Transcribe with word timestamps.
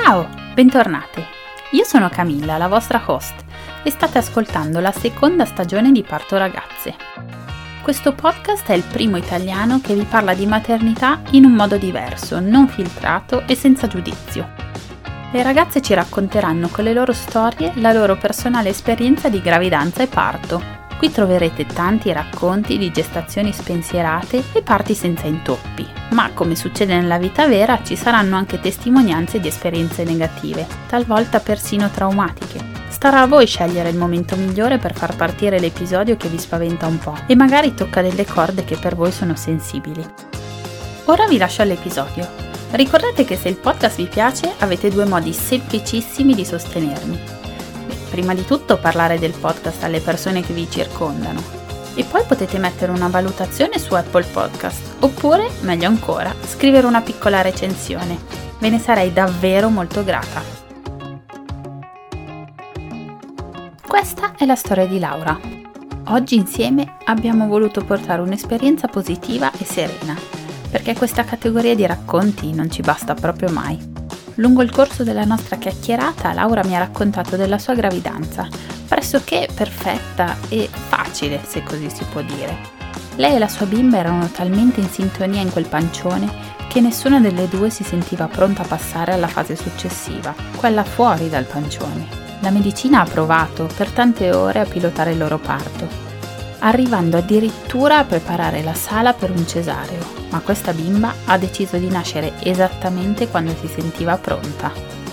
Ciao, 0.00 0.28
bentornate. 0.54 1.26
Io 1.72 1.82
sono 1.82 2.08
Camilla, 2.08 2.56
la 2.56 2.68
vostra 2.68 3.02
host, 3.04 3.34
e 3.82 3.90
state 3.90 4.18
ascoltando 4.18 4.78
la 4.78 4.92
seconda 4.92 5.44
stagione 5.44 5.90
di 5.90 6.02
Parto 6.02 6.38
Ragazze. 6.38 6.94
Questo 7.82 8.14
podcast 8.14 8.70
è 8.70 8.74
il 8.74 8.84
primo 8.84 9.16
italiano 9.16 9.80
che 9.82 9.94
vi 9.94 10.04
parla 10.04 10.34
di 10.34 10.46
maternità 10.46 11.20
in 11.32 11.44
un 11.44 11.52
modo 11.52 11.76
diverso, 11.76 12.38
non 12.38 12.68
filtrato 12.68 13.42
e 13.46 13.56
senza 13.56 13.88
giudizio. 13.88 14.48
Le 15.32 15.42
ragazze 15.42 15.82
ci 15.82 15.92
racconteranno 15.94 16.68
con 16.68 16.84
le 16.84 16.94
loro 16.94 17.12
storie 17.12 17.72
la 17.74 17.92
loro 17.92 18.16
personale 18.16 18.68
esperienza 18.68 19.28
di 19.28 19.42
gravidanza 19.42 20.02
e 20.04 20.06
parto. 20.06 20.77
Qui 20.98 21.12
troverete 21.12 21.64
tanti 21.64 22.12
racconti 22.12 22.76
di 22.76 22.90
gestazioni 22.90 23.52
spensierate 23.52 24.42
e 24.52 24.62
parti 24.62 24.94
senza 24.94 25.28
intoppi, 25.28 25.86
ma 26.10 26.30
come 26.34 26.56
succede 26.56 26.98
nella 26.98 27.18
vita 27.18 27.46
vera 27.46 27.80
ci 27.84 27.94
saranno 27.94 28.34
anche 28.34 28.58
testimonianze 28.58 29.38
di 29.38 29.46
esperienze 29.46 30.02
negative, 30.02 30.66
talvolta 30.88 31.38
persino 31.38 31.88
traumatiche. 31.88 32.58
Starà 32.88 33.20
a 33.20 33.26
voi 33.28 33.46
scegliere 33.46 33.90
il 33.90 33.96
momento 33.96 34.34
migliore 34.34 34.78
per 34.78 34.92
far 34.92 35.14
partire 35.14 35.60
l'episodio 35.60 36.16
che 36.16 36.26
vi 36.26 36.38
spaventa 36.38 36.88
un 36.88 36.98
po' 36.98 37.16
e 37.28 37.36
magari 37.36 37.74
tocca 37.74 38.02
delle 38.02 38.26
corde 38.26 38.64
che 38.64 38.76
per 38.76 38.96
voi 38.96 39.12
sono 39.12 39.36
sensibili. 39.36 40.04
Ora 41.04 41.28
vi 41.28 41.38
lascio 41.38 41.62
all'episodio. 41.62 42.26
Ricordate 42.72 43.24
che 43.24 43.36
se 43.36 43.48
il 43.48 43.56
podcast 43.56 43.96
vi 43.98 44.06
piace 44.06 44.52
avete 44.58 44.90
due 44.90 45.04
modi 45.04 45.32
semplicissimi 45.32 46.34
di 46.34 46.44
sostenermi. 46.44 47.37
Prima 48.10 48.34
di 48.34 48.44
tutto 48.44 48.78
parlare 48.78 49.18
del 49.18 49.34
podcast 49.38 49.84
alle 49.84 50.00
persone 50.00 50.40
che 50.42 50.52
vi 50.52 50.68
circondano 50.70 51.58
e 51.94 52.04
poi 52.04 52.22
potete 52.26 52.58
mettere 52.58 52.92
una 52.92 53.08
valutazione 53.08 53.78
su 53.78 53.92
Apple 53.94 54.24
Podcast 54.24 54.96
oppure, 55.00 55.50
meglio 55.62 55.88
ancora, 55.88 56.32
scrivere 56.46 56.86
una 56.86 57.00
piccola 57.00 57.42
recensione. 57.42 58.16
Ve 58.60 58.70
ne 58.70 58.78
sarei 58.78 59.12
davvero 59.12 59.68
molto 59.68 60.04
grata. 60.04 60.40
Questa 63.86 64.34
è 64.36 64.44
la 64.46 64.54
storia 64.54 64.86
di 64.86 64.98
Laura. 65.00 65.38
Oggi 66.10 66.36
insieme 66.36 66.96
abbiamo 67.04 67.48
voluto 67.48 67.84
portare 67.84 68.22
un'esperienza 68.22 68.86
positiva 68.86 69.50
e 69.58 69.64
serena, 69.64 70.16
perché 70.70 70.94
questa 70.94 71.24
categoria 71.24 71.74
di 71.74 71.84
racconti 71.84 72.52
non 72.52 72.70
ci 72.70 72.80
basta 72.80 73.14
proprio 73.14 73.50
mai. 73.50 73.97
Lungo 74.38 74.62
il 74.62 74.70
corso 74.70 75.02
della 75.02 75.24
nostra 75.24 75.56
chiacchierata 75.56 76.32
Laura 76.32 76.62
mi 76.64 76.76
ha 76.76 76.78
raccontato 76.78 77.34
della 77.34 77.58
sua 77.58 77.74
gravidanza, 77.74 78.46
pressoché 78.86 79.48
perfetta 79.52 80.36
e 80.48 80.68
facile, 80.70 81.40
se 81.44 81.64
così 81.64 81.90
si 81.90 82.04
può 82.04 82.22
dire. 82.22 82.56
Lei 83.16 83.34
e 83.34 83.38
la 83.40 83.48
sua 83.48 83.66
bimba 83.66 83.98
erano 83.98 84.28
talmente 84.28 84.78
in 84.78 84.88
sintonia 84.88 85.40
in 85.40 85.50
quel 85.50 85.66
pancione 85.66 86.46
che 86.68 86.80
nessuna 86.80 87.18
delle 87.18 87.48
due 87.48 87.68
si 87.68 87.82
sentiva 87.82 88.28
pronta 88.28 88.62
a 88.62 88.66
passare 88.66 89.12
alla 89.12 89.26
fase 89.26 89.56
successiva, 89.56 90.32
quella 90.54 90.84
fuori 90.84 91.28
dal 91.28 91.44
pancione. 91.44 92.06
La 92.40 92.50
medicina 92.50 93.00
ha 93.00 93.08
provato 93.10 93.68
per 93.76 93.90
tante 93.90 94.32
ore 94.32 94.60
a 94.60 94.66
pilotare 94.66 95.10
il 95.10 95.18
loro 95.18 95.38
parto, 95.38 96.07
arrivando 96.60 97.16
addirittura 97.16 97.98
a 97.98 98.04
preparare 98.04 98.62
la 98.62 98.74
sala 98.74 99.12
per 99.12 99.30
un 99.30 99.46
cesareo, 99.46 100.04
ma 100.30 100.40
questa 100.40 100.72
bimba 100.72 101.14
ha 101.26 101.38
deciso 101.38 101.76
di 101.76 101.88
nascere 101.88 102.32
esattamente 102.40 103.28
quando 103.28 103.54
si 103.54 103.68
sentiva 103.68 104.16
pronta. 104.16 104.72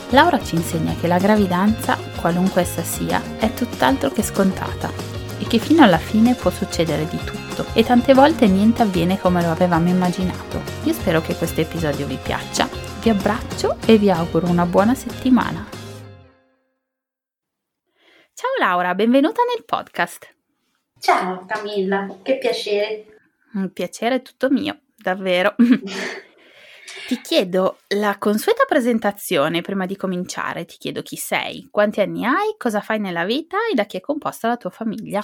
Laura 0.09 0.41
ci 0.43 0.55
insegna 0.55 0.95
che 0.99 1.07
la 1.07 1.17
gravidanza, 1.17 1.97
qualunque 2.19 2.61
essa 2.61 2.83
sia, 2.83 3.21
è 3.37 3.53
tutt'altro 3.53 4.09
che 4.09 4.21
scontata 4.23 4.89
e 5.37 5.45
che 5.47 5.57
fino 5.57 5.83
alla 5.83 5.97
fine 5.97 6.35
può 6.35 6.51
succedere 6.51 7.07
di 7.07 7.17
tutto 7.23 7.65
e 7.73 7.83
tante 7.83 8.13
volte 8.13 8.47
niente 8.47 8.81
avviene 8.81 9.19
come 9.19 9.41
lo 9.41 9.51
avevamo 9.51 9.89
immaginato. 9.89 10.61
Io 10.83 10.93
spero 10.93 11.21
che 11.21 11.35
questo 11.35 11.61
episodio 11.61 12.05
vi 12.05 12.17
piaccia, 12.21 12.69
vi 13.01 13.09
abbraccio 13.09 13.77
e 13.85 13.97
vi 13.97 14.09
auguro 14.09 14.47
una 14.47 14.65
buona 14.65 14.95
settimana. 14.95 15.67
Ciao 18.33 18.51
Laura, 18.59 18.93
benvenuta 18.95 19.41
nel 19.43 19.63
podcast. 19.65 20.34
Ciao 21.05 21.45
Camilla, 21.45 22.07
che 22.23 22.39
piacere. 22.39 23.05
Un 23.53 23.71
piacere 23.71 24.23
tutto 24.23 24.49
mio, 24.49 24.79
davvero. 24.95 25.53
ti 27.07 27.21
chiedo 27.21 27.77
la 27.89 28.17
consueta 28.17 28.65
presentazione 28.67 29.61
prima 29.61 29.85
di 29.85 29.95
cominciare. 29.95 30.65
Ti 30.65 30.77
chiedo 30.79 31.03
chi 31.03 31.15
sei, 31.15 31.67
quanti 31.69 32.01
anni 32.01 32.25
hai, 32.25 32.55
cosa 32.57 32.81
fai 32.81 32.99
nella 32.99 33.23
vita 33.23 33.55
e 33.71 33.75
da 33.75 33.83
chi 33.83 33.97
è 33.97 33.99
composta 33.99 34.47
la 34.47 34.57
tua 34.57 34.71
famiglia. 34.71 35.21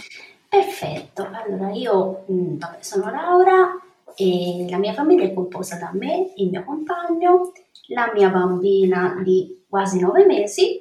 Perfetto, 0.47 1.27
allora 1.31 1.71
io 1.71 2.25
mm, 2.31 2.59
vabbè, 2.59 2.77
sono 2.81 3.09
Laura 3.09 3.81
e 4.15 4.67
la 4.69 4.77
mia 4.77 4.93
famiglia 4.93 5.23
è 5.23 5.33
composta 5.33 5.77
da 5.77 5.89
me, 5.95 6.31
il 6.35 6.49
mio 6.51 6.63
compagno, 6.63 7.53
la 7.87 8.11
mia 8.13 8.29
bambina 8.29 9.19
di 9.23 9.65
quasi 9.67 9.99
nove 9.99 10.27
mesi 10.27 10.79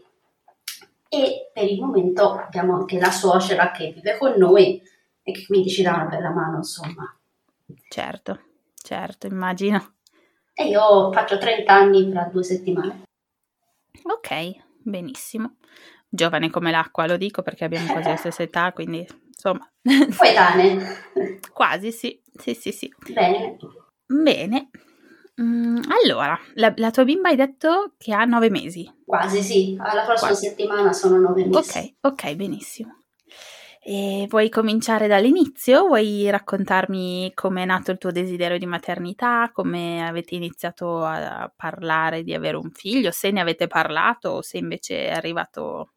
e 1.13 1.51
per 1.53 1.65
il 1.65 1.81
momento 1.81 2.35
abbiamo 2.35 2.77
anche 2.77 3.01
la 3.01 3.11
suocera 3.11 3.73
che 3.73 3.93
vive 3.93 4.17
con 4.19 4.35
noi 4.37 4.81
e 5.31 5.33
che 5.33 5.47
quindi 5.47 5.71
ci 5.71 5.83
dà 5.83 5.95
una 5.95 6.05
bella 6.05 6.31
mano, 6.31 6.59
insomma. 6.59 7.17
Certo, 7.89 8.41
certo, 8.75 9.27
immagino. 9.27 9.95
E 10.53 10.69
io 10.69 11.11
faccio 11.13 11.39
30 11.39 11.73
anni 11.73 12.11
fra 12.11 12.25
due 12.25 12.43
settimane. 12.43 13.03
Ok, 14.03 14.55
benissimo. 14.83 15.57
Giovane 16.09 16.51
come 16.51 16.71
l'acqua, 16.71 17.07
lo 17.07 17.17
dico 17.17 17.43
perché 17.43 17.65
abbiamo 17.65 17.87
quasi 17.93 18.09
la 18.09 18.17
stessa 18.19 18.43
età, 18.43 18.73
quindi 18.73 19.07
insomma. 19.27 19.69
Coetanee. 20.17 21.41
quasi, 21.53 21.93
sì, 21.93 22.21
sì, 22.35 22.55
sì, 22.55 22.73
sì. 22.73 22.93
Bene. 23.13 23.57
Bene. 24.07 24.71
Mm, 25.41 25.79
allora, 26.03 26.39
la, 26.55 26.73
la, 26.77 26.91
tua 26.91 27.05
bimba 27.05 27.29
hai 27.29 27.37
detto 27.37 27.95
che 27.97 28.13
ha 28.13 28.25
nove 28.25 28.51
mesi? 28.51 28.93
Quasi 29.07 29.41
sì, 29.43 29.77
alla 29.81 30.05
prossima 30.05 30.31
Quasi. 30.33 30.47
settimana 30.49 30.93
sono 30.93 31.19
nove 31.19 31.47
mesi. 31.47 31.57
Ok, 31.57 31.95
ok, 32.01 32.35
benissimo. 32.35 33.00
E 33.83 34.27
vuoi 34.29 34.51
cominciare 34.51 35.07
dall'inizio? 35.07 35.87
Vuoi 35.87 36.29
raccontarmi 36.29 37.33
come 37.35 37.63
è 37.63 37.65
nato 37.65 37.91
il 37.91 37.99
tuo 37.99 38.11
desiderio 38.11 38.59
di 38.59 38.67
maternità, 38.67 39.51
come 39.55 40.07
avete 40.07 40.35
iniziato 40.35 41.03
a 41.03 41.51
parlare 41.55 42.23
di 42.23 42.35
avere 42.35 42.59
un 42.59 42.71
figlio, 42.73 43.11
se 43.11 43.31
ne 43.31 43.41
avete 43.41 43.69
parlato 43.69 44.29
o 44.29 44.43
se 44.43 44.59
invece 44.59 45.07
è 45.07 45.13
arrivato 45.13 45.93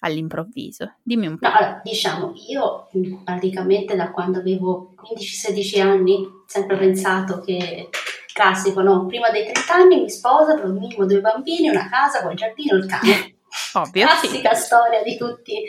all'improvviso? 0.00 0.96
Dimmi 1.04 1.28
un 1.28 1.38
po'. 1.38 1.46
No, 1.46 1.54
allora, 1.54 1.80
diciamo, 1.84 2.32
io 2.48 2.88
praticamente 3.22 3.94
da 3.94 4.10
quando 4.10 4.40
avevo 4.40 4.92
15-16 5.00 5.80
anni 5.80 6.14
ho 6.14 6.44
sempre 6.46 6.76
pensato 6.76 7.40
che 7.40 7.90
classico, 8.32 8.82
no? 8.82 9.06
Prima 9.06 9.30
dei 9.30 9.44
30 9.44 9.72
anni 9.72 10.00
mi 10.00 10.10
sposo, 10.10 10.50
avrò 10.50 10.66
minimo 10.66 11.06
due 11.06 11.20
bambini, 11.20 11.68
una 11.68 11.88
casa 11.88 12.22
col 12.22 12.34
giardino, 12.34 12.76
il 12.76 12.86
cane. 12.86 13.36
Ovvio. 13.74 14.04
Classica 14.06 14.52
sì. 14.54 14.64
storia 14.64 15.02
di 15.04 15.16
tutti 15.16 15.64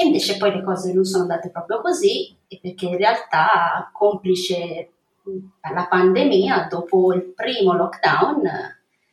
e 0.00 0.06
invece 0.06 0.38
poi 0.38 0.50
le 0.54 0.64
cose 0.64 0.94
non 0.94 1.04
sono 1.04 1.24
andate 1.24 1.50
proprio 1.50 1.82
così, 1.82 2.34
perché 2.48 2.86
in 2.86 2.96
realtà, 2.96 3.90
complice 3.92 4.92
la 5.74 5.86
pandemia, 5.86 6.68
dopo 6.70 7.12
il 7.12 7.34
primo 7.34 7.74
lockdown, 7.74 8.42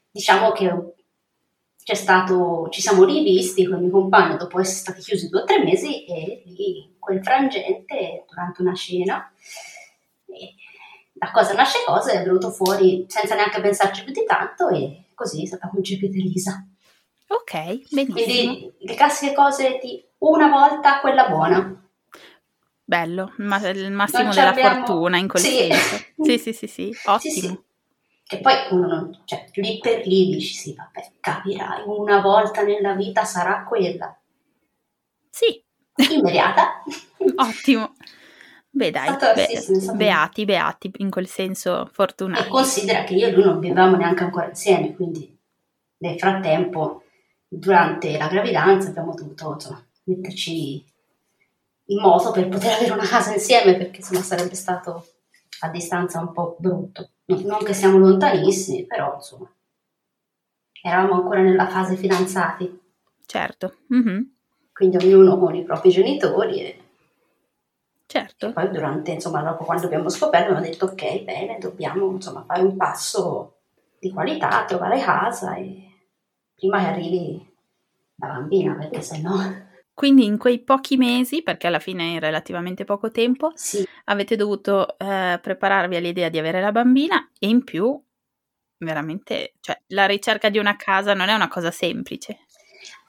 diciamo 0.09 0.51
che 0.53 0.93
c'è 1.83 1.93
stato, 1.93 2.69
ci 2.69 2.79
siamo 2.79 3.03
rivisti 3.03 3.65
con 3.65 3.75
il 3.75 3.83
mio 3.83 3.91
compagno 3.91 4.37
dopo 4.37 4.61
essere 4.61 4.77
stati 4.77 5.01
chiusi 5.01 5.27
due 5.27 5.41
o 5.41 5.43
tre 5.43 5.61
mesi 5.61 6.05
e 6.05 6.43
lì, 6.45 6.83
in 6.85 6.99
quel 6.99 7.21
frangente, 7.21 8.23
durante 8.25 8.61
una 8.61 8.73
cena, 8.73 9.29
la 11.19 11.31
cosa 11.31 11.53
nasce 11.53 11.79
cosa 11.85 12.11
è 12.13 12.23
venuto 12.23 12.49
fuori 12.49 13.05
senza 13.09 13.35
neanche 13.35 13.59
pensarci 13.59 14.05
più 14.05 14.13
di 14.13 14.23
tanto 14.25 14.69
e 14.69 15.07
così 15.13 15.43
è 15.43 15.47
stata 15.47 15.67
concepita 15.67 16.15
Elisa. 16.15 16.65
Ok, 17.27 17.91
benissimo. 17.91 18.13
Quindi 18.13 18.73
le 18.79 18.95
classiche 18.95 19.33
cose 19.33 19.79
di 19.81 20.06
una 20.19 20.49
volta 20.49 20.99
quella 20.99 21.27
buona. 21.27 21.81
Bello, 22.83 23.33
ma 23.37 23.57
il 23.69 23.91
massimo 23.91 24.33
della 24.33 24.49
abbiamo... 24.49 24.85
fortuna 24.85 25.17
in 25.17 25.27
quel 25.27 25.43
sì. 25.43 25.55
senso. 25.57 26.05
Sì, 26.27 26.37
sì, 26.39 26.53
sì, 26.53 26.67
sì, 26.67 26.97
ottimo. 27.05 27.33
Sì, 27.33 27.41
sì. 27.41 27.59
Che 28.23 28.39
poi 28.39 28.53
uno 28.71 28.87
non, 28.87 29.21
cioè, 29.25 29.45
lì 29.53 29.79
per 29.79 30.05
lì 30.05 30.31
dici 30.31 30.53
sì, 30.53 30.73
vabbè, 30.73 31.11
capirai, 31.19 31.83
una 31.85 32.19
volta 32.19 32.63
nella 32.63 32.93
vita 32.93 33.23
sarà 33.23 33.63
quella. 33.63 34.17
Sì. 35.29 35.63
Immediata. 36.09 36.83
ottimo. 37.35 37.93
Beh 38.69 38.91
dai, 38.91 39.15
be- 39.33 39.93
beati, 39.95 40.45
beati, 40.45 40.91
in 40.97 41.09
quel 41.09 41.27
senso 41.27 41.89
fortunati. 41.91 42.43
E 42.43 42.49
considera 42.49 43.03
che 43.03 43.15
io 43.15 43.27
e 43.27 43.31
lui 43.31 43.43
non 43.43 43.59
vivevamo 43.59 43.95
neanche 43.95 44.23
ancora 44.23 44.47
insieme, 44.47 44.93
quindi 44.93 45.35
nel 45.99 46.19
frattempo, 46.19 47.03
durante 47.47 48.17
la 48.17 48.27
gravidanza 48.27 48.89
abbiamo 48.89 49.13
dovuto 49.13 49.53
insomma, 49.53 49.86
metterci 50.07 50.85
in 51.89 52.01
moto 52.01 52.31
per 52.31 52.47
poter 52.49 52.73
avere 52.73 52.91
una 52.91 53.07
casa 53.07 53.33
insieme 53.33 53.75
perché 53.75 54.01
sennò 54.01 54.21
sarebbe 54.21 54.55
stato 54.55 55.05
a 55.61 55.69
distanza 55.69 56.19
un 56.19 56.31
po' 56.31 56.55
brutto. 56.59 57.09
Non 57.25 57.63
che 57.63 57.73
siamo 57.73 57.97
lontanissimi, 57.97 58.85
però 58.85 59.15
insomma, 59.15 59.51
eravamo 60.81 61.15
ancora 61.15 61.41
nella 61.41 61.67
fase 61.67 61.95
fidanzati. 61.95 62.79
Certo. 63.25 63.77
Mm-hmm. 63.93 64.21
Quindi 64.71 64.97
ognuno 64.97 65.37
con 65.37 65.55
i 65.55 65.63
propri 65.63 65.89
genitori 65.89 66.61
e 66.61 66.81
Certo. 68.09 68.47
E 68.47 68.53
poi 68.53 68.69
durante, 68.71 69.11
insomma, 69.11 69.41
dopo 69.41 69.65
quando 69.65 69.85
abbiamo 69.85 70.07
scoperto, 70.07 70.51
abbiamo 70.51 70.65
detto 70.65 70.85
ok, 70.85 71.23
bene, 71.23 71.57
dobbiamo 71.59 72.09
insomma 72.09 72.45
fare 72.47 72.61
un 72.61 72.77
passo 72.77 73.57
di 73.99 74.11
qualità, 74.11 74.63
trovare 74.63 75.01
casa 75.01 75.55
e 75.55 75.91
prima 76.55 76.79
che 76.79 76.85
arrivi 76.85 77.55
la 78.15 78.27
bambina, 78.27 78.75
perché 78.75 79.01
se 79.01 79.19
no... 79.19 79.65
Quindi 79.97 80.25
in 80.25 80.37
quei 80.37 80.59
pochi 80.63 80.95
mesi, 80.95 81.41
perché 81.41 81.65
alla 81.65 81.79
fine 81.79 82.17
è 82.17 82.19
relativamente 82.19 82.83
poco 82.83 83.09
tempo, 83.09 83.51
Sì, 83.55 83.83
avete 84.05 84.35
dovuto 84.35 84.95
eh, 84.95 85.39
prepararvi 85.41 85.95
all'idea 85.95 86.29
di 86.29 86.37
avere 86.37 86.61
la 86.61 86.71
bambina 86.71 87.31
e 87.39 87.47
in 87.47 87.63
più, 87.63 87.99
veramente, 88.77 89.55
cioè 89.59 89.81
la 89.87 90.05
ricerca 90.05 90.49
di 90.49 90.59
una 90.59 90.75
casa 90.75 91.15
non 91.15 91.29
è 91.29 91.33
una 91.33 91.47
cosa 91.47 91.71
semplice. 91.71 92.45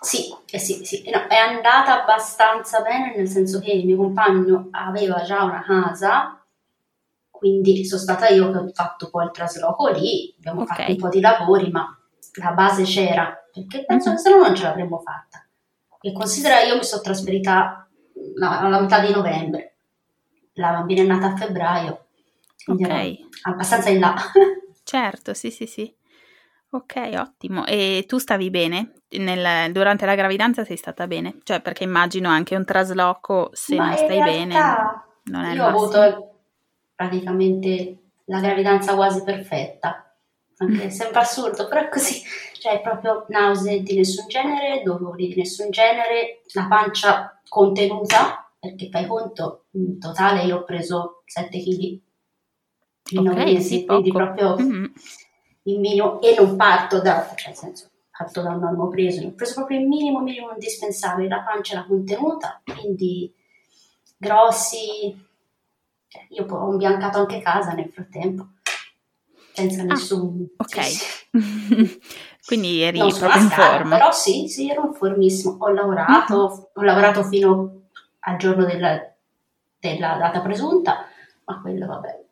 sì, 0.00 0.34
eh 0.50 0.58
sì, 0.58 0.82
sì. 0.86 1.02
No, 1.10 1.26
è 1.26 1.36
andata 1.36 2.02
abbastanza 2.02 2.80
bene, 2.80 3.14
nel 3.14 3.28
senso 3.28 3.60
che 3.60 3.70
il 3.72 3.84
mio 3.84 3.98
compagno 3.98 4.68
aveva 4.70 5.22
già 5.24 5.42
una 5.42 5.62
casa, 5.62 6.42
quindi 7.30 7.84
sono 7.84 8.00
stata 8.00 8.28
io 8.28 8.50
che 8.50 8.56
ho 8.58 8.68
fatto 8.72 9.10
poi 9.10 9.26
il 9.26 9.30
trasloco 9.30 9.88
lì, 9.88 10.34
abbiamo 10.38 10.62
Ok. 10.62 10.68
fatto 10.68 10.90
un 10.90 10.96
po' 10.96 11.08
di 11.10 11.20
lavori, 11.20 11.70
ma 11.70 11.86
la 12.40 12.52
base 12.52 12.84
c'era, 12.84 13.36
perché 13.52 13.84
penso 13.84 14.08
Mhm. 14.08 14.14
che 14.16 14.20
se 14.22 14.30
no 14.30 14.36
non 14.38 14.54
ce 14.54 14.62
l'avremmo 14.62 14.98
fatta. 15.00 15.42
E 16.00 16.12
considera, 16.12 16.62
io 16.62 16.76
mi 16.76 16.84
sono 16.84 17.02
trasferita 17.02 17.88
alla 18.40 18.80
metà 18.80 19.00
di 19.00 19.12
novembre, 19.12 19.76
la 20.54 20.70
bambina 20.70 21.02
è 21.02 21.06
nata 21.06 21.32
a 21.32 21.36
febbraio, 21.36 22.06
quindi 22.64 22.84
Ok. 22.84 22.90
ero 22.90 23.16
abbastanza 23.42 23.90
in 23.90 24.00
là. 24.00 24.14
Certo, 24.84 25.34
sì, 25.34 25.50
sì, 25.50 25.66
sì. 25.66 25.94
Ok, 26.70 27.10
ottimo. 27.16 27.66
E 27.66 28.04
tu 28.06 28.16
stavi 28.16 28.48
bene? 28.48 29.02
Nel- 29.10 29.70
durante 29.72 30.06
la 30.06 30.14
gravidanza 30.14 30.64
sei 30.64 30.76
stata 30.78 31.06
bene? 31.06 31.38
Cioè, 31.42 31.60
perché 31.60 31.84
immagino 31.84 32.28
anche 32.30 32.56
un 32.56 32.64
trasloco, 32.64 33.50
se 33.52 33.76
Ma 33.76 33.88
non 33.88 33.96
stai 33.96 34.18
bene, 34.22 34.54
realtà 34.54 35.08
non 35.24 35.44
è 35.44 35.54
io 35.54 35.64
ho 35.64 35.68
avuto 35.68 36.40
praticamente 36.94 37.98
la 38.26 38.40
gravidanza 38.40 38.94
quasi 38.94 39.22
perfetta, 39.22 40.07
Mm. 40.64 40.88
sembra 40.88 41.20
assurdo, 41.20 41.68
però 41.68 41.82
è 41.82 41.88
così, 41.88 42.20
cioè 42.58 42.80
proprio 42.80 43.24
nausea 43.28 43.78
di 43.78 43.94
nessun 43.96 44.26
genere, 44.26 44.82
dolori 44.82 45.28
di 45.28 45.36
nessun 45.36 45.70
genere, 45.70 46.40
la 46.54 46.66
pancia 46.68 47.40
contenuta, 47.48 48.50
perché 48.58 48.88
fai 48.90 49.06
conto, 49.06 49.66
in 49.72 50.00
totale 50.00 50.42
io 50.42 50.56
ho 50.58 50.64
preso 50.64 51.22
7 51.26 51.58
kg 51.60 52.00
in 53.10 53.22
9 53.22 53.30
Ok, 53.30 53.36
mesi, 53.46 53.78
sì, 53.78 53.86
quindi 53.86 54.10
proprio 54.10 54.56
Mhm. 54.58 54.92
il 55.62 55.78
minimo, 55.78 56.20
e 56.20 56.34
non 56.36 56.56
parto 56.56 57.00
da, 57.00 57.32
cioè 57.36 57.48
nel 57.50 57.56
senso, 57.56 57.90
parto 58.10 58.42
da 58.42 58.50
un 58.50 58.58
normo 58.58 58.88
preso, 58.88 59.24
ho 59.24 59.30
preso 59.34 59.54
proprio 59.54 59.78
il 59.78 59.86
minimo, 59.86 60.20
minimo 60.20 60.50
indispensabile, 60.52 61.28
la 61.28 61.42
pancia 61.42 61.74
era 61.74 61.84
contenuta, 61.86 62.60
quindi 62.64 63.32
grossi, 64.16 65.16
cioè, 66.08 66.26
io 66.30 66.44
ho 66.46 66.72
imbiancato 66.72 67.18
anche 67.18 67.40
casa 67.40 67.72
nel 67.72 67.90
frattempo, 67.92 68.48
senza 69.58 69.82
Ah, 69.82 69.84
nessun... 69.86 70.46
ok. 70.56 70.82
sì. 70.82 71.04
Quindi 72.46 72.80
eri 72.80 72.98
Non 72.98 73.08
proprio 73.16 73.42
in 73.42 73.48
forma. 73.50 73.96
però 73.96 74.10
sì, 74.12 74.48
sì, 74.48 74.70
ero 74.70 74.86
in 74.86 74.94
formissimo, 74.94 75.56
ho 75.58 75.68
lavorato, 75.68 76.70
ho 76.72 76.82
lavorato 76.82 77.22
fino 77.24 77.88
al 78.20 78.36
giorno 78.38 78.64
della, 78.64 78.98
della 79.78 80.16
data 80.16 80.40
presunta, 80.40 81.04
ma 81.44 81.60
quello 81.60 81.86
vabbè, 81.86 82.24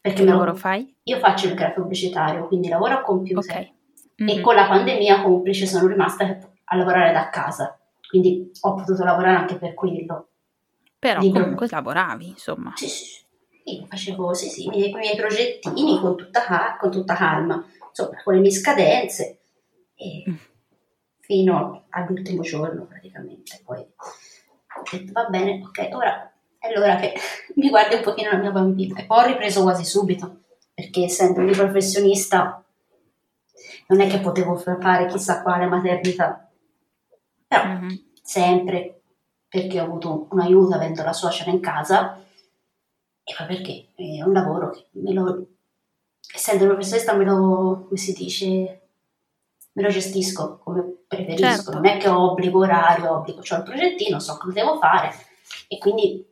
perché 0.00 0.18
Che 0.18 0.24
me 0.24 0.30
lo- 0.30 0.38
lavoro 0.38 0.54
fai? 0.54 0.94
io 1.02 1.18
faccio 1.18 1.46
il 1.48 1.54
grafo 1.54 1.80
pubblicitario, 1.80 2.46
quindi 2.46 2.68
lavoro 2.68 2.94
a 2.94 3.02
computer. 3.02 3.58
Ok. 3.58 3.72
e 4.16 4.36
Mhm. 4.36 4.42
con 4.42 4.54
la 4.54 4.68
pandemia 4.68 5.22
complice 5.22 5.66
sono 5.66 5.88
rimasta 5.88 6.38
a 6.64 6.76
lavorare 6.76 7.12
da 7.12 7.30
casa, 7.30 7.76
quindi 8.08 8.48
ho 8.60 8.74
potuto 8.74 9.02
lavorare 9.02 9.36
anche 9.36 9.56
per 9.56 9.74
quello. 9.74 10.28
Però 11.00 11.20
libero. 11.20 11.42
comunque 11.42 11.66
lavoravi, 11.68 12.28
insomma. 12.28 12.72
Sì, 12.76 12.86
sì. 12.88 13.22
Io 13.66 13.86
facevo 13.86 14.34
sì, 14.34 14.48
sì, 14.48 14.64
i 14.64 14.68
miei, 14.68 14.90
i 14.90 14.94
miei 14.94 15.16
progettini 15.16 15.98
con 16.00 16.16
tutta, 16.16 16.76
con 16.78 16.90
tutta 16.90 17.14
calma, 17.14 17.64
insomma, 17.88 18.22
con 18.22 18.34
le 18.34 18.40
mie 18.40 18.50
scadenze, 18.50 19.38
Mm. 20.28 20.34
fino 21.20 21.84
all'ultimo 21.90 22.42
giorno 22.42 22.84
praticamente. 22.84 23.60
Poi 23.64 23.78
ho 23.78 24.82
detto, 24.90 25.12
va 25.12 25.24
bene, 25.26 25.62
ok, 25.64 25.88
ora 25.94 26.30
è 26.58 26.72
l'ora 26.72 26.96
che 26.96 27.14
mi 27.56 27.68
guardi 27.70 27.94
un 27.94 28.02
pochino 28.02 28.30
la 28.32 28.38
mia 28.38 28.50
bambina. 28.50 28.98
E 28.98 29.06
poi 29.06 29.22
ho 29.24 29.26
ripreso 29.28 29.62
quasi 29.62 29.84
subito, 29.84 30.40
perché 30.74 31.04
essendo 31.04 31.40
un 31.40 31.50
professionista 31.52 32.62
non 33.86 34.00
è 34.00 34.08
che 34.08 34.18
potevo 34.20 34.56
fare 34.56 35.06
chissà 35.06 35.42
quale 35.42 35.66
maternità, 35.66 36.50
però 37.46 37.64
Mhm. 37.64 38.10
sempre 38.20 39.00
perché 39.48 39.80
ho 39.80 39.84
avuto 39.84 40.26
un 40.30 40.40
aiuto 40.40 40.74
avendo 40.74 41.02
la 41.04 41.12
suocera 41.12 41.50
in 41.50 41.60
casa 41.60 42.20
e 43.24 43.34
poi 43.36 43.46
perché 43.46 43.88
è 43.94 44.22
un 44.22 44.32
lavoro 44.32 44.70
che 44.70 44.86
me 44.92 45.12
lo, 45.12 45.46
essendo 46.34 46.64
una 46.64 46.74
professionista 46.74 47.14
me 47.14 47.24
lo, 47.24 47.84
come 47.86 47.96
si 47.96 48.12
dice, 48.12 48.88
me 49.72 49.82
lo 49.82 49.88
gestisco 49.88 50.58
come 50.58 51.04
preferisco, 51.08 51.46
Certo. 51.46 51.72
non 51.72 51.86
è 51.86 51.96
che 51.98 52.08
ho 52.08 52.30
obbligo 52.30 52.60
orario, 52.60 53.16
obbligo, 53.16 53.40
ho 53.40 53.56
il 53.56 53.62
progettino, 53.62 54.18
so 54.20 54.36
cosa 54.36 54.52
devo 54.52 54.78
fare 54.78 55.12
e 55.68 55.78
quindi 55.78 56.24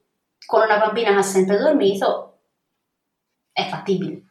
con 0.45 0.61
una 0.63 0.79
bambina 0.79 1.11
che 1.11 1.17
ha 1.19 1.23
sempre 1.23 1.59
dormito 1.59 2.39
è 3.53 3.67
fattibile. 3.69 4.23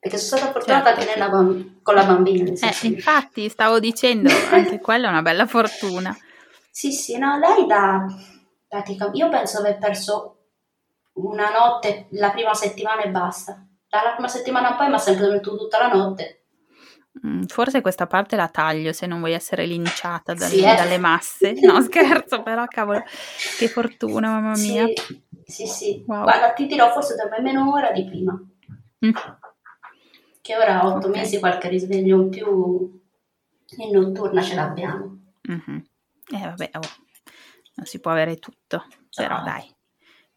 Perché 0.00 0.16
sono 0.18 0.38
stata 0.40 0.52
fortunata 0.52 0.94
Certo, 0.94 1.10
nella 1.10 1.28
bamb- 1.28 1.82
con 1.82 1.94
la 1.94 2.04
bambina. 2.04 2.50
Eh, 2.50 2.70
che- 2.70 2.86
infatti, 2.86 3.48
stavo 3.48 3.80
dicendo, 3.80 4.30
anche 4.52 4.78
quella 4.78 5.08
è 5.08 5.10
una 5.10 5.22
bella 5.22 5.46
fortuna. 5.46 6.16
Sì, 6.70 6.92
sì, 6.92 7.18
no, 7.18 7.36
lei 7.38 7.66
da 7.66 8.06
praticamente, 8.68 9.18
io 9.18 9.28
penso 9.28 9.58
aver 9.58 9.78
perso 9.78 10.37
una 11.20 11.50
notte 11.50 12.06
la 12.12 12.30
prima 12.30 12.54
settimana 12.54 13.02
e 13.02 13.10
basta. 13.10 13.64
Dalla 13.88 14.12
prima 14.12 14.28
settimana 14.28 14.70
in 14.70 14.76
poi 14.76 14.88
mi 14.88 14.94
ha 14.94 14.98
sempre 14.98 15.24
dormito 15.26 15.56
tutta 15.56 15.78
la 15.78 15.92
notte. 15.92 16.34
Mm, 17.26 17.42
Forse 17.44 17.80
questa 17.80 18.06
parte 18.06 18.36
la 18.36 18.48
taglio 18.48 18.92
se 18.92 19.06
non 19.06 19.18
vuoi 19.18 19.32
essere 19.32 19.64
linciata 19.66 20.34
dalle, 20.34 20.50
Sì, 20.50 20.62
eh. 20.62 20.74
dalle 20.74 20.98
masse. 20.98 21.52
No, 21.60 21.80
scherzo, 21.82 22.42
però 22.42 22.64
cavolo, 22.66 23.02
che 23.58 23.68
fortuna, 23.68 24.28
mamma 24.30 24.56
mia. 24.56 24.86
Sì, 24.86 25.22
sì, 25.44 25.66
sì. 25.66 26.04
Wow. 26.06 26.22
Guarda, 26.22 26.52
ti 26.52 26.66
dirò 26.66 26.90
forse 26.92 27.16
dorme 27.16 27.40
meno 27.40 27.70
ora 27.72 27.90
di 27.90 28.04
prima, 28.04 28.32
Mm. 29.04 29.10
che 30.40 30.56
ora 30.56 30.80
a 30.80 30.86
otto 30.86 31.08
Ok. 31.08 31.16
mesi 31.16 31.38
qualche 31.38 31.68
risveglio 31.68 32.20
in 32.20 32.28
più 32.30 33.00
in 33.78 33.90
notturna 33.90 34.40
ce 34.42 34.54
l'abbiamo. 34.54 35.18
Mhm. 35.42 35.84
Eh, 36.34 36.38
vabbè, 36.40 36.70
oh, 36.74 36.80
non 37.74 37.86
si 37.86 38.00
può 38.00 38.10
avere 38.12 38.36
tutto, 38.36 38.84
però 39.14 39.38
No. 39.38 39.44
dai. 39.44 39.76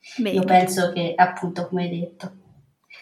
Io 0.01 0.21
Bene. 0.23 0.43
penso 0.45 0.91
che, 0.91 1.13
appunto, 1.15 1.67
come 1.67 1.83
hai 1.83 1.99
detto, 1.99 2.31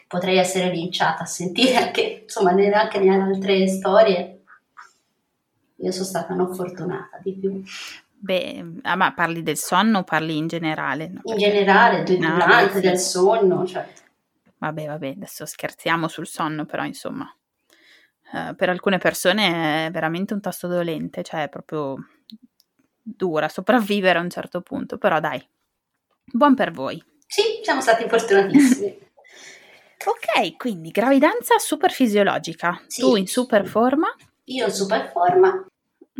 potrei 0.07 0.37
essere 0.37 0.69
linciata 0.69 1.23
a 1.23 1.25
sentire 1.25 1.75
anche, 1.87 2.21
insomma, 2.23 2.51
nelle- 2.51 2.73
anche 2.73 2.99
nelle 2.99 3.21
altre 3.21 3.67
storie. 3.67 4.43
Io 5.77 5.91
sono 5.91 6.05
stata 6.05 6.33
non 6.33 6.53
fortunata 6.53 7.19
di 7.23 7.33
più. 7.33 7.63
Beh, 8.21 8.79
ah, 8.81 8.95
ma 8.95 9.13
parli 9.13 9.41
del 9.43 9.55
sonno 9.55 9.99
o 9.99 10.03
parli 10.03 10.35
in 10.35 10.47
generale? 10.47 11.07
No, 11.07 11.21
In 11.23 11.37
generale, 11.37 12.03
del 12.03 12.19
No, 12.19 12.33
durante, 12.33 12.73
sì. 12.75 12.81
del 12.81 12.97
sonno, 12.97 13.65
cioè, 13.65 13.87
Vabbè, 14.57 14.87
vabbè, 14.87 15.07
adesso 15.11 15.45
scherziamo 15.45 16.09
sul 16.09 16.27
sonno, 16.27 16.65
però 16.65 16.83
insomma, 16.83 17.33
eh, 18.33 18.53
per 18.55 18.67
alcune 18.67 18.97
persone 18.97 19.85
è 19.87 19.91
veramente 19.91 20.33
un 20.33 20.41
tasto 20.41 20.67
dolente, 20.67 21.23
cioè 21.23 21.43
è 21.43 21.49
proprio 21.49 21.95
dura 23.01 23.47
sopravvivere 23.47 24.19
a 24.19 24.21
un 24.21 24.29
certo 24.29 24.59
punto, 24.61 24.97
però 24.97 25.21
dai, 25.21 25.41
buon 26.31 26.55
per 26.55 26.71
voi. 26.71 27.01
sì, 27.27 27.59
siamo 27.63 27.81
stati 27.81 28.07
fortunatissimi. 28.07 28.97
Ok, 30.05 30.55
quindi 30.55 30.91
gravidanza 30.91 31.57
super 31.57 31.91
fisiologica, 31.91 32.81
Sì. 32.87 33.01
tu 33.01 33.15
in 33.17 33.27
super 33.27 33.65
forma, 33.67 34.07
Io 34.45 34.65
in 34.65 34.71
super 34.71 35.11
forma, 35.11 35.65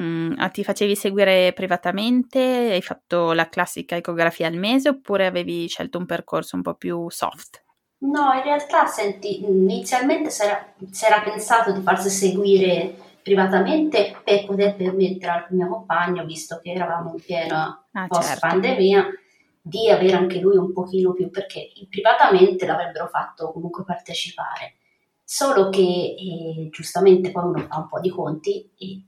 mm, 0.02 0.34
ah, 0.38 0.50
ti 0.50 0.66
facevi 0.66 0.96
seguire 0.98 1.54
privatamente, 1.54 2.40
hai 2.40 2.82
fatto 2.82 3.32
la 3.32 3.48
classica 3.48 3.96
ecografia 3.96 4.48
al 4.48 4.56
mese 4.56 4.90
oppure 4.90 5.26
avevi 5.28 5.68
scelto 5.70 5.98
un 5.98 6.06
percorso 6.06 6.58
un 6.58 6.62
po' 6.62 6.74
più 6.76 7.10
soft? 7.10 7.64
no, 8.00 8.34
in 8.34 8.44
realtà, 8.44 8.86
senti, 8.86 9.44
inizialmente 9.46 10.30
si 10.30 10.44
era, 10.44 11.22
pensato 11.22 11.72
di 11.72 11.82
farsi 11.82 12.10
seguire 12.10 12.96
privatamente 13.24 14.16
per 14.24 14.46
poter 14.46 14.76
permettere 14.76 15.32
al 15.32 15.46
mio 15.50 15.68
compagno, 15.68 16.26
visto 16.26 16.60
che 16.62 16.72
eravamo 16.72 17.14
in 17.14 17.22
piena 17.24 17.86
Ah, 17.94 18.08
post 18.08 18.28
certo. 18.28 18.46
Di 19.62 19.90
avere 19.90 20.14
anche 20.14 20.40
lui 20.40 20.58
un 20.58 20.72
pochino 20.74 21.14
più, 21.14 21.30
perché 21.30 21.72
privatamente 21.90 22.66
l'avrebbero 22.66 23.08
fatto 23.08 23.52
comunque 23.52 23.84
partecipare. 23.84 24.76
Solo 25.24 25.70
che 25.70 25.82
eh, 25.82 26.70
giustamente 26.72 27.32
poi 27.32 27.44
uno 27.44 27.68
fa 27.68 27.78
un 27.78 27.88
po' 27.88 28.00
di 28.00 28.10
conti 28.10 28.72
e 28.78 29.04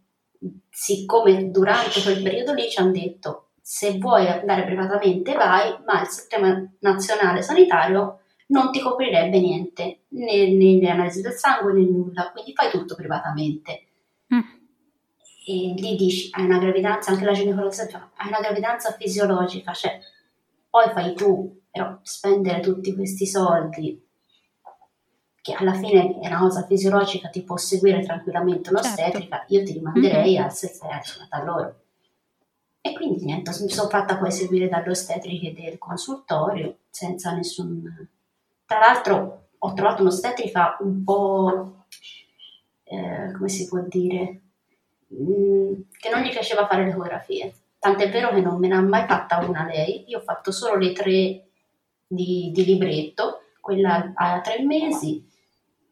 siccome 0.70 1.50
durante 1.50 2.01
quel 2.01 2.22
periodo 2.22 2.53
lì 2.53 2.70
ci 2.70 2.79
hanno 2.79 2.91
detto 2.91 3.48
se 3.62 3.98
vuoi 3.98 4.27
andare 4.27 4.65
privatamente 4.65 5.34
vai, 5.34 5.77
ma 5.86 6.01
il 6.01 6.08
sistema 6.08 6.70
nazionale 6.79 7.41
sanitario 7.41 8.20
non 8.48 8.72
ti 8.72 8.81
coprirebbe 8.81 9.39
niente, 9.39 10.01
né, 10.10 10.50
né 10.50 10.79
le 10.79 10.89
analisi 10.89 11.22
del 11.22 11.34
sangue 11.34 11.74
né 11.74 11.86
nulla, 11.86 12.31
quindi 12.31 12.53
fai 12.53 12.70
tutto 12.70 12.96
privatamente. 12.96 13.88
Mm. 14.34 14.39
E 15.46 15.74
lì 15.79 15.96
dici, 15.96 16.29
hai 16.31 16.46
una 16.46 16.60
gravidanza, 16.60 17.12
anche 17.12 17.24
la 17.24 17.31
ginecologia, 17.31 18.12
hai 18.15 18.27
una 18.27 18.39
gravidanza 18.41 18.91
fisiologica, 18.91 19.74
cioè 19.74 20.00
poi 20.72 20.90
fai 20.92 21.13
tu, 21.13 21.62
però 21.70 22.00
spendere 22.01 22.62
tutti 22.62 22.96
questi 22.96 23.28
soldi 23.28 24.10
che 25.42 25.54
alla 25.54 25.74
fine 25.74 26.20
è 26.20 26.28
una 26.28 26.38
cosa 26.38 26.66
fisiologica, 26.66 27.30
ti 27.30 27.44
può 27.44 27.58
seguire 27.58 28.04
tranquillamente 28.04 28.70
un'ostetrica, 28.70 29.38
certo. 29.38 29.54
io 29.54 29.63
ti 29.63 29.74
rimanderei 29.74 30.34
mm-hmm. 30.34 30.44
al 30.44 30.54
sesso 30.54 30.86
da 31.30 31.44
loro. 31.44 31.75
E 32.80 32.94
quindi 32.94 33.25
niente, 33.25 33.51
mi 33.62 33.70
sono 33.70 33.90
fatta 33.90 34.18
poi 34.18 34.32
seguire 34.32 34.70
dalle 34.70 34.92
ostetriche 34.92 35.54
del 35.54 35.78
consultorio 35.78 36.78
senza 36.90 37.32
nessun... 37.34 38.08
Tra 38.66 38.80
l'altro 38.80 39.50
ho 39.58 39.74
trovato 39.74 40.01
un'ostetrica 40.04 40.78
un 40.82 41.04
po', 41.04 41.86
eh, 42.84 43.32
come 43.36 43.50
si 43.50 43.68
può 43.68 43.80
dire, 43.88 44.42
mm, 45.13 45.74
che 46.00 46.10
non 46.10 46.22
gli 46.22 46.30
piaceva 46.30 46.68
fare 46.68 46.86
le 46.86 46.92
ecografie. 46.92 47.54
Tant'è 47.82 48.12
vero 48.12 48.30
che 48.30 48.42
non 48.42 48.60
me 48.60 48.68
ne 48.68 48.76
ha 48.76 48.82
mai 48.82 49.08
fatta 49.08 49.40
una 49.40 49.66
lei, 49.66 50.04
io 50.08 50.20
ho 50.20 50.22
fatto 50.22 50.52
solo 50.52 50.76
le 50.76 50.94
tre 50.94 51.48
di, 52.06 52.52
di 52.54 52.64
libretto, 52.64 53.40
quella 53.60 54.12
a 54.14 54.40
tre 54.42 54.62
mesi 54.64 55.28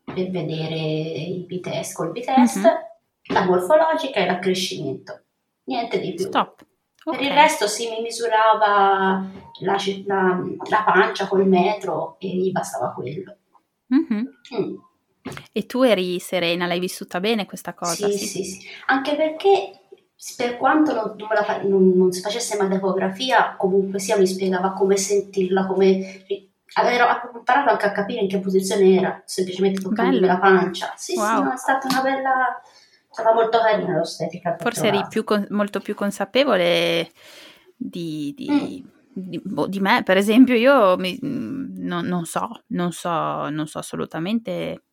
per 0.04 0.30
vedere 0.30 0.76
il 0.76 1.46
B-test 1.48 1.96
col 1.96 2.12
B-test, 2.12 2.60
mm-hmm. 2.60 3.34
la 3.34 3.44
morfologica 3.44 4.20
e 4.20 4.28
l'accrescimento. 4.28 5.24
Niente 5.64 6.00
di 6.00 6.14
più. 6.14 6.26
Stop. 6.26 6.64
Okay. 7.04 7.22
Per 7.22 7.28
il 7.28 7.34
resto 7.34 7.66
si 7.66 7.90
mi 7.90 8.02
misurava 8.04 9.28
la, 9.62 9.76
la, 10.06 10.44
la, 10.70 10.84
pancia 10.84 11.28
col 11.28 11.48
metro 11.48 12.18
e 12.20 12.28
gli 12.28 12.52
bastava 12.52 12.92
quello. 12.92 13.36
Mm-hmm. 13.92 14.26
Mm. 14.62 14.76
E 15.52 15.66
tu 15.66 15.82
eri 15.82 16.20
serena, 16.20 16.68
l'hai 16.68 16.80
vissuta 16.80 17.20
bene 17.20 17.48
questa 17.48 17.74
cosa? 17.74 18.08
Sì, 18.08 18.16
sì, 18.16 18.28
sì. 18.28 18.44
sì. 18.44 18.68
Anche 18.86 19.16
perché 19.16 19.80
per 20.36 20.58
quanto 20.58 20.94
non, 20.94 21.16
non, 21.18 21.30
la, 21.32 21.62
non, 21.64 21.94
non 21.96 22.12
si 22.12 22.20
facesse 22.20 22.58
mai 22.58 22.74
ecografia, 22.76 23.56
comunque 23.58 24.00
sia 24.00 24.18
mi 24.18 24.28
spiegava 24.28 24.74
come 24.74 24.98
sentirla, 24.98 25.66
come 25.66 26.26
avevo 26.74 27.06
imparato 27.38 27.70
anche 27.70 27.86
a 27.86 27.92
capire 27.92 28.22
in 28.22 28.28
che 28.28 28.40
posizione 28.40 28.96
era, 28.96 29.22
semplicemente 29.26 29.82
toccando 29.82 30.20
la 30.26 30.38
pancia. 30.38 30.94
Sì, 30.98 31.16
wow. 31.16 31.48
sì, 31.48 31.54
è 31.54 31.58
stata 31.58 31.88
una 31.90 32.02
bella, 32.02 32.62
stata 33.10 33.34
molto 33.34 33.60
carina 33.60 33.98
l'ostetica. 33.98 34.58
Forse 34.60 34.88
eri 34.88 35.06
più 35.08 35.24
con, 35.24 35.46
molto 35.52 35.80
più 35.80 35.96
consapevole 35.96 37.10
di, 37.78 38.34
di, 38.36 38.50
mm. 38.50 38.90
di, 39.14 39.42
boh, 39.42 39.68
di, 39.68 39.80
me, 39.80 40.04
per 40.04 40.18
esempio, 40.18 40.54
io 40.56 40.98
mi, 40.98 41.18
non, 41.22 42.06
non, 42.06 42.26
so, 42.26 42.64
non 42.68 42.92
so, 42.92 43.48
non 43.50 43.68
so 43.68 43.80
assolutamente 43.80 44.84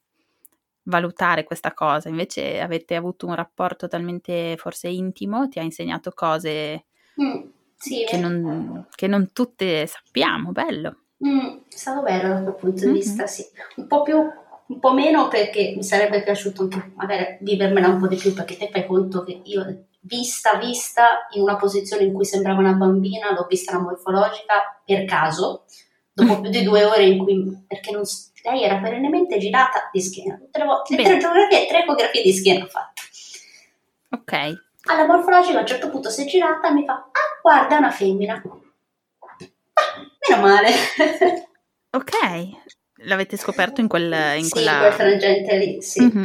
valutare 0.86 1.44
questa 1.44 1.72
cosa, 1.72 2.08
invece 2.08 2.60
avete 2.60 2.94
avuto 2.94 3.26
un 3.26 3.34
rapporto 3.34 3.88
talmente 3.88 4.56
forse 4.56 4.88
intimo, 4.88 5.48
ti 5.48 5.58
ha 5.58 5.62
insegnato 5.62 6.10
cose 6.12 6.86
mm, 7.20 7.42
sì, 7.76 8.04
che, 8.06 8.16
non, 8.16 8.86
che, 8.94 9.06
non, 9.06 9.30
tutte 9.32 9.86
sappiamo, 9.86 10.52
bello. 10.52 11.02
Mm, 11.26 11.58
è 11.68 11.76
stato 11.76 12.02
bello 12.02 12.34
da 12.34 12.40
quel 12.42 12.54
punto 12.54 12.80
di 12.80 12.86
mm-hmm. 12.86 12.94
vista, 12.94 13.26
sì. 13.26 13.44
Un 13.76 13.86
po' 13.86 14.02
più, 14.02 14.16
un 14.16 14.78
po' 14.78 14.92
meno 14.92 15.28
perché 15.28 15.74
mi 15.76 15.82
sarebbe 15.82 16.22
piaciuto 16.22 16.62
anche 16.62 16.92
magari 16.94 17.38
vivermela 17.40 17.88
un 17.88 17.98
po' 17.98 18.08
di 18.08 18.16
più, 18.16 18.32
perché 18.32 18.56
te 18.56 18.70
fai 18.70 18.86
conto 18.86 19.24
che 19.24 19.40
io 19.44 19.86
vista, 20.00 20.56
vista 20.56 21.26
in 21.32 21.42
una 21.42 21.56
posizione 21.56 22.04
in 22.04 22.12
cui 22.12 22.24
sembrava 22.24 22.60
una 22.60 22.74
bambina, 22.74 23.32
l'ho 23.32 23.46
vista 23.48 23.72
la 23.72 23.80
morfologica 23.80 24.80
per 24.84 25.04
caso, 25.04 25.64
dopo 26.16 26.40
più 26.40 26.50
di 26.50 26.62
due 26.62 26.82
ore 26.82 27.04
in 27.04 27.18
cui, 27.18 27.64
perché 27.66 27.92
non, 27.92 28.02
lei 28.44 28.62
era 28.62 28.78
perennemente 28.78 29.36
girata 29.36 29.90
di 29.92 30.00
schiena, 30.00 30.40
le 30.50 30.64
volte, 30.64 30.96
tre, 30.96 31.18
geografie, 31.18 31.66
tre 31.66 31.82
ecografie 31.82 32.22
di 32.22 32.32
schiena 32.32 32.64
ho 32.64 32.68
fatto. 32.68 33.02
Ok. 34.10 34.64
Alla 34.88 35.04
morfologica 35.04 35.58
a 35.58 35.60
un 35.60 35.66
certo 35.66 35.90
punto 35.90 36.08
si 36.08 36.22
è 36.22 36.24
girata 36.24 36.68
e 36.68 36.72
mi 36.72 36.84
fa, 36.84 36.94
ah 36.94 37.40
guarda 37.42 37.76
una 37.76 37.90
femmina. 37.90 38.42
Ah, 39.74 40.06
meno 40.28 40.42
male. 40.42 40.70
ok, 41.90 42.48
l'avete 43.04 43.36
scoperto 43.36 43.82
in, 43.82 43.88
quel, 43.88 44.38
in 44.38 44.44
sì, 44.44 44.50
quella... 44.50 44.72
in 44.72 44.78
quel 44.78 44.92
frangente 44.92 45.56
lì, 45.58 45.82
sì. 45.82 46.02
Mm-hmm. 46.02 46.24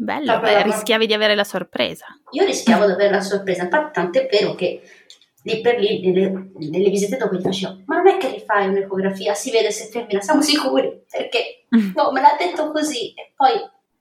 Bello, 0.00 0.40
beh, 0.40 0.62
rischiavi 0.62 1.06
di 1.06 1.12
avere 1.12 1.34
la 1.36 1.44
sorpresa. 1.44 2.06
Io 2.30 2.44
rischiavo 2.44 2.86
di 2.86 2.92
avere 2.92 3.10
la 3.10 3.20
sorpresa, 3.20 3.62
infatti 3.62 3.92
tant'è 3.92 4.28
vero 4.28 4.54
che 4.54 4.80
lì 5.48 5.60
per 5.60 5.78
lì 5.78 6.00
nelle, 6.00 6.50
nelle 6.54 6.90
visite 6.90 7.16
dopo 7.16 7.34
gli 7.34 7.40
facevo 7.40 7.82
ma 7.86 7.96
non 7.96 8.08
è 8.08 8.16
che 8.18 8.30
rifai 8.30 8.68
un'ecografia 8.68 9.34
si 9.34 9.50
vede 9.50 9.70
se 9.70 9.86
è 9.86 9.90
femmina 9.90 10.20
siamo 10.20 10.42
sicuri 10.42 11.04
perché 11.10 11.64
no, 11.94 12.12
me 12.12 12.20
l'ha 12.20 12.36
detto 12.38 12.70
così 12.70 13.12
e 13.14 13.32
poi 13.34 13.52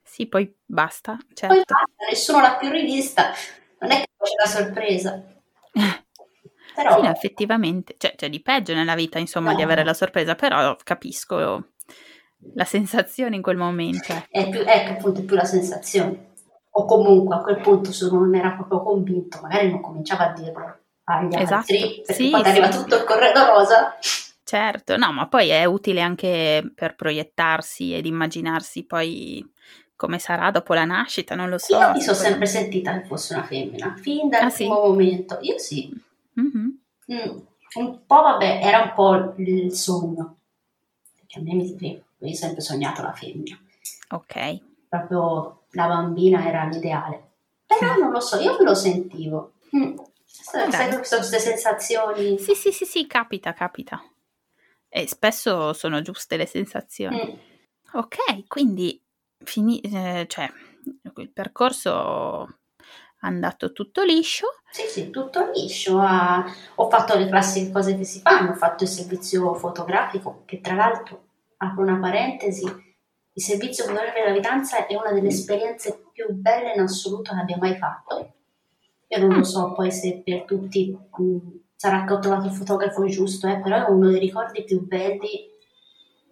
sì 0.03 0.27
poi 0.27 0.53
basta 0.65 1.17
certo. 1.33 1.55
poi 1.55 1.63
basta 1.65 2.05
nessuno 2.09 2.41
l'ha 2.41 2.55
più 2.55 2.69
rivista 2.69 3.31
non 3.79 3.91
è 3.91 3.95
che 3.95 4.07
c'è 4.21 4.33
la 4.43 4.49
sorpresa 4.49 5.23
però 6.75 7.01
sì, 7.01 7.07
effettivamente 7.07 7.95
cioè, 7.97 8.15
c'è 8.15 8.29
di 8.29 8.41
peggio 8.41 8.73
nella 8.73 8.95
vita 8.95 9.17
insomma 9.17 9.51
no. 9.51 9.55
di 9.55 9.63
avere 9.63 9.83
la 9.83 9.93
sorpresa 9.93 10.35
però 10.35 10.75
capisco 10.83 11.69
la 12.53 12.65
sensazione 12.65 13.35
in 13.35 13.41
quel 13.41 13.57
momento 13.57 14.13
ecco. 14.13 14.27
è, 14.29 14.49
più, 14.49 14.59
è 14.61 14.85
appunto 14.91 15.23
più 15.23 15.35
la 15.35 15.45
sensazione 15.45 16.33
o 16.69 16.85
comunque 16.85 17.35
a 17.35 17.41
quel 17.41 17.59
punto 17.59 17.91
se 17.91 18.07
non 18.11 18.35
era 18.35 18.51
proprio 18.51 18.81
convinto 18.81 19.39
magari 19.41 19.69
non 19.69 19.81
cominciava 19.81 20.29
a 20.29 20.33
dirlo 20.33 20.77
agli 21.09 21.35
esatto. 21.35 21.53
altri, 21.55 22.01
perché 22.05 22.13
sì, 22.13 22.29
quando 22.29 22.49
sì. 22.49 22.57
arriva 22.57 22.69
tutto 22.69 22.95
il 22.95 23.03
corredo 23.03 23.45
rosa. 23.45 23.97
Certo, 24.43 24.97
no, 24.97 25.11
ma 25.11 25.27
poi 25.27 25.49
è 25.49 25.65
utile 25.65 26.01
anche 26.01 26.71
per 26.73 26.95
proiettarsi 26.95 27.93
ed 27.93 28.05
immaginarsi 28.05 28.85
poi 28.85 29.45
come 29.95 30.19
sarà 30.19 30.51
dopo 30.51 30.73
la 30.73 30.85
nascita, 30.85 31.35
non 31.35 31.49
lo 31.49 31.57
so. 31.57 31.77
Io 31.77 31.91
mi 31.91 32.01
sono 32.01 32.15
sempre 32.15 32.45
sentita 32.45 32.93
che 32.93 33.05
fosse 33.05 33.33
una 33.33 33.43
femmina, 33.43 33.95
fin 33.97 34.29
dal 34.29 34.43
ah, 34.43 34.49
primo 34.49 34.75
sì? 34.75 34.87
momento. 34.87 35.37
Io 35.41 35.57
sì. 35.57 35.91
Mm-hmm. 36.39 36.67
Mm. 37.11 37.37
Un 37.75 38.05
po', 38.05 38.21
vabbè, 38.21 38.59
era 38.63 38.83
un 38.83 38.93
po' 38.93 39.33
il 39.37 39.71
sogno. 39.73 40.37
Perché 41.15 41.39
a 41.39 41.41
me 41.41 41.53
mi 41.53 42.31
ho 42.31 42.35
sempre 42.35 42.61
sognato 42.61 43.01
la 43.01 43.11
femmina. 43.11 43.57
Ok. 44.11 44.59
Proprio 44.87 45.63
la 45.71 45.87
bambina 45.87 46.45
era 46.45 46.65
l'ideale. 46.65 47.23
Però 47.65 47.95
non 47.95 48.11
lo 48.11 48.19
so, 48.19 48.39
io 48.39 48.55
me 48.57 48.63
lo 48.63 48.75
sentivo. 48.75 49.53
Mm. 49.75 49.97
Sai, 50.43 50.71
sai 50.71 50.95
queste 50.95 51.39
sensazioni? 51.39 52.37
Sì, 52.37 52.53
sì, 52.53 52.71
sì, 52.71 52.85
sì, 52.85 53.07
capita, 53.07 53.53
capita. 53.53 54.01
E 54.87 55.07
spesso 55.07 55.73
sono 55.73 56.01
giuste 56.01 56.37
le 56.37 56.45
sensazioni. 56.45 57.17
Mm. 57.17 57.37
Ok, 57.93 58.47
quindi 58.47 59.01
fini- 59.43 59.81
eh, 59.81 60.25
cioè, 60.29 60.49
il 61.15 61.31
percorso 61.31 62.45
è 63.19 63.25
andato 63.25 63.71
tutto 63.71 64.03
liscio. 64.03 64.47
Sì, 64.69 64.87
sì, 64.87 65.09
tutto 65.09 65.51
liscio. 65.51 65.99
Ah, 65.99 66.45
ho 66.75 66.89
fatto 66.89 67.17
le 67.17 67.27
classiche 67.27 67.71
cose 67.71 67.97
che 67.97 68.03
si 68.03 68.19
fanno, 68.21 68.51
ho 68.51 68.55
fatto 68.55 68.83
il 68.83 68.89
servizio 68.89 69.53
fotografico, 69.55 70.43
che 70.45 70.61
tra 70.61 70.75
l'altro, 70.75 71.25
apro 71.57 71.81
una 71.81 71.99
parentesi, 71.99 72.65
il 72.65 73.43
servizio 73.43 73.83
fotografico 73.85 74.19
della 74.19 74.31
gravidanza 74.31 74.85
è 74.85 74.95
una 74.95 75.11
delle 75.11 75.29
esperienze 75.29 76.03
più 76.11 76.27
belle 76.31 76.73
in 76.73 76.79
assoluto 76.79 77.33
che 77.33 77.39
abbia 77.39 77.57
mai 77.57 77.75
fatto 77.77 78.33
io 79.09 79.19
non 79.19 79.37
lo 79.37 79.43
so 79.43 79.71
poi 79.71 79.91
se 79.91 80.21
per 80.23 80.43
tutti 80.43 80.91
mh, 80.91 81.23
mm, 81.23 81.37
sarà 81.75 82.03
che 82.03 82.13
ho 82.13 82.19
trovato 82.19 82.47
il 82.47 82.53
fotografo 82.53 83.05
giusto, 83.05 83.47
eh, 83.47 83.59
però 83.59 83.85
è 83.85 83.89
uno 83.89 84.09
dei 84.09 84.19
ricordi 84.19 84.63
più 84.63 84.85
belli 84.85 85.49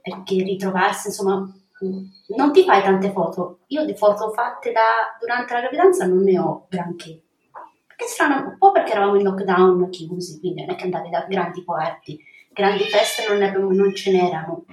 perché 0.02 0.44
ritrovarsi, 0.44 1.08
insomma, 1.08 1.38
mh, 1.38 1.88
mm, 1.88 2.04
non 2.36 2.52
ti 2.52 2.64
fai 2.64 2.82
tante 2.84 3.12
foto. 3.12 3.60
Io 3.68 3.86
di 3.86 3.96
foto 3.96 4.32
fatte 4.32 4.72
da, 4.72 5.16
durante 5.20 5.54
la 5.54 5.60
gravidanza 5.62 6.06
non 6.06 6.24
ne 6.24 6.38
ho 6.38 6.66
granché. 6.70 7.22
Perché 7.88 8.06
strano, 8.08 8.50
un 8.50 8.58
po' 8.58 8.72
perché 8.72 8.92
eravamo 8.92 9.16
in 9.16 9.24
lockdown 9.24 9.90
chiusi, 9.90 10.40
quindi 10.40 10.66
non 10.66 10.76
è 10.76 10.78
che 10.78 10.84
andavi 10.84 11.10
da 11.10 11.26
grandi 11.30 11.64
party, 11.64 12.20
grandi 12.52 12.84
feste 12.84 13.26
non, 13.30 13.38
ne, 13.38 13.52
non 13.52 13.96
ce 13.96 14.12
n'erano. 14.12 14.66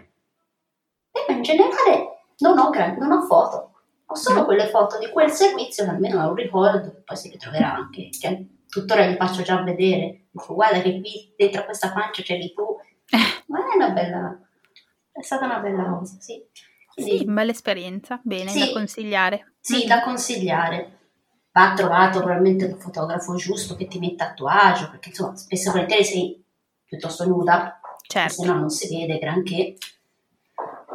E 1.28 1.32
in 1.32 1.42
generale 1.42 2.24
non 2.38 2.58
ho, 2.58 2.70
non 2.98 3.12
ho 3.12 3.22
foto 3.22 3.71
ho 4.12 4.14
solo 4.14 4.44
quelle 4.44 4.68
foto 4.68 4.98
di 4.98 5.08
quel 5.10 5.30
servizio 5.30 5.84
che 5.84 5.90
almeno 5.90 6.22
è 6.22 6.26
un 6.26 6.34
ricordo, 6.34 7.02
poi 7.04 7.16
si 7.16 7.30
ritroverà 7.30 7.74
anche, 7.74 8.10
cioè, 8.10 8.40
tuttora 8.68 9.06
gli 9.06 9.16
faccio 9.16 9.42
già 9.42 9.60
vedere, 9.62 10.26
dico 10.30 10.54
guarda 10.54 10.80
che 10.80 11.00
qui 11.00 11.34
dentro 11.36 11.64
questa 11.64 11.92
pancia 11.92 12.22
c'eri 12.22 12.52
tu, 12.52 12.76
ma 13.48 13.58
è 13.58 13.76
una 13.76 13.90
bella, 13.90 14.38
è 15.10 15.22
stata 15.22 15.46
una 15.46 15.58
bella 15.58 15.84
cosa, 15.84 16.16
sì. 16.20 16.44
Quindi, 16.94 17.18
sì, 17.18 17.24
bella 17.24 17.50
esperienza, 17.50 18.20
bene, 18.22 18.50
sì, 18.50 18.58
da 18.58 18.72
consigliare. 18.72 19.54
Sì, 19.60 19.86
da 19.86 20.02
consigliare. 20.02 20.98
Va 21.52 21.72
trovato 21.74 22.18
probabilmente 22.20 22.66
un 22.66 22.78
fotografo 22.78 23.34
giusto 23.36 23.76
che 23.76 23.86
ti 23.86 23.98
metta 23.98 24.28
a 24.28 24.34
tuo 24.34 24.48
agio, 24.48 24.90
perché 24.90 25.08
insomma 25.08 25.34
spesso 25.36 25.68
e 25.68 25.72
volentieri 25.72 26.04
sei 26.04 26.44
piuttosto 26.84 27.26
nuda, 27.26 27.80
certo. 28.06 28.42
se 28.42 28.46
no 28.46 28.54
non 28.58 28.68
si 28.68 28.94
vede 28.94 29.18
granché. 29.18 29.76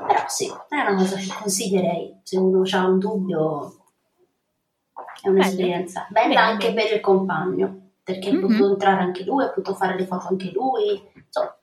Però 0.08 0.24
sì, 0.28 0.48
è 0.48 0.76
una 0.76 0.96
cosa 0.96 1.18
che 1.18 1.28
consiglierei 1.38 2.20
se 2.24 2.38
uno 2.38 2.64
ha 2.72 2.88
un 2.88 3.00
dubbio. 3.00 3.76
È 5.22 5.28
un'esperienza 5.30 6.08
bella, 6.10 6.28
bella 6.28 6.42
anche 6.42 6.74
per 6.74 6.94
il 6.94 7.02
compagno, 7.02 7.90
perché 8.04 8.32
mm-hmm. 8.32 8.44
ha 8.44 8.48
potuto 8.48 8.72
entrare 8.72 9.02
anche 9.02 9.24
lui, 9.24 9.44
ha 9.44 9.50
potuto 9.50 9.76
fare 9.76 9.98
le 9.98 10.06
foto 10.06 10.28
anche 10.28 10.52
lui. 10.52 11.02
Insomma, 11.14 11.56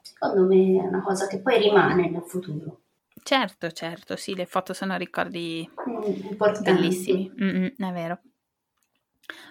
secondo 0.00 0.46
me 0.46 0.82
è 0.82 0.86
una 0.86 1.02
cosa 1.02 1.26
che 1.26 1.40
poi 1.40 1.58
rimane 1.58 2.08
nel 2.08 2.22
futuro. 2.22 2.78
Certo, 3.22 3.70
certo, 3.70 4.16
sì, 4.16 4.34
le 4.34 4.46
foto 4.46 4.72
sono 4.72 4.96
ricordi 4.96 5.68
mm, 5.88 6.62
bellissimi, 6.62 7.30
Mm-mm, 7.40 7.74
è 7.76 7.92
vero. 7.92 8.20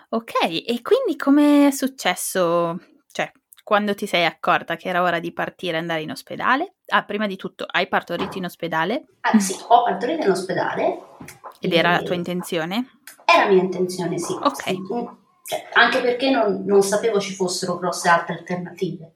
Ok, 0.09 0.43
e 0.43 0.81
quindi 0.81 1.15
come 1.15 1.67
è 1.67 1.71
successo? 1.71 2.77
Cioè, 3.09 3.31
quando 3.71 3.95
ti 3.95 4.05
sei 4.05 4.25
accorta 4.25 4.75
che 4.75 4.89
era 4.89 5.01
ora 5.01 5.21
di 5.21 5.31
partire 5.31 5.77
e 5.77 5.79
andare 5.79 6.01
in 6.01 6.11
ospedale? 6.11 6.73
Ah, 6.87 7.05
prima 7.05 7.25
di 7.25 7.37
tutto, 7.37 7.65
hai 7.65 7.87
partorito 7.87 8.37
in 8.37 8.43
ospedale? 8.43 9.05
Ah, 9.21 9.39
sì, 9.39 9.55
ho 9.65 9.83
partorito 9.83 10.25
in 10.25 10.31
ospedale. 10.31 10.99
Ed 11.57 11.71
era 11.71 11.91
la 11.91 12.01
tua 12.01 12.15
intenzione? 12.15 12.99
Era 13.23 13.49
mia 13.49 13.61
intenzione, 13.61 14.17
sì. 14.17 14.33
Ok. 14.33 14.63
Sì. 14.63 14.77
Cioè, 15.45 15.69
anche 15.75 16.01
perché 16.01 16.29
non, 16.31 16.65
non, 16.65 16.83
sapevo 16.83 17.21
ci 17.21 17.33
fossero 17.33 17.77
grosse 17.77 18.09
altre 18.09 18.39
alternative. 18.39 19.13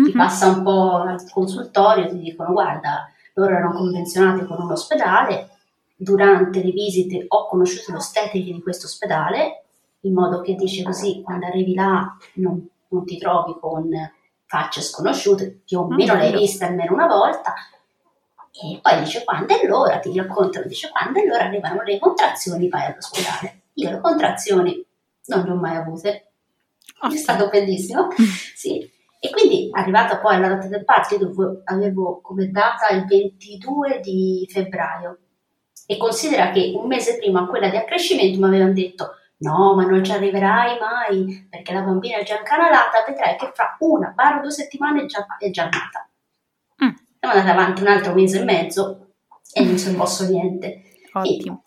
Mm-hmm. 0.00 0.10
Ti 0.12 0.16
passa 0.16 0.50
un 0.50 0.62
po' 0.62 0.98
al 0.98 1.28
consultorio, 1.28 2.06
ti 2.06 2.20
dicono 2.20 2.52
guarda, 2.52 3.10
loro 3.34 3.56
erano 3.56 3.72
convenzionati 3.72 4.46
con 4.46 4.62
un 4.62 4.70
ospedale, 4.70 5.48
durante 5.96 6.62
le 6.62 6.70
visite 6.70 7.24
ho 7.26 7.48
conosciuto 7.48 7.90
l'ostetrica 7.90 8.52
di 8.52 8.62
questo 8.62 8.86
ospedale, 8.86 9.64
in 10.02 10.12
modo 10.12 10.42
che 10.42 10.54
dice 10.54 10.84
così 10.84 11.22
quando 11.24 11.46
arrivi 11.46 11.74
là 11.74 12.16
non, 12.34 12.68
non 12.88 13.04
ti 13.04 13.18
trovi 13.18 13.56
con 13.60 13.88
facce 14.46 14.80
sconosciute, 14.80 15.62
più 15.64 15.80
o 15.80 15.86
meno 15.88 16.14
le 16.14 16.26
hai 16.26 16.32
viste 16.32 16.64
almeno 16.64 16.92
una 16.94 17.06
volta, 17.06 17.54
e 18.58 18.78
poi 18.80 19.00
dice 19.00 19.22
quando 19.24 19.54
è 19.54 19.66
l'ora, 19.66 19.98
ti 19.98 20.16
raccontano, 20.16 20.66
dice 20.66 20.88
quando 20.90 21.20
è 21.20 21.26
l'ora 21.26 21.44
arrivano 21.44 21.82
le 21.82 21.98
contrazioni, 21.98 22.68
vai 22.68 22.86
all'ospedale. 22.86 23.62
Io 23.74 23.90
le 23.90 24.00
contrazioni 24.00 24.86
non 25.26 25.44
le 25.44 25.50
ho 25.50 25.56
mai 25.56 25.76
avute, 25.76 26.32
oh. 27.02 27.12
è 27.12 27.16
stato 27.16 27.48
bellissimo, 27.48 28.08
sì. 28.54 28.90
E 29.18 29.30
quindi 29.30 29.68
arrivata 29.72 30.18
poi 30.18 30.36
alla 30.36 30.48
data 30.48 30.68
del 30.68 30.84
parto, 30.84 31.18
dove 31.18 31.62
avevo 31.64 32.20
come 32.22 32.50
data 32.50 32.88
il 32.88 33.04
22 33.04 34.00
di 34.00 34.46
febbraio, 34.48 35.18
e 35.86 35.96
considera 35.98 36.50
che 36.50 36.72
un 36.74 36.86
mese 36.86 37.18
prima 37.18 37.46
quella 37.46 37.68
di 37.68 37.76
accrescimento 37.76 38.38
mi 38.38 38.46
avevano 38.46 38.72
detto 38.72 39.10
no, 39.38 39.74
ma 39.74 39.84
non 39.84 40.04
ci 40.04 40.12
arriverai 40.12 40.78
mai 40.78 41.46
perché 41.50 41.72
la 41.72 41.82
bambina 41.82 42.18
è 42.18 42.24
già 42.24 42.38
incanalata, 42.38 43.04
vedrai 43.06 43.36
che 43.36 43.50
fra 43.54 43.76
una 43.80 44.12
barra 44.14 44.40
due 44.40 44.50
settimane 44.50 45.02
è 45.02 45.06
già, 45.06 45.26
è 45.38 45.50
già 45.50 45.64
nata. 45.64 46.08
Mm. 46.84 46.94
Siamo 47.18 47.34
andati 47.34 47.50
avanti 47.50 47.82
un 47.82 47.88
altro 47.88 48.14
mese 48.14 48.40
e 48.40 48.44
mezzo 48.44 49.06
e 49.52 49.64
non 49.64 49.78
si 49.78 49.88
è 49.88 49.92
mosso 49.92 50.28
niente. 50.28 50.82
Ottimo. 51.12 51.62
E 51.62 51.66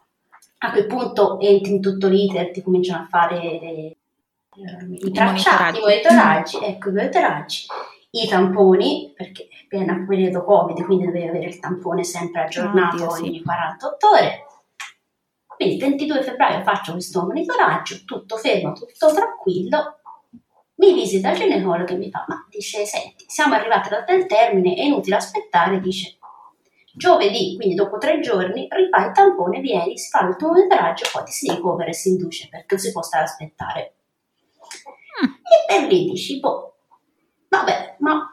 a 0.60 0.72
quel 0.72 0.88
punto 0.88 1.40
entri 1.40 1.72
in 1.72 1.82
tutto 1.82 2.08
l'iter, 2.08 2.52
ti 2.52 2.62
cominciano 2.62 3.04
a 3.04 3.08
fare 3.08 3.40
le, 3.40 3.96
i 5.00 5.12
tracciati, 5.12 5.78
i 5.78 5.82
monitoraggi, 5.82 6.58
ecco 6.62 6.90
i 6.90 6.94
monitoraggi, 6.94 7.66
i 8.12 8.28
tamponi, 8.28 9.14
perché 9.16 9.44
è 9.44 9.68
pieno 9.68 10.06
periodo 10.06 10.44
Covid, 10.44 10.84
quindi 10.84 11.06
devi 11.06 11.28
avere 11.28 11.46
il 11.46 11.60
tampone 11.60 12.04
sempre 12.04 12.44
aggiornato 12.44 13.06
oh, 13.06 13.14
ogni 13.14 13.38
sì. 13.38 13.44
48 13.44 14.08
ore. 14.10 14.46
Quindi 15.60 15.76
il 15.76 15.82
22 15.82 16.24
febbraio 16.24 16.64
faccio 16.64 16.94
questo 16.94 17.26
monitoraggio, 17.26 18.06
tutto 18.06 18.38
fermo, 18.38 18.72
tutto 18.72 19.14
tranquillo. 19.14 20.00
Mi 20.76 20.94
visita 20.94 21.32
il 21.32 21.38
ginecologo 21.38 21.92
e 21.92 21.98
mi 21.98 22.10
fa, 22.10 22.24
ma 22.30 22.48
dice, 22.50 22.86
senti, 22.86 23.26
siamo 23.28 23.56
arrivati 23.56 23.94
al 23.94 24.26
termine, 24.26 24.76
è 24.76 24.84
inutile 24.84 25.18
aspettare, 25.18 25.82
dice, 25.82 26.18
giovedì, 26.94 27.58
quindi 27.58 27.76
dopo 27.76 27.98
tre 27.98 28.22
giorni, 28.22 28.70
rifai 28.72 29.08
il 29.08 29.12
tampone, 29.12 29.60
vieni, 29.60 29.98
si 29.98 30.08
fa 30.08 30.26
il 30.26 30.38
tuo 30.38 30.48
monitoraggio, 30.48 31.10
poi 31.12 31.26
ti 31.26 31.32
si 31.34 31.52
ricovera 31.52 31.90
e 31.90 31.94
si 31.94 32.08
induce, 32.08 32.48
perché 32.48 32.76
non 32.76 32.80
si 32.80 32.92
può 32.94 33.02
stare 33.02 33.24
a 33.24 33.28
aspettare. 33.28 33.96
Mm. 35.26 35.28
E 35.28 35.66
per 35.68 35.90
lì 35.90 36.06
dici, 36.06 36.40
boh, 36.40 36.78
vabbè, 37.50 37.98
ma 38.00 38.30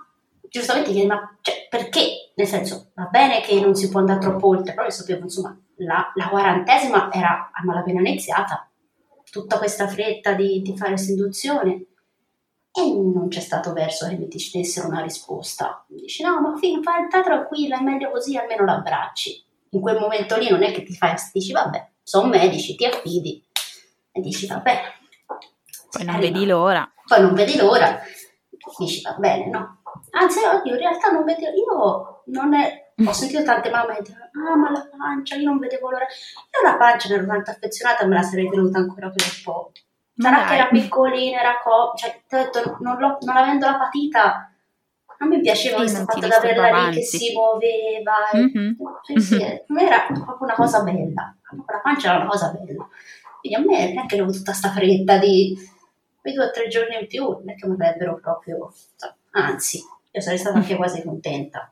giustamente 0.49 0.93
chiedi, 0.93 1.09
ma 1.09 1.37
cioè, 1.41 1.67
perché? 1.69 2.31
Nel 2.37 2.47
senso, 2.47 2.93
va 2.95 3.07
bene 3.07 3.41
che 3.41 3.59
non 3.59 3.75
si 3.75 3.89
può 3.89 3.99
andare 3.99 4.21
troppo 4.21 4.47
oltre, 4.47 4.75
però 4.75 4.87
io 4.87 4.93
sapevo, 4.93 5.23
insomma, 5.23 5.61
la, 5.77 6.13
la 6.15 6.29
quarantesima 6.29 7.13
era 7.13 7.51
a 7.53 7.65
malapena 7.65 8.01
iniziata, 8.01 8.69
tutta 9.31 9.59
questa 9.59 9.87
fretta 9.87 10.33
di, 10.33 10.63
di 10.63 10.77
fare 10.77 10.97
seduzione 10.97 11.87
e 12.73 12.93
non 12.93 13.29
c'è 13.29 13.41
stato 13.41 13.73
verso 13.73 14.07
che 14.07 14.17
mi 14.17 14.29
dessero 14.29 14.89
una 14.89 15.01
risposta. 15.01 15.85
Mi 15.89 16.03
dici, 16.03 16.23
no, 16.23 16.41
ma 16.41 16.57
fino, 16.59 16.83
fai, 16.83 17.09
tranquilla, 17.09 17.79
è 17.79 17.83
meglio 17.83 18.11
così, 18.11 18.37
almeno 18.37 18.65
l'abbracci. 18.65 19.45
In 19.71 19.81
quel 19.81 19.99
momento 19.99 20.37
lì 20.37 20.51
non 20.51 20.63
è 20.63 20.73
che 20.73 20.83
ti 20.83 20.95
fai, 20.95 21.15
dici, 21.33 21.53
vabbè, 21.53 21.91
sono 22.03 22.29
medici, 22.29 22.77
ti 22.77 22.85
affidi, 22.85 23.43
e 24.13 24.21
dici, 24.21 24.47
vabbè. 24.47 24.81
Poi 25.91 26.05
non 26.05 26.19
vedi 26.19 26.45
l'ora. 26.45 26.91
Poi 27.07 27.21
non 27.23 27.33
vedi 27.33 27.57
l'ora, 27.57 27.99
dici, 28.77 29.01
va 29.01 29.15
bene, 29.15 29.47
no. 29.49 29.81
Anzi, 30.11 30.41
io 30.41 30.73
in 30.75 30.79
realtà 30.79 31.11
non 31.11 31.25
vedo, 31.25 31.41
io 31.41 32.23
non 32.27 32.53
è, 32.53 32.86
ho 33.05 33.13
sentito 33.13 33.43
tante 33.43 33.71
mamme 33.71 33.99
dire, 34.03 34.31
ah 34.33 34.57
ma 34.57 34.71
la 34.71 34.89
pancia, 34.97 35.35
io 35.35 35.49
non 35.49 35.59
vedevo 35.59 35.91
l'ora. 35.91 36.05
Io 36.05 36.71
la 36.71 36.77
pancia 36.77 37.13
ero 37.13 37.27
tanto 37.27 37.51
affezionata, 37.51 38.07
me 38.07 38.15
la 38.15 38.23
sarei 38.23 38.49
tenuta 38.49 38.79
ancora 38.79 39.11
per 39.11 39.23
un 39.25 39.43
po'. 39.45 39.73
Sarà 40.17 40.45
che 40.45 40.55
era 40.55 40.69
piccolina, 40.69 41.41
era 41.41 41.61
co... 41.63 41.93
cioè, 41.95 42.23
ti 42.27 42.35
ho 42.35 42.39
detto, 42.39 42.79
non, 42.81 42.97
non 42.99 43.37
avendo 43.37 43.67
la 43.67 43.77
patita, 43.77 44.51
a 45.19 45.27
me 45.27 45.41
piaceva 45.41 45.77
questo 45.77 46.05
fatto 46.05 46.27
di 46.27 46.33
averla 46.33 46.89
lì 46.89 46.95
che 46.95 47.03
si 47.03 47.33
muoveva. 47.33 48.31
E... 48.33 48.39
Mm-hmm. 48.39 48.73
Sì, 49.03 49.21
sì, 49.21 49.37
mm-hmm. 49.37 49.87
era 49.87 50.07
proprio 50.07 50.39
una 50.41 50.55
cosa 50.55 50.83
bella. 50.83 51.37
La 51.67 51.81
pancia 51.83 52.09
era 52.09 52.19
una 52.21 52.29
cosa 52.29 52.49
bella. 52.51 52.89
Quindi 53.41 53.59
a 53.59 53.61
me 53.61 53.93
neanche 53.93 54.15
avevo 54.15 54.33
tutta 54.33 54.53
questa 54.53 54.71
fretta 54.71 55.19
di 55.19 55.55
quei 56.19 56.33
due 56.33 56.47
o 56.47 56.51
tre 56.51 56.69
giorni 56.69 56.99
in 56.99 57.07
più, 57.07 57.25
non 57.25 57.51
è 57.51 57.55
che 57.55 57.67
mi 57.67 57.75
avrebbero 57.75 58.19
proprio... 58.19 58.73
Anzi, 59.33 59.83
io 60.11 60.21
sarei 60.21 60.39
stata 60.39 60.57
anche 60.57 60.77
quasi 60.77 61.03
contenta. 61.03 61.71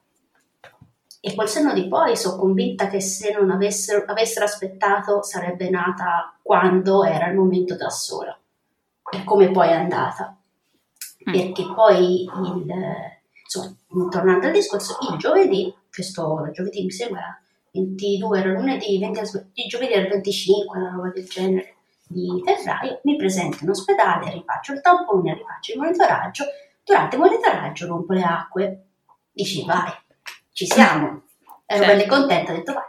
E 1.27 1.35
col 1.35 1.49
senno 1.49 1.73
di 1.73 1.89
poi 1.89 2.19
sono 2.19 2.37
convinta 2.37 2.89
che 2.89 3.01
se 3.01 3.33
non 3.33 3.51
avessero, 3.51 4.05
avessero 4.07 4.45
aspettato 4.45 5.23
sarebbe 5.23 5.71
nata 5.71 6.39
quando 6.43 7.03
era 7.03 7.29
il 7.29 7.35
momento 7.35 7.77
da 7.77 7.89
sola, 7.89 8.39
per 9.03 9.25
come 9.25 9.51
poi 9.51 9.69
è 9.69 9.73
andata. 9.73 10.37
Mm. 11.27 11.33
Perché 11.33 11.65
poi, 11.75 12.25
il, 12.25 12.67
insomma, 13.43 13.75
tornando 14.11 14.49
al 14.49 14.53
discorso, 14.53 14.99
il 15.11 15.17
giovedì, 15.17 15.75
questo 15.91 16.51
giovedì 16.53 16.85
mi 16.85 16.91
sembra 16.91 17.41
22, 17.73 18.39
era 18.39 18.53
lunedì, 18.53 18.99
20, 18.99 19.21
il 19.55 19.67
giovedì 19.67 19.93
era 19.95 20.03
il 20.03 20.11
25, 20.11 20.79
una 20.79 20.91
roba 20.91 21.09
del 21.09 21.27
genere, 21.27 21.77
di 22.07 22.43
febbraio, 22.45 23.01
mi 23.05 23.17
presento 23.17 23.65
in 23.65 23.71
ospedale, 23.71 24.31
rifaccio 24.31 24.75
il 24.75 24.83
tampone, 24.83 25.33
rifaccio 25.33 25.73
il 25.73 25.79
monitoraggio, 25.79 26.45
durante 26.85 27.17
il 27.17 27.23
monitoraggio 27.23 27.87
rompo 27.87 28.13
le 28.13 28.23
acque, 28.23 28.85
dici 29.33 29.65
vai, 29.65 29.91
ci 30.55 30.67
siamo. 30.67 31.23
Ero 31.67 31.83
certo. 31.83 31.97
bella 31.97 32.07
contenta, 32.07 32.53
ho 32.53 32.57
detto 32.57 32.73
vai, 32.75 32.85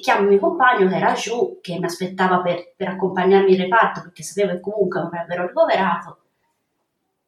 chiamo 0.00 0.22
il 0.22 0.28
mio 0.28 0.38
compagno 0.38 0.88
che 0.88 0.96
era 0.96 1.12
giù, 1.12 1.58
che 1.60 1.78
mi 1.78 1.84
aspettava 1.84 2.40
per, 2.40 2.74
per 2.76 2.88
accompagnarmi 2.88 3.52
in 3.52 3.58
reparto 3.58 4.02
perché 4.02 4.22
sapevo 4.22 4.52
che 4.52 4.60
comunque 4.60 5.00
mi 5.02 5.18
avrebbero 5.18 5.48
ricoverato 5.48 6.18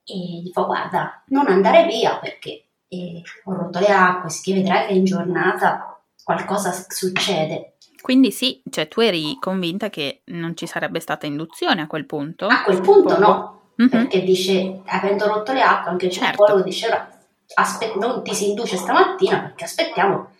e 0.04 0.14
gli 0.14 0.50
fa 0.52 0.62
guarda, 0.62 1.22
non 1.26 1.48
andare 1.48 1.86
via 1.86 2.18
perché 2.18 2.64
e 2.88 3.22
ho 3.44 3.52
rotto 3.54 3.78
le 3.78 3.86
acque, 3.86 4.30
si 4.30 4.52
vedrai 4.52 4.86
che 4.86 4.92
in 4.92 5.04
giornata 5.04 6.00
qualcosa 6.22 6.72
succede. 6.88 7.74
Quindi 8.00 8.30
sì, 8.30 8.62
cioè 8.70 8.88
tu 8.88 9.00
eri 9.00 9.36
convinta 9.40 9.90
che 9.90 10.22
non 10.26 10.56
ci 10.56 10.66
sarebbe 10.66 11.00
stata 11.00 11.26
induzione 11.26 11.82
a 11.82 11.86
quel 11.86 12.06
punto? 12.06 12.46
A 12.46 12.62
quel 12.62 12.80
punto 12.80 13.18
no, 13.18 13.72
mm-hmm. 13.80 13.90
perché 13.90 14.22
dice, 14.22 14.82
avendo 14.86 15.26
rotto 15.26 15.52
le 15.52 15.62
acque, 15.62 15.90
anche 15.90 16.06
il 16.06 16.12
certo. 16.12 16.28
psicologo 16.28 16.62
diceva 16.62 17.08
aspe- 17.54 17.94
non 17.96 18.22
ti 18.22 18.34
si 18.34 18.48
induce 18.50 18.76
stamattina 18.76 19.40
perché 19.40 19.64
aspettiamo 19.64 20.30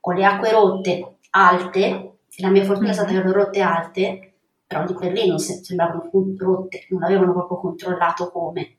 con 0.00 0.14
le 0.14 0.24
acque 0.24 0.50
rotte 0.50 1.18
alte, 1.30 2.18
la 2.38 2.48
mia 2.48 2.64
fortuna 2.64 2.90
è 2.90 2.92
stata 2.92 3.10
che 3.10 3.16
erano 3.16 3.32
rotte 3.32 3.60
alte, 3.60 4.32
però 4.66 4.84
di 4.84 4.94
per 4.94 5.12
lì 5.12 5.26
non 5.26 5.38
sembravano 5.38 6.10
rotte, 6.38 6.86
non 6.90 7.02
avevano 7.02 7.32
proprio 7.32 7.58
controllato 7.58 8.30
come. 8.30 8.76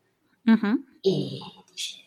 Mm-hmm. 0.50 0.76
E 1.02 1.40
dice, 1.70 1.98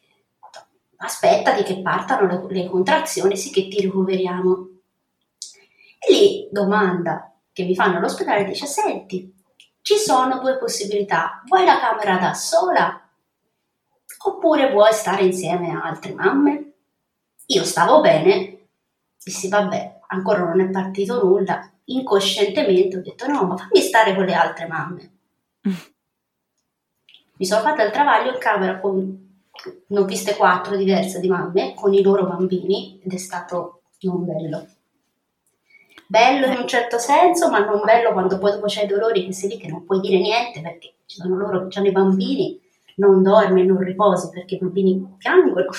aspettati 0.96 1.62
che 1.62 1.80
partano 1.80 2.26
le, 2.26 2.54
le 2.62 2.68
contrazioni, 2.68 3.36
sì 3.36 3.50
che 3.50 3.68
ti 3.68 3.80
ricoveriamo. 3.80 4.68
E 5.98 6.12
lì 6.12 6.48
domanda 6.50 7.32
che 7.52 7.64
mi 7.64 7.74
fanno 7.74 7.98
all'ospedale 7.98 8.44
dice, 8.44 8.66
senti, 8.66 9.32
ci 9.80 9.96
sono 9.96 10.40
due 10.40 10.58
possibilità, 10.58 11.42
vuoi 11.46 11.64
la 11.64 11.78
camera 11.78 12.16
da 12.18 12.34
sola 12.34 13.03
oppure 14.26 14.70
vuoi 14.70 14.92
stare 14.92 15.24
insieme 15.24 15.70
a 15.70 15.82
altre 15.82 16.14
mamme? 16.14 16.72
Io 17.46 17.64
stavo 17.64 18.00
bene, 18.00 18.68
dissi 19.22 19.48
vabbè, 19.48 20.00
ancora 20.08 20.44
non 20.44 20.60
è 20.60 20.70
partito 20.70 21.22
nulla, 21.22 21.70
incoscientemente 21.84 22.96
ho 22.96 23.02
detto 23.02 23.26
no, 23.26 23.44
ma 23.44 23.56
fammi 23.56 23.80
stare 23.80 24.14
con 24.14 24.24
le 24.24 24.34
altre 24.34 24.66
mamme. 24.66 25.10
Mi 27.36 27.46
sono 27.46 27.62
fatta 27.62 27.82
il 27.82 27.90
travaglio 27.90 28.32
in 28.32 28.38
camera 28.38 28.78
con, 28.78 29.42
ne 29.86 29.98
ho 29.98 30.04
viste 30.04 30.36
quattro 30.36 30.76
diverse 30.76 31.18
di 31.20 31.28
mamme, 31.28 31.74
con 31.74 31.92
i 31.92 32.00
loro 32.00 32.26
bambini 32.26 33.00
ed 33.02 33.12
è 33.12 33.16
stato 33.18 33.82
non 34.02 34.24
bello. 34.24 34.66
Bello 36.06 36.46
in 36.46 36.58
un 36.58 36.68
certo 36.68 36.98
senso, 36.98 37.50
ma 37.50 37.64
non 37.64 37.80
bello 37.82 38.12
quando 38.12 38.38
poi 38.38 38.52
dopo 38.52 38.66
c'hai 38.68 38.84
i 38.84 38.86
dolori 38.88 39.24
che 39.24 39.32
sei 39.32 39.48
lì 39.48 39.56
che 39.56 39.68
non 39.68 39.84
puoi 39.84 40.00
dire 40.00 40.18
niente 40.18 40.60
perché 40.60 40.94
ci 41.06 41.16
sono 41.16 41.36
loro 41.36 41.66
che 41.66 41.78
hanno 41.78 41.88
i 41.88 41.92
bambini 41.92 42.60
non 42.96 43.22
dormi, 43.22 43.64
non 43.64 43.78
riposi 43.78 44.30
perché 44.30 44.56
i 44.56 44.58
bambini 44.58 45.14
piangono. 45.18 45.70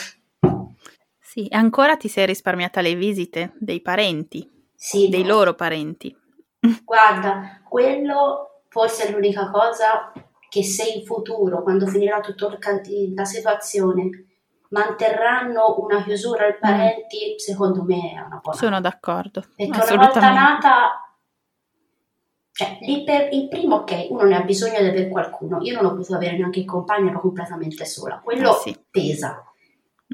Sì, 1.19 1.47
e 1.47 1.55
ancora 1.55 1.97
ti 1.97 2.07
sei 2.07 2.25
risparmiata 2.25 2.81
le 2.81 2.95
visite 2.95 3.53
dei 3.59 3.81
parenti, 3.81 4.49
sì, 4.75 5.09
dei 5.09 5.25
loro 5.25 5.53
parenti. 5.53 6.15
Guarda, 6.83 7.61
quello 7.67 8.61
forse 8.69 9.07
è 9.07 9.11
l'unica 9.11 9.49
cosa 9.51 10.11
che 10.49 10.63
se 10.63 10.89
in 10.89 11.05
futuro, 11.05 11.63
quando 11.63 11.87
finirà 11.87 12.19
tutta 12.21 12.57
la 13.15 13.25
situazione, 13.25 14.09
manterranno 14.69 15.75
una 15.79 16.03
chiusura 16.03 16.45
ai 16.45 16.53
mm. 16.53 16.59
parenti, 16.59 17.35
secondo 17.37 17.83
me 17.83 18.13
è 18.13 18.19
una 18.19 18.39
buona 18.41 18.57
Sono 18.57 18.81
d'accordo. 18.81 19.43
Perché 19.55 19.93
una 19.93 20.05
volta 20.05 20.33
nata, 20.33 21.04
cioè, 22.55 22.77
per, 23.03 23.33
il 23.33 23.49
primo 23.49 23.75
ok, 23.77 24.07
uno 24.11 24.23
ne 24.23 24.37
ha 24.37 24.41
bisogno 24.43 24.79
di 24.79 24.87
avere 24.87 25.09
qualcuno. 25.09 25.59
Io 25.61 25.75
non 25.75 25.91
ho 25.91 25.93
potuto 25.93 26.15
avere 26.15 26.37
neanche 26.37 26.59
il 26.59 26.65
compagno, 26.65 27.09
ero 27.09 27.19
completamente 27.19 27.83
sola. 27.83 28.21
Quello 28.23 28.55
eh 28.55 28.61
sì. 28.61 28.85
pesa. 28.89 29.43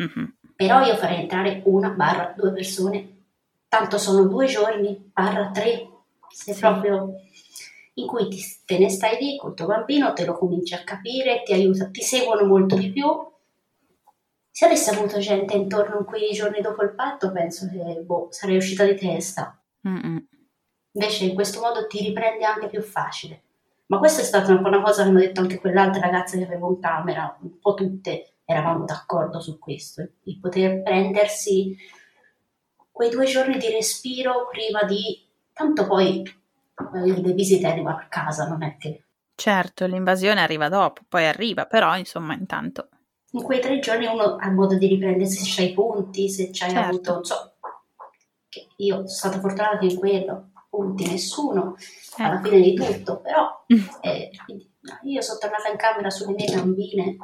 Mm-hmm. 0.02 0.26
Però 0.56 0.84
io 0.84 0.96
farei 0.96 1.20
entrare 1.20 1.62
una 1.66 1.90
barra 1.90 2.34
due 2.36 2.52
persone, 2.52 3.26
tanto 3.68 4.00
sono 4.00 4.24
due 4.24 4.48
giorni, 4.48 5.12
barra 5.14 5.52
tre, 5.52 5.88
se 6.30 6.54
sì. 6.54 6.60
proprio 6.60 7.14
in 7.94 8.08
cui 8.08 8.28
ti, 8.28 8.44
te 8.66 8.80
ne 8.80 8.90
stai 8.90 9.20
lì 9.20 9.38
col 9.38 9.54
tuo 9.54 9.68
bambino, 9.68 10.12
te 10.14 10.26
lo 10.26 10.34
cominci 10.34 10.74
a 10.74 10.84
capire, 10.84 11.44
ti 11.44 11.54
aiuta, 11.54 11.92
ti 11.92 12.02
seguono 12.02 12.44
molto 12.48 12.76
di 12.76 12.92
più 12.92 13.06
se 14.50 14.66
avessi 14.66 14.90
avuto 14.90 15.20
gente 15.20 15.56
intorno 15.56 16.00
in 16.00 16.06
quei 16.06 16.32
giorni 16.32 16.60
dopo 16.60 16.82
il 16.82 16.96
patto, 16.96 17.32
penso 17.32 17.70
che 17.70 18.02
boh, 18.02 18.30
sarei 18.32 18.58
uscita 18.58 18.84
di 18.84 18.96
testa. 18.96 19.62
Mm-mm. 19.88 20.28
Invece 20.94 21.26
in 21.26 21.34
questo 21.34 21.62
modo 21.62 21.88
ti 21.88 22.00
riprendi 22.04 22.44
anche 22.44 22.68
più 22.68 22.82
facile. 22.82 23.44
Ma 23.88 23.98
questa 24.00 24.22
è 24.22 24.26
stata 24.26 24.52
un 24.52 24.62
po' 24.62 24.70
una 24.70 24.82
cosa 24.82 25.04
che 25.04 25.12
mi 25.12 25.18
ha 25.18 25.28
detto 25.28 25.42
anche 25.42 25.60
quell'altra 25.60 26.02
ragazza 26.02 26.38
che 26.38 26.46
avevo 26.46 26.70
in 26.70 26.80
camera, 26.80 27.38
un 27.42 27.60
po' 27.60 27.74
tutte 27.74 28.34
eravamo 28.46 28.86
d'accordo 28.86 29.40
su 29.40 29.60
questo, 29.60 30.08
di 30.24 30.38
poter 30.40 30.82
prendersi 30.82 31.76
quei 32.92 33.10
due 33.10 33.26
giorni 33.26 33.58
di 33.58 33.70
respiro 33.70 34.48
prima 34.50 34.84
di... 34.84 35.28
Tanto 35.54 35.86
poi 35.86 36.24
eh, 36.24 37.08
il 37.08 37.34
visite 37.34 37.68
arriva 37.68 37.92
a 37.92 38.08
casa, 38.08 38.48
non 38.48 38.64
è 38.64 38.78
che... 38.78 39.04
Certo, 39.36 39.86
l'invasione 39.86 40.42
arriva 40.42 40.70
dopo, 40.70 41.02
poi 41.08 41.26
arriva, 41.26 41.66
però 41.66 41.98
insomma 41.98 42.34
intanto 42.34 42.90
in 43.32 43.44
quei 43.44 43.62
tre 43.62 43.80
giorni 43.80 44.06
uno 44.08 44.36
ha 44.38 44.50
modo 44.50 44.78
di 44.78 44.88
riprendersi 44.88 45.44
se 45.44 45.56
c'hai 45.56 45.72
i 45.72 45.74
punti, 45.74 46.30
se 46.30 46.50
c'hai 46.52 46.72
certo. 46.72 46.88
avuto, 46.88 47.24
so, 47.24 47.54
io 48.78 48.96
sono 48.96 49.08
stata 49.08 49.40
fortunata 49.40 49.86
in 49.86 49.96
quello, 49.96 50.51
punti 50.72 51.06
nessuno, 51.06 51.76
eh. 52.18 52.24
alla 52.24 52.42
fine 52.42 52.62
di 52.62 52.74
tutto, 52.74 53.20
però 53.20 53.66
eh, 54.00 54.32
quindi, 54.46 54.72
io 55.04 55.22
sono 55.22 55.38
tornata 55.38 55.70
in 55.70 55.78
camera 55.78 56.10
sulle 56.10 56.34
mie 56.34 56.56
bambine, 56.56 57.18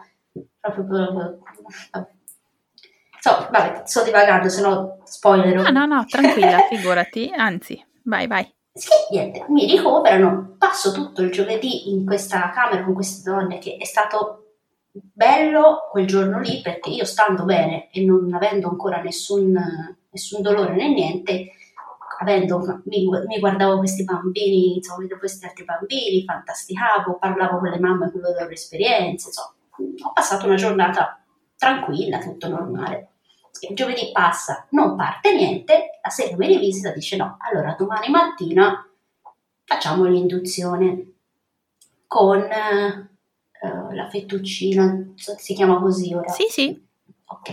proprio 0.60 0.86
per, 0.86 1.40
So, 3.20 3.48
vabbè, 3.52 3.82
sto 3.86 4.04
divagando, 4.04 4.48
se 4.48 4.62
no 4.62 5.00
spoiler. 5.04 5.56
No, 5.56 5.70
no, 5.72 5.86
no, 5.86 6.06
tranquilla, 6.06 6.60
figurati, 6.70 7.32
anzi, 7.36 7.84
vai, 8.04 8.28
vai. 8.28 8.50
Sì, 8.72 8.90
niente, 9.10 9.46
mi 9.50 9.66
ricoverano, 9.66 10.56
passo 10.58 10.92
tutto 10.92 11.24
il 11.24 11.32
giovedì 11.32 11.90
in 11.90 12.06
questa 12.06 12.52
camera 12.52 12.84
con 12.84 12.94
queste 12.94 13.30
donne 13.30 13.58
che 13.58 13.78
è 13.78 13.86
stato 13.86 14.44
bello 14.92 15.88
quel 15.92 16.06
giorno 16.06 16.40
lì 16.40 16.62
perché 16.62 16.90
io 16.90 17.06
stando 17.06 17.44
bene 17.44 17.90
e 17.92 18.04
non 18.06 18.32
avendo 18.34 18.70
ancora 18.70 19.02
nessun, 19.02 19.52
nessun 20.10 20.42
dolore 20.42 20.76
né 20.76 20.88
niente, 20.90 21.54
avendo, 22.20 22.82
mi, 22.86 23.08
mi, 23.28 23.40
guardavo 23.40 23.78
questi 23.78 24.04
bambini, 24.04 24.76
insomma, 24.76 25.00
vedevo 25.00 25.20
questi 25.20 25.46
altri 25.46 25.66
bambini, 25.66 26.24
fantasticavo, 26.24 27.18
parlavo 27.18 27.60
con 27.60 27.70
le 27.70 27.80
mamme 27.80 28.12
con 28.12 28.22
le 28.22 28.34
loro 28.34 28.50
esperienze, 28.50 29.28
insomma, 29.28 29.54
ho 30.06 30.14
passato 30.14 30.46
una 30.46 30.56
giornata 30.56 31.22
tranquilla, 31.58 32.20
tutto 32.20 32.48
normale. 32.48 33.12
Il 33.62 33.76
giovedì 33.76 34.12
passa, 34.12 34.68
non 34.72 34.96
parte 34.96 35.34
niente, 35.36 36.00
la 36.02 36.10
sera 36.10 36.36
mi 36.38 36.48
rivisita 36.48 36.92
dice 36.92 37.16
no, 37.18 37.38
allora 37.40 37.76
domani 37.78 38.10
mattina 38.10 38.88
facciamo 39.64 40.06
l'induzione 40.06 41.14
con 42.06 42.40
uh, 42.40 43.94
la 43.94 44.10
fettuccina, 44.10 45.14
si 45.16 45.54
chiama 45.56 45.80
così 45.80 46.14
ora? 46.14 46.30
Sì, 46.30 46.46
sì. 46.50 46.86
Ok, 47.26 47.50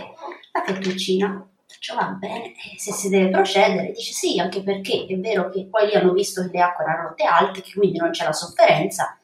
la 0.53 0.63
fettuccina, 0.63 1.49
faccio 1.85 1.95
va 1.95 2.07
bene, 2.17 2.53
e 2.53 2.79
se 2.79 2.91
si 2.91 3.09
deve 3.09 3.29
procedere, 3.29 3.91
dice 3.91 4.11
sì, 4.11 4.39
anche 4.39 4.63
perché 4.63 5.05
è 5.07 5.17
vero 5.19 5.49
che 5.49 5.67
poi 5.67 5.87
lì 5.87 5.93
hanno 5.93 6.13
visto 6.13 6.41
che 6.41 6.49
le 6.51 6.61
acque 6.61 6.83
erano 6.83 7.09
rotte 7.09 7.23
alte, 7.23 7.61
che 7.61 7.73
quindi 7.73 7.99
non 7.99 8.09
c'è 8.09 8.23
la 8.25 8.33
sofferenza, 8.33 9.17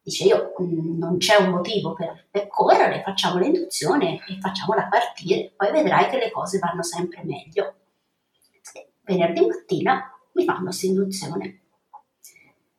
dice 0.00 0.24
io 0.24 0.54
mm, 0.60 0.98
non 0.98 1.18
c'è 1.18 1.36
un 1.36 1.50
motivo 1.50 1.92
per, 1.92 2.26
per 2.30 2.46
correre, 2.48 3.02
facciamo 3.02 3.38
l'induzione 3.38 4.20
e 4.26 4.38
facciamola 4.40 4.88
partire, 4.88 5.52
poi 5.54 5.70
vedrai 5.70 6.08
che 6.08 6.18
le 6.18 6.30
cose 6.30 6.58
vanno 6.58 6.82
sempre 6.82 7.22
meglio. 7.24 7.74
Venerdì 9.02 9.46
mattina 9.46 10.10
mi 10.32 10.44
fanno 10.44 10.64
questa 10.64 10.86
induzione 10.86 11.60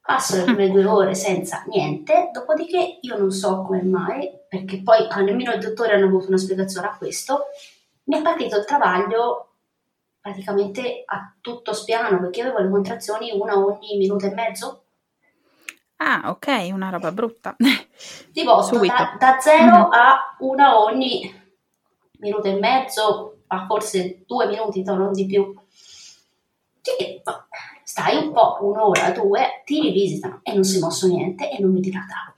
passo 0.09 0.37
le 0.37 0.43
prime 0.43 0.71
due 0.71 0.85
ore 0.85 1.13
senza 1.13 1.63
niente, 1.67 2.31
dopodiché 2.33 2.97
io 3.01 3.15
non 3.15 3.31
so 3.31 3.61
come 3.61 3.83
mai, 3.83 4.27
perché 4.47 4.81
poi 4.81 5.07
nemmeno 5.23 5.53
i 5.53 5.59
dottori 5.59 5.91
hanno 5.91 6.07
avuto 6.07 6.29
una 6.29 6.37
spiegazione 6.37 6.87
a 6.87 6.97
questo, 6.97 7.45
mi 8.09 8.17
è 8.17 8.21
partito 8.21 8.57
il 8.57 8.65
travaglio 8.65 9.45
praticamente 10.19 11.03
a 11.05 11.33
tutto 11.39 11.73
spiano, 11.73 12.19
perché 12.19 12.41
avevo 12.41 12.59
le 12.59 12.69
contrazioni 12.69 13.31
una 13.31 13.57
ogni 13.57 13.97
minuto 13.97 14.25
e 14.25 14.33
mezzo. 14.33 14.83
Ah, 15.97 16.23
ok, 16.25 16.69
una 16.73 16.89
roba 16.89 17.11
brutta. 17.11 17.55
Volta 18.43 19.15
da, 19.19 19.33
da 19.33 19.39
zero 19.39 19.77
mm-hmm. 19.77 19.91
a 19.91 20.35
una 20.39 20.79
ogni 20.81 21.33
minuto 22.19 22.47
e 22.47 22.59
mezzo, 22.59 23.41
a 23.47 23.65
forse 23.65 24.23
due 24.25 24.47
minuti, 24.47 24.83
non 24.83 25.13
di 25.13 25.25
più. 25.25 25.53
Che, 26.81 27.21
stai 27.83 28.17
un 28.17 28.31
po', 28.31 28.57
un'ora, 28.61 29.11
due, 29.11 29.61
ti 29.65 29.81
rivisitano 29.81 30.39
e 30.43 30.53
non 30.53 30.63
si 30.63 30.79
mosso 30.79 31.07
niente 31.07 31.49
e 31.51 31.61
non 31.61 31.71
mi 31.71 31.79
dilatavo. 31.79 32.33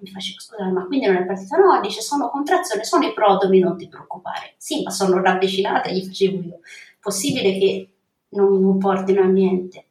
Mi 0.00 0.10
facevo, 0.10 0.40
scusare, 0.40 0.70
ma 0.70 0.86
quindi 0.86 1.06
non 1.06 1.16
è 1.16 1.26
partita? 1.26 1.56
No, 1.56 1.80
dice, 1.80 2.00
sono 2.00 2.30
contrazione, 2.30 2.84
sono 2.84 3.06
i 3.06 3.12
prodomi, 3.12 3.58
non 3.58 3.76
ti 3.76 3.88
preoccupare. 3.88 4.54
Sì, 4.56 4.82
ma 4.82 4.90
sono 4.90 5.20
ravvicinata, 5.20 5.90
gli 5.90 6.04
facevo 6.04 6.42
io. 6.42 6.60
Possibile 7.00 7.58
che 7.58 7.90
non, 8.30 8.60
non 8.60 8.78
portino 8.78 9.22
a 9.22 9.26
niente? 9.26 9.84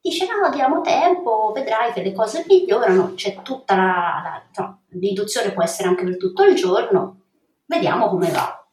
Dice, 0.00 0.26
no, 0.26 0.50
diamo 0.50 0.82
tempo, 0.82 1.52
vedrai 1.54 1.92
che 1.92 2.02
le 2.02 2.12
cose 2.12 2.44
migliorano, 2.46 3.14
c'è 3.14 3.42
tutta 3.42 3.74
la, 3.74 4.42
la 4.54 4.62
no, 4.62 4.82
l'induzione 4.90 5.52
può 5.52 5.62
essere 5.62 5.88
anche 5.88 6.04
per 6.04 6.16
tutto 6.16 6.44
il 6.44 6.54
giorno, 6.54 7.22
vediamo 7.64 8.08
come 8.08 8.30
va. 8.30 8.66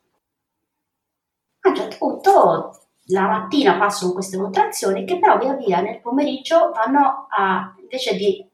A 1.62 1.70
un 1.70 1.76
certo 1.76 1.96
punto 1.98 2.78
la 3.08 3.28
mattina 3.28 3.78
passano 3.78 4.13
queste 4.13 4.38
contrazioni 4.38 5.06
che 5.06 5.18
però 5.18 5.38
via 5.38 5.54
via 5.54 5.82
nel 5.82 6.02
pomeriggio 6.02 6.72
vanno 6.72 7.28
a, 7.30 7.76
invece 7.80 8.16
di, 8.16 8.48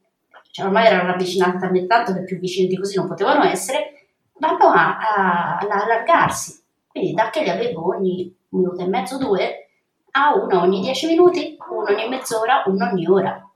cioè 0.50 0.66
ormai 0.66 0.86
erano 0.86 1.10
ravvicinate 1.10 1.58
talmente 1.58 1.86
tanto 1.86 2.12
che 2.12 2.24
più 2.24 2.38
vicine 2.38 2.68
di 2.68 2.76
così 2.76 2.96
non 2.96 3.06
potevano 3.06 3.44
essere, 3.44 4.06
vanno 4.38 4.68
a, 4.68 4.98
a, 4.98 5.58
a 5.58 5.82
allargarsi. 5.82 6.62
Quindi 6.88 7.12
da 7.12 7.30
che 7.30 7.42
li 7.42 7.50
avevo 7.50 7.94
ogni 7.94 8.34
minuto 8.48 8.82
e 8.82 8.86
mezzo, 8.86 9.18
due, 9.18 9.68
a 10.12 10.34
uno 10.34 10.60
ogni 10.60 10.80
dieci 10.80 11.06
minuti, 11.06 11.56
uno 11.70 11.88
ogni 11.88 12.08
mezz'ora, 12.08 12.64
uno 12.66 12.88
ogni 12.90 13.06
ora. 13.06 13.48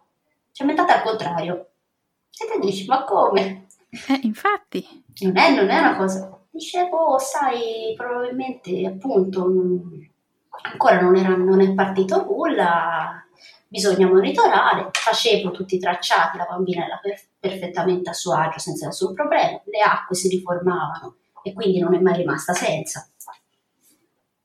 Cioè 0.53 0.67
metà 0.67 0.87
al 0.87 1.03
contrario. 1.03 1.55
E 2.31 2.47
te 2.53 2.59
dici, 2.61 2.87
ma 2.87 3.05
come? 3.05 3.67
Eh, 3.91 4.21
infatti. 4.23 5.05
Non 5.21 5.37
è, 5.37 5.55
non 5.55 5.69
è 5.69 5.79
una 5.79 5.97
cosa... 5.97 6.39
Dicevo, 6.51 7.19
sai, 7.19 7.95
probabilmente 7.97 8.87
appunto... 8.87 9.41
Non, 9.49 10.09
ancora 10.63 11.01
non, 11.01 11.17
era, 11.17 11.37
non 11.37 11.61
è 11.61 11.75
partito 11.75 12.25
nulla, 12.25 13.24
bisogna 13.75 14.07
monitorare, 14.07 14.89
facevo 14.93 15.51
tutti 15.51 15.75
i 15.75 15.79
tracciati, 15.81 16.39
la 16.39 16.47
bambina 16.49 16.85
era 16.85 17.01
per, 17.03 17.21
perfettamente 17.41 18.09
a 18.09 18.13
suo 18.13 18.33
agio 18.33 18.61
senza 18.61 18.87
nessun 18.87 19.13
problema, 19.15 19.61
le 19.65 19.81
acque 19.81 20.15
si 20.15 20.29
riformavano 20.29 21.17
e 21.43 21.53
quindi 21.53 21.81
non 21.81 21.93
è 21.93 21.99
mai 21.99 22.19
rimasta 22.19 22.53
senza. 22.53 23.11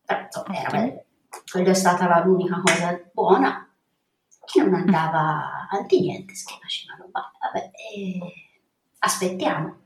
Però 0.03 0.19
insomma, 0.19 0.57
era, 0.57 1.03
quella 1.51 1.69
è 1.69 1.73
stata 1.75 2.23
l'unica 2.25 2.59
cosa 2.65 2.99
buona. 3.13 3.63
Che 4.43 4.63
non 4.63 4.73
andava 4.73 5.67
avanti 5.69 5.99
niente, 5.99 6.33
si 6.33 6.45
facevano, 6.59 7.11
vabbè, 7.11 7.69
eh, 7.93 8.19
aspettiamo. 8.97 9.81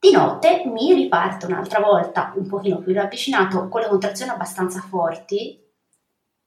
Di 0.00 0.10
notte 0.10 0.64
mi 0.66 0.92
riparte 0.92 1.46
un'altra 1.46 1.78
volta, 1.78 2.32
un 2.34 2.48
pochino 2.48 2.80
più 2.80 2.92
ravvicinato, 2.92 3.68
con 3.68 3.80
le 3.80 3.86
contrazioni 3.86 4.32
abbastanza 4.32 4.80
forti, 4.80 5.65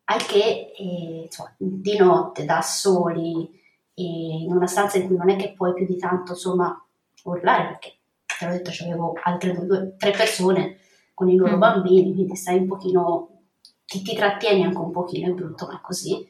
al 0.09 0.25
che 0.25 0.71
eh, 0.75 1.21
insomma, 1.25 1.53
di 1.57 1.97
notte, 1.97 2.45
da 2.45 2.61
soli, 2.61 3.57
in 3.95 4.51
una 4.51 4.67
stanza 4.67 4.97
in 4.97 5.07
cui 5.07 5.17
non 5.17 5.29
è 5.29 5.35
che 5.35 5.53
puoi 5.53 5.73
più 5.73 5.85
di 5.85 5.97
tanto 5.97 6.31
insomma, 6.31 6.83
urlare, 7.23 7.67
perché 7.67 7.97
te 8.39 8.45
l'ho 8.45 8.51
detto, 8.53 8.71
avevo 8.83 9.13
altre 9.21 9.53
due, 9.65 9.95
tre 9.97 10.11
persone 10.11 10.77
con 11.13 11.29
i 11.29 11.35
loro 11.35 11.57
mm. 11.57 11.59
bambini, 11.59 12.13
quindi 12.13 12.35
stai 12.35 12.57
un 12.57 12.67
pochino, 12.67 13.41
ti, 13.85 14.01
ti, 14.01 14.15
trattieni 14.15 14.63
anche 14.63 14.77
un 14.77 14.91
pochino, 14.91 15.27
è 15.27 15.33
brutto, 15.33 15.67
ma 15.67 15.75
è 15.75 15.81
così. 15.81 16.27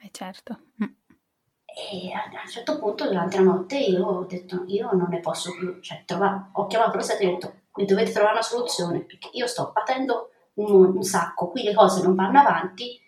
Eh 0.00 0.08
certo. 0.10 0.58
Mm. 0.82 0.88
E 1.64 2.12
a 2.12 2.42
un 2.42 2.50
certo 2.50 2.78
punto, 2.78 3.06
durante 3.06 3.38
la 3.38 3.44
notte, 3.44 3.78
io 3.78 4.04
ho 4.04 4.24
detto: 4.24 4.64
Io 4.66 4.90
non 4.92 5.08
ne 5.08 5.20
posso 5.20 5.52
più. 5.56 5.80
Cioè, 5.80 6.02
trova... 6.04 6.50
ho 6.52 6.66
chiamato 6.66 6.96
lo 6.96 7.02
Stato 7.02 7.22
e 7.22 7.28
ho 7.28 7.30
detto: 7.30 7.54
Mi 7.76 7.86
dovete 7.86 8.10
trovare 8.10 8.34
una 8.34 8.42
soluzione 8.42 8.98
perché 8.98 9.30
io 9.32 9.46
sto 9.46 9.70
patendo 9.72 10.32
un, 10.54 10.96
un, 10.96 11.02
sacco. 11.02 11.48
Qui 11.48 11.62
le 11.62 11.72
cose 11.72 12.02
non 12.02 12.14
vanno 12.14 12.40
avanti. 12.40 13.00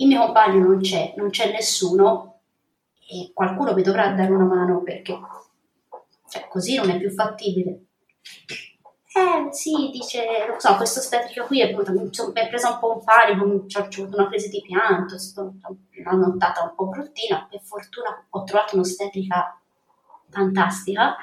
Il 0.00 0.06
mio 0.06 0.24
compagno 0.24 0.66
non 0.66 0.80
c'è, 0.80 1.14
non 1.16 1.30
c'è 1.30 1.50
nessuno. 1.52 2.40
e 3.10 3.30
qualcuno 3.34 3.74
mi 3.74 3.82
dovrà 3.82 4.10
dare 4.12 4.30
una 4.32 4.44
mano 4.44 4.82
perché 4.82 5.18
cioè, 6.28 6.46
così 6.48 6.76
non 6.76 6.90
è 6.90 6.98
più 6.98 7.10
fattibile. 7.10 7.86
Eh 9.12 9.52
sì, 9.52 9.90
dice, 9.90 10.46
non 10.46 10.60
so, 10.60 10.76
questo 10.76 11.00
ostetrico 11.00 11.46
qui 11.46 11.60
è, 11.60 11.74
mi 11.74 12.10
è 12.34 12.48
presa 12.48 12.70
un 12.70 12.78
po' 12.78 12.92
un 12.92 13.04
panico, 13.04 13.44
ho 13.44 13.82
avuto 13.82 14.16
una 14.16 14.28
crisi 14.28 14.48
di 14.50 14.62
pianto, 14.62 15.16
una 16.04 16.12
nottata 16.12 16.62
un 16.62 16.74
po' 16.76 16.86
bruttina, 16.86 17.46
per 17.50 17.60
fortuna 17.62 18.26
ho 18.28 18.44
trovato 18.44 18.76
un'ostetrica 18.76 19.60
fantastica, 20.28 21.16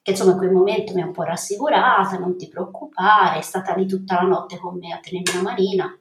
che 0.00 0.10
insomma 0.12 0.32
in 0.32 0.38
quel 0.38 0.52
momento 0.52 0.94
mi 0.94 1.02
ha 1.02 1.06
un 1.06 1.12
po' 1.12 1.24
rassicurata, 1.24 2.18
non 2.18 2.36
ti 2.38 2.48
preoccupare, 2.48 3.38
è 3.38 3.42
stata 3.42 3.74
lì 3.74 3.86
tutta 3.86 4.14
la 4.14 4.28
notte 4.28 4.58
con 4.58 4.78
me 4.78 4.92
a 4.92 5.00
tenermi 5.00 5.40
una 5.40 5.50
manina. 5.50 5.98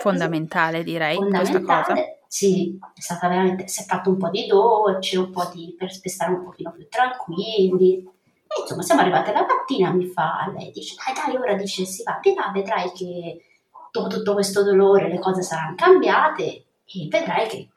Fondamentale 0.00 0.82
direi 0.82 1.16
Fondamentale. 1.16 1.64
questa 1.64 1.94
cosa. 1.94 1.94
Sì, 2.26 2.78
è 2.94 3.00
stata 3.00 3.28
veramente, 3.28 3.68
si 3.68 3.82
è 3.82 3.84
fatto 3.84 4.10
un 4.10 4.16
po' 4.16 4.28
di 4.28 4.46
dolce, 4.46 5.18
un 5.18 5.30
po' 5.30 5.48
di, 5.52 5.74
per, 5.78 5.88
per 6.00 6.10
stare 6.10 6.32
un 6.32 6.44
pochino 6.44 6.72
più 6.72 6.88
tranquilli 6.88 8.12
e 8.56 8.60
insomma, 8.60 8.82
siamo 8.82 9.00
arrivate 9.00 9.32
la 9.32 9.44
mattina, 9.46 9.90
mi 9.90 10.06
fa, 10.06 10.50
lei 10.54 10.70
dice, 10.70 10.94
dai, 10.94 11.14
dai, 11.14 11.40
ora 11.40 11.54
dice, 11.54 11.84
si 11.84 12.02
va 12.04 12.18
di 12.22 12.34
là, 12.34 12.50
vedrai 12.52 12.92
che 12.92 13.42
dopo 13.90 14.08
tutto 14.08 14.34
questo 14.34 14.62
dolore 14.62 15.08
le 15.08 15.18
cose 15.18 15.42
saranno 15.42 15.74
cambiate 15.74 16.44
e 16.84 17.08
vedrai 17.10 17.48
che 17.48 17.68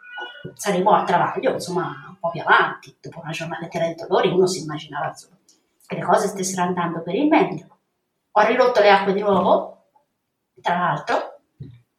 saremo 0.53 0.91
a 0.91 1.03
travaglio, 1.03 1.53
insomma, 1.53 2.06
un 2.10 2.17
po' 2.19 2.30
più 2.30 2.41
avanti. 2.41 2.95
Dopo 3.01 3.21
una 3.21 3.32
giornata 3.32 3.67
di 3.67 3.95
dolori 3.95 4.30
uno 4.30 4.45
si 4.45 4.62
immaginava 4.62 5.08
insomma, 5.08 5.38
che 5.86 5.95
le 5.95 6.03
cose 6.03 6.27
stessero 6.27 6.62
andando 6.62 7.01
per 7.01 7.15
il 7.15 7.27
meglio. 7.27 7.77
Ho 8.32 8.45
ridotto 8.45 8.80
le 8.80 8.91
acque 8.91 9.13
di 9.13 9.21
nuovo, 9.21 9.86
tra 10.62 10.77
l'altro, 10.77 11.37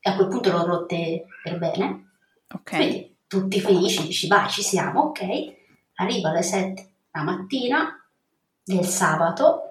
e 0.00 0.10
a 0.10 0.16
quel 0.16 0.28
punto 0.28 0.50
l'ho 0.50 0.64
rotte 0.64 1.26
per 1.42 1.58
bene. 1.58 2.10
Ok. 2.52 2.70
Quindi 2.76 3.16
tutti 3.26 3.60
felici, 3.60 4.06
dici, 4.06 4.26
vai, 4.26 4.48
ci 4.48 4.62
siamo, 4.62 5.02
ok. 5.02 5.56
Arrivo 5.94 6.28
alle 6.28 6.42
7 6.42 6.90
la 7.12 7.22
mattina, 7.22 8.08
del 8.62 8.84
sabato 8.84 9.68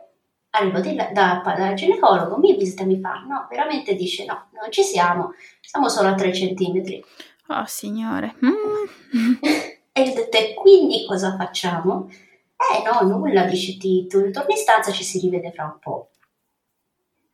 arrivo 0.58 0.80
di 0.80 0.96
là, 0.96 1.10
da, 1.12 1.42
dal 1.44 1.74
ginecologo, 1.74 2.38
mi 2.38 2.56
visita 2.56 2.84
e 2.84 2.86
mi 2.86 3.00
fa, 3.00 3.24
no, 3.28 3.48
veramente 3.50 3.96
dice 3.96 4.26
no, 4.26 4.48
non 4.60 4.72
ci 4.72 4.84
siamo, 4.84 5.34
siamo 5.62 5.90
solo 5.90 6.10
a 6.10 6.16
3 6.16 6.34
centimetri. 6.34 7.04
Oh 7.48 7.66
signore. 7.66 8.36
Mm. 8.44 9.34
e 9.94 10.02
ho 10.02 10.14
detto, 10.14 10.38
e 10.38 10.54
quindi 10.56 11.06
cosa 11.06 11.36
facciamo? 11.36 12.10
Eh 12.10 12.84
no, 12.84 13.08
nulla, 13.08 13.44
dice 13.44 13.78
ti, 13.78 14.08
tu 14.08 14.20
ritorni 14.20 14.54
in 14.54 14.60
stanza, 14.60 14.92
ci 14.92 15.04
si 15.04 15.20
rivede 15.20 15.52
fra 15.52 15.66
un 15.66 15.80
po'. 15.80 16.10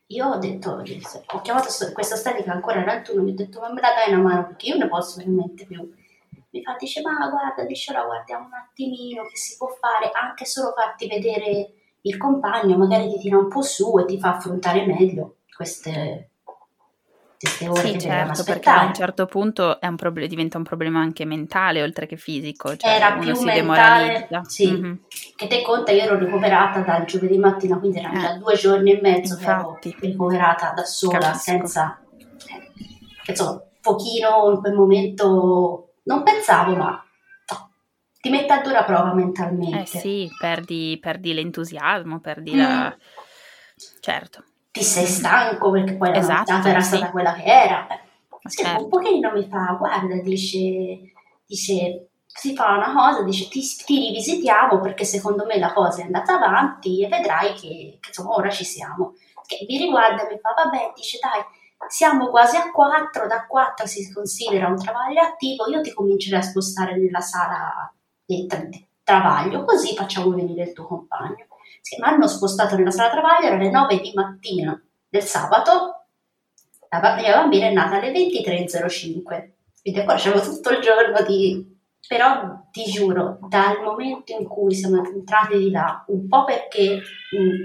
Io 0.08 0.28
ho 0.28 0.38
detto, 0.38 0.72
ho 0.72 1.42
chiamato 1.42 1.70
questa 1.94 2.16
statica 2.16 2.52
ancora 2.52 2.82
era 2.82 2.94
il 2.96 3.02
turno, 3.04 3.24
mi 3.24 3.32
ho 3.32 3.36
detto 3.36 3.60
ma 3.60 3.72
me 3.72 3.82
la 3.82 3.94
dai 3.94 4.14
una 4.14 4.22
mano 4.22 4.48
perché 4.48 4.68
io 4.68 4.78
ne 4.78 4.88
posso 4.88 5.18
veramente 5.18 5.66
più. 5.66 5.92
Mi 6.52 6.62
fa, 6.62 6.76
dice, 6.78 7.02
ma 7.02 7.30
guarda, 7.30 7.64
dice, 7.66 7.92
ora 7.92 8.06
guardiamo 8.06 8.46
un 8.46 8.54
attimino 8.54 9.24
che 9.24 9.36
si 9.38 9.58
può 9.58 9.68
fare, 9.70 10.12
anche 10.14 10.46
solo 10.46 10.72
farti 10.74 11.08
vedere 11.08 11.74
il 12.02 12.18
compagno, 12.18 12.78
magari 12.78 13.10
ti 13.10 13.18
tira 13.18 13.38
un 13.38 13.48
po' 13.48 13.62
su 13.62 13.98
e 13.98 14.06
ti 14.06 14.20
fa 14.20 14.36
affrontare 14.36 14.86
meglio 14.86 15.38
queste, 15.56 16.33
queste 17.44 17.68
ore 17.68 17.92
sì, 17.92 18.00
certo, 18.00 18.44
perché 18.46 18.70
a 18.70 18.86
un 18.86 18.94
certo 18.94 19.26
punto 19.26 19.78
un 19.82 19.96
proble- 19.98 20.28
diventa 20.28 20.58
un 20.58 20.64
problema 20.64 21.02
anche 21.02 21.26
mentale 21.26 21.82
oltre 21.82 22.06
che 22.06 22.16
fisico. 22.16 22.78
Cioè 22.78 22.90
Era 22.90 23.18
più 23.18 23.34
si 23.36 23.44
mentale, 23.44 24.30
sì. 24.48 24.72
Mm-hmm. 24.72 24.94
Che 25.36 25.48
te 25.48 25.62
conta, 25.62 25.92
io 25.92 26.04
ero 26.04 26.18
ricoverata 26.18 26.80
dal 26.80 27.04
giovedì 27.04 27.38
mattina, 27.38 27.78
quindi 27.80 28.00
erano 28.00 28.18
eh, 28.18 28.22
già 28.22 28.34
due 28.38 28.56
giorni 28.56 28.92
e 28.94 29.02
mezzo 29.02 29.34
Infatti. 29.34 29.90
che 29.90 29.98
ero 29.98 30.12
ricoverata 30.12 30.72
da 30.74 30.86
sola, 30.86 31.18
Capisco. 31.18 31.38
senza... 31.40 32.02
Eh, 33.26 33.32
insomma, 33.32 33.62
pochino 33.82 34.52
in 34.52 34.60
quel 34.62 34.74
momento 34.74 35.96
non 36.04 36.24
pensavo, 36.24 36.76
ma 36.76 37.04
ti 38.22 38.30
mette 38.30 38.54
a 38.54 38.62
dura 38.62 38.86
prova 38.86 39.14
mentalmente. 39.14 39.82
Eh 39.82 40.00
sì, 40.00 40.30
perdi, 40.40 40.98
perdi 41.02 41.34
l'entusiasmo, 41.34 42.22
perdi 42.22 42.54
mm. 42.54 42.58
la... 42.58 42.98
Certo. 44.00 44.46
Ti 44.74 44.84
sei 44.84 45.06
stanco 45.06 45.70
perché 45.70 45.94
poi 45.94 46.10
la 46.10 46.18
esatto, 46.18 46.52
nottata 46.52 46.70
era 46.70 46.82
sì. 46.82 46.96
stata 46.96 47.12
quella 47.12 47.34
che 47.36 47.44
era. 47.44 47.88
Sì, 48.44 48.64
certo. 48.64 48.84
Un 48.84 48.90
pochino 48.90 49.32
mi 49.32 49.48
fa, 49.48 49.76
guarda, 49.78 50.16
dice, 50.16 51.14
dice 51.46 52.08
si 52.26 52.56
fa 52.56 52.74
una 52.74 52.92
cosa, 52.92 53.22
dice 53.22 53.48
ti, 53.50 53.62
ti, 53.86 54.00
rivisitiamo 54.00 54.80
perché 54.80 55.06
secondo 55.06 55.46
me 55.46 55.60
la 55.60 55.72
cosa 55.72 56.02
è 56.02 56.06
andata 56.06 56.34
avanti 56.34 57.04
e 57.04 57.08
vedrai 57.08 57.54
che, 57.54 58.00
che 58.02 58.08
insomma 58.08 58.34
ora 58.34 58.50
ci 58.50 58.66
siamo. 58.66 59.14
Che 59.46 59.64
mi 59.70 59.78
riguarda 59.78 60.28
e 60.28 60.34
mi 60.34 60.40
fa, 60.40 60.56
vabbè, 60.56 60.94
dice 60.96 61.20
dai, 61.22 61.44
siamo 61.88 62.30
quasi 62.30 62.58
a 62.58 62.72
4, 62.72 63.28
da 63.28 63.46
4 63.46 63.86
si 63.86 64.12
considera 64.12 64.70
un 64.70 64.78
travaglio 64.78 65.22
attivo, 65.22 65.68
io 65.68 65.82
ti 65.82 65.94
comincerei 65.94 66.40
a 66.40 66.42
spostare 66.42 66.98
nella 66.98 67.22
sala 67.22 67.94
tra- 68.48 68.58
di 68.58 68.88
travaglio, 69.04 69.66
così 69.66 69.94
facciamo 69.96 70.32
venire 70.32 70.64
il 70.64 70.74
tuo 70.74 70.88
compagno. 70.88 71.46
Mi 71.98 72.08
hanno 72.08 72.28
spostato 72.28 72.76
nella 72.76 72.92
sala 72.92 73.12
travaglio, 73.12 73.48
erano 73.48 73.64
le 73.64 73.70
9 73.70 74.00
di 74.00 74.12
mattina 74.16 74.82
del 75.10 75.22
sabato, 75.22 76.06
la 76.90 77.16
mia 77.16 77.36
bambina 77.36 77.68
è 77.68 77.74
nata 77.74 77.98
alle 77.98 78.12
23.05, 78.12 79.52
quindi 79.82 80.00
ancora 80.00 80.18
c'avevo 80.18 80.42
tutto 80.42 80.70
il 80.70 80.82
giorno 80.82 81.22
di... 81.24 81.72
Però 82.06 82.68
ti 82.72 82.84
giuro, 82.84 83.40
dal 83.48 83.82
momento 83.82 84.34
in 84.38 84.46
cui 84.46 84.74
siamo 84.74 85.04
entrati 85.06 85.58
di 85.58 85.72
là, 85.72 86.04
un 86.08 86.28
po' 86.28 86.44
perché 86.44 86.96
mh, 87.32 87.38
mm, 87.38 87.62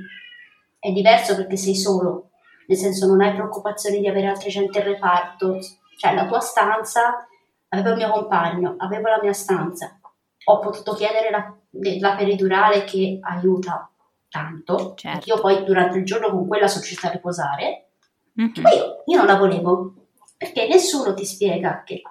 è 0.79 0.91
diverso 0.93 1.35
perché 1.35 1.57
sei 1.57 1.75
solo, 1.75 2.31
nel 2.69 2.79
senso 2.79 3.07
non 3.07 3.21
hai 3.21 3.33
preoccupazioni 3.33 3.99
di 3.99 4.07
avere 4.07 4.29
altra 4.29 4.49
gente 4.49 4.79
in 4.79 4.85
reparto, 4.85 5.59
cioè 5.97 6.15
la 6.15 6.27
tua 6.27 6.39
stanza, 6.39 7.27
avevo 7.71 7.91
il 7.91 7.97
mio 7.97 8.11
compagno, 8.11 8.77
avevo 8.79 9.09
la 9.09 9.19
mia 9.21 9.33
stanza, 9.33 9.99
ho 10.45 10.59
potuto 10.61 10.95
chiedere 10.95 11.31
la, 11.31 11.53
la 11.99 12.15
peridurale 12.15 12.85
che 12.85 13.19
aiuta 13.21 13.91
tanto, 14.29 14.95
certo. 14.97 15.25
io 15.29 15.41
poi 15.41 15.65
durante 15.65 15.99
il 15.99 16.05
giorno 16.05 16.31
con 16.31 16.47
quella 16.47 16.69
sono 16.69 16.83
riuscita 16.83 17.09
a 17.09 17.13
riposare, 17.13 17.91
mm-hmm. 18.41 18.53
poi 18.53 18.77
io, 18.77 19.03
io 19.07 19.17
non 19.17 19.27
la 19.27 19.37
volevo, 19.37 19.95
perché 20.37 20.67
nessuno 20.69 21.15
ti 21.15 21.25
spiega 21.25 21.83
che 21.85 22.03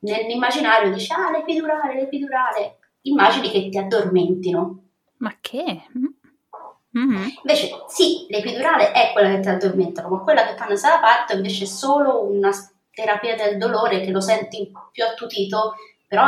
nell'immaginario 0.00 0.92
dice 0.92 1.14
ah 1.14 1.30
l'epidurale, 1.30 1.94
l'epidurale, 1.94 2.78
immagini 3.02 3.50
che 3.50 3.68
ti 3.68 3.78
addormentino. 3.78 4.82
Ma 5.18 5.36
che? 5.40 5.82
Mm-hmm. 6.98 7.28
Invece, 7.44 7.84
sì, 7.88 8.26
l'epidurale 8.28 8.92
è 8.92 9.12
quella 9.12 9.30
che 9.30 9.40
ti 9.40 9.48
addormentano, 9.48 10.08
ma 10.08 10.18
quella 10.22 10.46
che 10.46 10.56
fanno 10.56 10.76
sala 10.76 10.98
parto 10.98 11.34
invece 11.34 11.64
è 11.64 11.66
solo 11.66 12.24
una 12.24 12.50
terapia 12.90 13.36
del 13.36 13.58
dolore 13.58 14.00
che 14.00 14.10
lo 14.10 14.20
senti 14.20 14.70
più 14.90 15.04
attutito, 15.04 15.74
però 16.06 16.24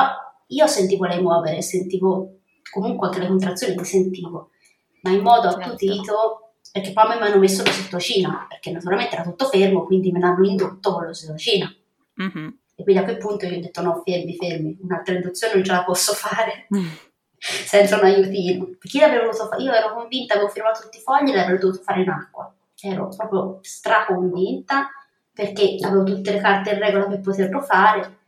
io 0.46 0.66
sentivo 0.66 1.06
lei 1.06 1.20
muovere, 1.20 1.62
sentivo 1.62 2.38
comunque 2.70 3.08
anche 3.08 3.20
le 3.20 3.26
contrazioni 3.26 3.74
le 3.74 3.84
sentivo, 3.84 4.50
ma 5.02 5.10
in 5.10 5.20
modo 5.20 5.50
certo. 5.50 5.66
attutito, 5.66 6.54
perché 6.72 6.92
poi 6.92 7.18
mi 7.18 7.26
hanno 7.26 7.38
messo 7.38 7.62
l'ossitocina, 7.62 8.46
perché 8.48 8.70
naturalmente 8.70 9.14
era 9.14 9.24
tutto 9.24 9.46
fermo, 9.46 9.84
quindi 9.84 10.10
me 10.10 10.20
l'hanno 10.20 10.44
indotto 10.44 10.94
con 10.94 11.06
l'ossitocina. 11.06 11.72
Mm-hmm. 12.22 12.48
E 12.74 12.82
quindi 12.82 13.02
a 13.02 13.04
quel 13.04 13.18
punto 13.18 13.46
io 13.46 13.58
ho 13.58 13.60
detto 13.60 13.82
no, 13.82 14.02
fermi, 14.04 14.36
fermi, 14.36 14.78
un'altra 14.80 15.14
induzione 15.14 15.54
non 15.54 15.64
ce 15.64 15.72
la 15.72 15.84
posso 15.84 16.12
fare. 16.12 16.66
Mm 16.74 16.88
senza 17.66 17.98
un 17.98 18.04
aiutino. 18.04 18.70
Perché 18.78 18.98
io 18.98 19.32
fare, 19.32 19.62
io 19.62 19.72
ero 19.72 19.94
convinta, 19.94 20.34
avevo 20.34 20.48
firmato 20.48 20.82
tutti 20.82 20.98
i 20.98 21.00
fogli 21.00 21.30
e 21.30 21.34
l'avrei 21.34 21.58
dovuto 21.58 21.82
fare 21.82 22.02
in 22.02 22.08
acqua. 22.08 22.54
Ero 22.80 23.08
proprio 23.16 23.58
straconvinta 23.62 24.88
perché 25.32 25.76
avevo 25.80 26.04
tutte 26.04 26.32
le 26.32 26.40
carte 26.40 26.70
in 26.70 26.78
regola 26.78 27.06
per 27.06 27.20
poterlo 27.20 27.60
fare 27.60 28.18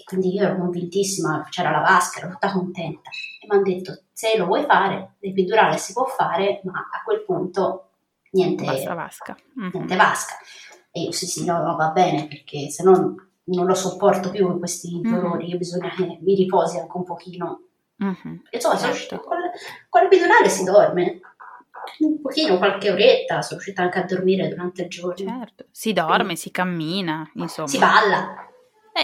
e 0.00 0.04
quindi 0.04 0.34
io 0.34 0.44
ero 0.44 0.56
convintissima, 0.56 1.46
c'era 1.50 1.70
la 1.70 1.80
vasca, 1.80 2.20
ero 2.20 2.30
tutta 2.30 2.50
contenta. 2.50 3.10
E 3.40 3.46
mi 3.46 3.56
hanno 3.56 3.62
detto, 3.62 4.02
se 4.12 4.36
lo 4.36 4.46
vuoi 4.46 4.64
fare, 4.64 5.16
l'epidurale 5.20 5.76
si 5.76 5.92
può 5.92 6.06
fare, 6.06 6.60
ma 6.64 6.88
a 6.90 7.02
quel 7.04 7.22
punto 7.24 7.90
niente, 8.32 8.64
vasca. 8.64 9.36
Mm-hmm. 9.58 9.70
niente 9.72 9.96
vasca. 9.96 10.34
E 10.90 11.02
io 11.02 11.12
sì 11.12 11.26
sì, 11.26 11.44
no, 11.44 11.62
no, 11.62 11.76
va 11.76 11.90
bene, 11.90 12.26
perché 12.26 12.70
se 12.70 12.82
no 12.82 13.14
non 13.42 13.66
lo 13.66 13.74
sopporto 13.74 14.30
più 14.30 14.58
questi 14.58 14.96
mm-hmm. 14.96 15.14
dolori, 15.14 15.48
mm-hmm. 15.48 15.58
bisogna 15.58 15.90
che 15.90 16.18
mi 16.20 16.34
riposi 16.34 16.78
anche 16.78 16.96
un 16.96 17.04
pochino 17.04 17.64
Mm-hmm. 18.02 18.36
Insomma, 18.52 18.76
sono 18.76 18.92
riuscita 18.92 19.18
con, 19.18 19.36
con 19.90 20.00
l'epidurale 20.00 20.48
si 20.48 20.64
dorme 20.64 21.20
un 21.98 22.20
pochino, 22.20 22.58
qualche 22.58 22.90
oretta, 22.90 23.42
sono 23.42 23.60
riuscita 23.60 23.82
anche 23.82 23.98
a 23.98 24.04
dormire 24.04 24.48
durante 24.48 24.82
il 24.82 24.88
giorno. 24.88 25.14
Certo, 25.14 25.66
si 25.70 25.92
dorme, 25.92 26.16
Quindi, 26.16 26.36
si 26.36 26.50
cammina, 26.50 27.30
insomma. 27.34 27.68
Si 27.68 27.78
balla. 27.78 28.49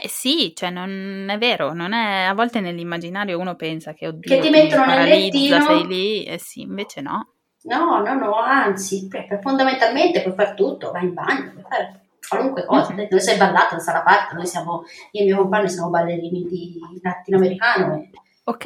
Eh 0.03 0.09
sì, 0.09 0.53
cioè 0.55 0.71
non 0.71 1.27
è 1.31 1.39
vero, 1.39 1.73
non 1.73 1.93
è, 1.93 2.25
a 2.25 2.35
volte 2.35 2.61
nell'immaginario 2.61 3.39
uno 3.39 3.55
pensa 3.55 3.95
che 3.95 4.09
oddio, 4.09 4.35
che 4.35 4.41
ti 4.41 4.51
mettono 4.51 4.85
nel 4.85 5.09
lettino, 5.09 5.61
sei 5.61 5.87
lì, 5.87 6.25
e 6.25 6.35
eh 6.35 6.39
sì, 6.39 6.63
invece 6.63 7.01
no. 7.01 7.33
No, 7.63 8.01
no, 8.01 8.15
no, 8.15 8.35
anzi, 8.35 9.09
fondamentalmente 9.41 10.23
puoi 10.23 10.35
fare 10.35 10.55
tutto, 10.55 10.91
vai 10.93 11.05
in 11.05 11.15
bagno, 11.15 11.51
puoi 11.53 11.65
fare 11.69 12.09
qualunque 12.29 12.65
cosa. 12.65 12.93
Mm-hmm. 12.93 13.07
Noi 13.11 13.21
sei 13.21 13.37
ballato 13.37 13.75
in 13.75 13.81
sala 13.81 14.03
parte, 14.03 14.35
noi 14.35 14.47
siamo, 14.47 14.85
io 15.13 15.23
e 15.23 15.25
mio 15.25 15.37
compagno 15.39 15.69
siamo 15.69 15.91
ballerini 15.91 16.45
di 16.45 16.79
latinoamericano 17.03 17.95
e 17.97 18.11
Ok. 18.49 18.65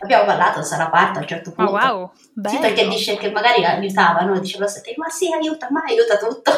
Abbiamo 0.00 0.26
ballato 0.26 0.62
sarà 0.62 0.88
parte 0.90 1.18
a 1.18 1.22
un 1.22 1.26
certo 1.26 1.50
punto. 1.50 1.72
Oh, 1.72 1.74
wow, 1.74 2.12
bello. 2.32 2.54
Sì, 2.54 2.60
perché 2.60 2.86
dice 2.86 3.16
che 3.16 3.32
magari 3.32 3.64
aiutavano, 3.64 4.38
diceva 4.38 4.66
ma 4.96 5.08
sì, 5.08 5.32
aiuta, 5.32 5.66
ma 5.72 5.82
aiuta 5.84 6.16
tutto. 6.18 6.52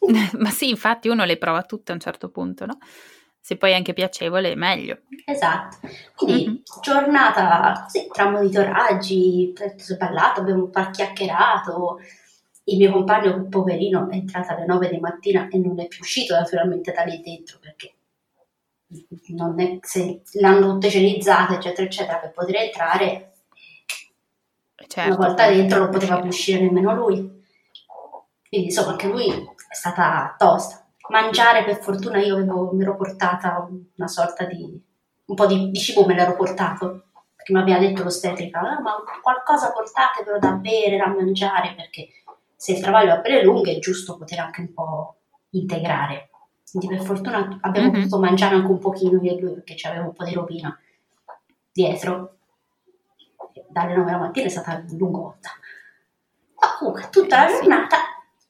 ma 0.38 0.50
sì, 0.50 0.68
infatti 0.68 1.08
uno 1.08 1.24
le 1.24 1.38
prova 1.38 1.62
tutte 1.62 1.92
a 1.92 1.94
un 1.94 2.00
certo 2.00 2.28
punto, 2.28 2.66
no? 2.66 2.76
Se 3.42 3.56
poi 3.56 3.72
è 3.72 3.74
anche 3.74 3.92
piacevole, 3.92 4.54
meglio. 4.54 5.00
Esatto. 5.24 5.78
Quindi 6.14 6.46
mm-hmm. 6.46 6.56
giornata 6.80 7.82
così, 7.82 8.06
tra 8.12 8.30
monitoraggi, 8.30 9.52
si 9.76 9.92
è 9.94 9.96
parlato, 9.96 10.40
abbiamo 10.40 10.62
un 10.62 10.70
po' 10.70 10.90
chiacchierato. 10.90 11.98
Il 12.64 12.78
mio 12.78 12.92
compagno, 12.92 13.48
poverino, 13.48 14.08
è 14.08 14.14
entrato 14.14 14.52
alle 14.52 14.64
9 14.64 14.88
di 14.90 15.00
mattina 15.00 15.48
e 15.48 15.58
non 15.58 15.80
è 15.80 15.88
più 15.88 15.98
uscito 16.02 16.36
naturalmente 16.36 16.92
da 16.92 17.02
lì 17.02 17.20
dentro 17.20 17.58
perché 17.60 17.94
non 19.30 19.58
è, 19.58 19.78
se 19.82 20.22
l'hanno 20.34 20.74
tutte 20.74 20.86
igienizzate, 20.86 21.54
eccetera, 21.54 21.88
eccetera, 21.88 22.18
per 22.18 22.30
poter 22.30 22.54
entrare. 22.54 23.32
Certo, 24.86 25.16
una 25.16 25.26
volta 25.26 25.48
dentro 25.48 25.80
non 25.80 25.90
poteva 25.90 26.20
più 26.20 26.28
uscire 26.28 26.60
nemmeno 26.60 26.94
lui. 26.94 27.42
Quindi 28.48 28.68
insomma 28.68 28.92
anche 28.92 29.08
lui 29.08 29.26
è 29.26 29.74
stata 29.74 30.36
tosta. 30.38 30.81
Mangiare 31.08 31.64
per 31.64 31.82
fortuna 31.82 32.18
io 32.18 32.34
avevo, 32.34 32.70
mi 32.72 32.82
ero 32.82 32.96
portata 32.96 33.68
una 33.96 34.08
sorta 34.08 34.44
di... 34.44 34.80
un 35.24 35.34
po' 35.34 35.46
di, 35.46 35.70
di 35.70 35.78
cibo 35.78 36.06
me 36.06 36.14
l'ero 36.14 36.36
portato, 36.36 37.06
perché 37.34 37.52
mi 37.52 37.60
aveva 37.60 37.78
detto 37.78 38.02
l'ostetrica, 38.02 38.60
ah, 38.60 38.80
ma 38.80 38.94
qualcosa 39.20 39.72
portatevelo 39.72 40.38
da 40.38 40.52
bere, 40.52 40.96
da 40.96 41.08
mangiare, 41.08 41.74
perché 41.74 42.08
se 42.54 42.72
il 42.72 42.80
travaglio 42.80 43.12
ha 43.12 43.20
pelle 43.20 43.42
lunghe 43.42 43.74
è 43.74 43.78
giusto 43.78 44.16
poter 44.16 44.38
anche 44.38 44.60
un 44.60 44.72
po' 44.72 45.16
integrare. 45.50 46.30
Quindi 46.70 46.96
per 46.96 47.04
fortuna 47.04 47.58
abbiamo 47.60 47.88
mm-hmm. 47.88 48.00
potuto 48.02 48.18
mangiare 48.18 48.54
anche 48.54 48.70
un 48.70 48.78
pochino 48.78 49.20
io 49.20 49.36
e 49.36 49.40
lui, 49.40 49.54
perché 49.54 49.74
c'aveva 49.76 50.04
un 50.04 50.12
po' 50.12 50.24
di 50.24 50.32
rovina 50.32 50.78
dietro. 51.72 52.36
Dalle 53.68 53.96
9 53.96 54.10
la 54.10 54.18
mattina 54.18 54.46
è 54.46 54.50
stata 54.50 54.82
lungotta. 54.90 55.50
Ma 56.60 56.76
comunque 56.78 57.08
tutta 57.10 57.44
la 57.44 57.50
giornata 57.50 57.96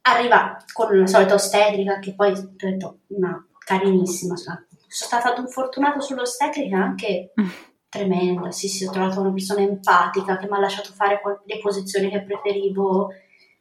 arriva 0.02 0.56
con 0.72 0.98
la 0.98 1.06
solita 1.06 1.34
ostetrica 1.34 1.98
che 1.98 2.14
poi 2.14 2.32
ho 2.32 2.50
detto 2.56 3.00
una 3.08 3.46
carinissima 3.64 4.36
sono 4.36 4.66
stata 4.88 5.46
fortunato 5.46 6.00
sull'ostetrica 6.00 6.76
anche 6.76 7.32
tremenda 7.88 8.50
sì 8.50 8.68
sì 8.68 8.84
ho 8.84 8.90
trovato 8.90 9.20
una 9.20 9.32
persona 9.32 9.60
empatica 9.60 10.36
che 10.36 10.46
mi 10.46 10.56
ha 10.56 10.60
lasciato 10.60 10.92
fare 10.92 11.20
le 11.44 11.58
posizioni 11.60 12.10
che 12.10 12.22
preferivo 12.22 13.10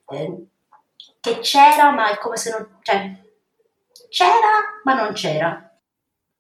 eh, 0.10 0.45
che 1.19 1.39
c'era 1.39 1.91
ma 1.91 2.12
è 2.12 2.17
come 2.17 2.38
se 2.38 2.49
non 2.51 2.80
cioè 2.82 3.19
c'era 4.10 4.82
ma 4.84 4.93
non 4.95 5.13
c'era. 5.13 5.69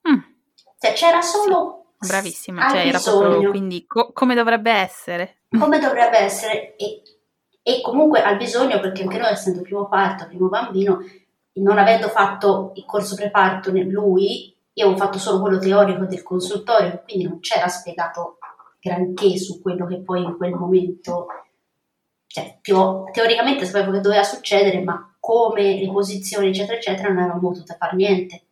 Mm. 0.09 0.19
cioè 0.79 0.93
c'era 0.93 1.21
solo 1.21 1.93
sì, 1.99 2.07
bravissima 2.07 2.69
cioè 2.69 2.87
era 2.87 2.99
proprio 2.99 3.49
quindi 3.51 3.85
co- 3.85 4.11
come 4.13 4.33
dovrebbe 4.33 4.71
essere. 4.71 5.43
Come 5.57 5.79
dovrebbe 5.79 6.17
essere 6.17 6.75
e 6.75 7.01
e 7.63 7.81
comunque 7.81 8.23
ha 8.23 8.33
bisogno, 8.35 8.79
perché 8.79 9.03
anche 9.03 9.17
noi 9.17 9.31
essendo 9.31 9.61
primo 9.61 9.87
parto, 9.87 10.27
primo 10.27 10.47
bambino, 10.47 10.99
non 11.53 11.77
avendo 11.77 12.07
fatto 12.07 12.71
il 12.75 12.85
corso 12.85 13.15
preparto 13.15 13.71
lui, 13.71 14.55
io 14.73 14.85
avevo 14.85 14.99
fatto 14.99 15.19
solo 15.19 15.41
quello 15.41 15.59
teorico 15.59 16.05
del 16.05 16.23
consultorio, 16.23 17.03
quindi 17.05 17.27
non 17.27 17.39
c'era 17.39 17.67
spiegato 17.67 18.37
granché 18.79 19.37
su 19.37 19.61
quello 19.61 19.85
che 19.85 20.01
poi 20.01 20.23
in 20.23 20.35
quel 20.37 20.53
momento, 20.53 21.27
cioè 22.25 22.57
più, 22.61 23.03
teoricamente 23.11 23.65
sapevo 23.65 23.91
che 23.91 23.99
doveva 23.99 24.23
succedere, 24.23 24.81
ma 24.81 25.15
come 25.19 25.77
le 25.77 25.91
posizioni 25.91 26.47
eccetera 26.47 26.77
eccetera 26.77 27.09
non 27.09 27.19
avevamo 27.19 27.49
potuto 27.49 27.75
fare 27.77 27.95
niente. 27.95 28.45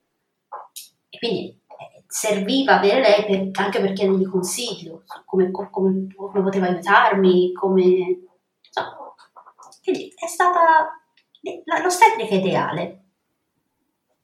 E 1.10 1.18
quindi 1.18 1.48
eh, 1.50 2.04
serviva 2.06 2.78
avere 2.78 3.02
lei 3.02 3.26
per, 3.26 3.64
anche 3.64 3.80
per 3.80 3.94
chiedergli 3.94 4.28
consiglio, 4.28 5.04
come, 5.26 5.50
come, 5.50 5.72
come 5.72 6.44
poteva 6.44 6.68
aiutarmi, 6.68 7.54
come 7.54 8.29
quindi 9.84 10.14
è 10.16 10.28
stata 10.28 11.00
l'ostetrica 11.82 12.36
ideale, 12.36 13.04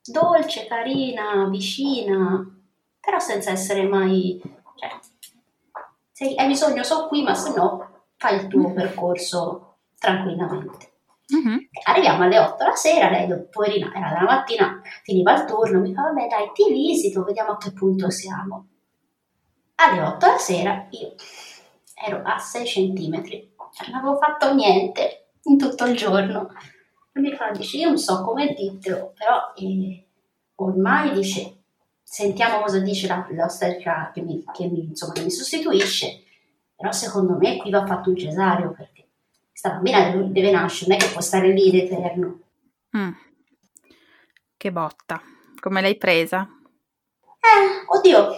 dolce, 0.04 0.68
carina, 0.68 1.48
vicina, 1.50 2.46
però 3.00 3.20
senza 3.20 3.52
essere 3.52 3.84
mai... 3.84 4.42
Cioè, 4.76 5.00
se 6.12 6.34
hai 6.36 6.48
bisogno 6.48 6.84
so 6.84 7.08
qui, 7.08 7.24
ma 7.24 7.34
se 7.34 7.54
no 7.56 8.04
fai 8.18 8.36
il 8.36 8.48
tuo 8.48 8.68
mm-hmm. 8.68 8.76
percorso 8.76 9.78
tranquillamente. 9.98 10.94
Mm-hmm. 11.36 11.58
Arriviamo 11.86 12.24
alle 12.24 12.40
8 12.40 12.64
la 12.64 12.76
sera, 12.76 13.10
lei 13.10 13.28
poverina 13.50 13.92
era 13.94 14.12
la 14.12 14.22
mattina, 14.22 14.82
finiva 15.04 15.34
il 15.34 15.46
turno, 15.46 15.80
mi 15.80 15.94
fa 15.94 16.04
vabbè 16.04 16.28
dai 16.28 16.52
ti 16.54 16.72
visito, 16.72 17.24
vediamo 17.24 17.52
a 17.52 17.58
che 17.58 17.74
punto 17.74 18.10
siamo. 18.12 18.68
Alle 19.76 20.02
8 20.02 20.26
la 20.26 20.38
sera 20.38 20.88
io 20.92 21.16
ero 21.96 22.22
a 22.24 22.38
6 22.38 22.66
centimetri, 22.66 23.55
non 23.88 24.00
avevo 24.00 24.18
fatto 24.18 24.54
niente, 24.54 25.30
in 25.44 25.58
tutto 25.58 25.86
il 25.86 25.96
giorno. 25.96 26.52
E 27.14 27.20
mi 27.20 27.34
fa, 27.36 27.52
dice, 27.52 27.78
io 27.78 27.88
non 27.88 27.98
so 27.98 28.24
come 28.24 28.54
dirtelo, 28.54 29.14
però 29.18 29.54
eh, 29.56 30.08
ormai 30.56 31.12
dice, 31.12 31.64
sentiamo 32.04 32.62
cosa 32.62 32.80
dice 32.80 33.08
la, 33.08 33.26
l'ostetrica 33.32 34.12
che 34.14 34.22
mi, 34.22 34.44
che, 34.54 34.68
mi, 34.68 34.86
insomma, 34.86 35.14
che 35.14 35.24
mi 35.24 35.32
sostituisce, 35.32 36.24
però 36.76 36.92
secondo 36.92 37.38
me 37.38 37.58
qui 37.58 37.70
va 37.72 37.86
fatto 37.86 38.10
un 38.10 38.18
cesareo 38.18 38.72
perché 38.72 39.08
questa 39.50 39.72
bambina 39.72 40.10
deve, 40.10 40.32
deve 40.32 40.52
nascere, 40.52 40.92
non 40.92 41.00
è 41.00 41.04
che 41.04 41.12
può 41.12 41.22
stare 41.22 41.52
lì 41.52 41.70
in 41.70 41.76
eterno. 41.76 42.40
Mm. 42.98 43.12
Che 44.58 44.72
botta, 44.72 45.22
come 45.60 45.82
l'hai 45.82 45.98
presa? 45.98 46.48
Eh, 47.40 47.86
oddio, 47.88 48.36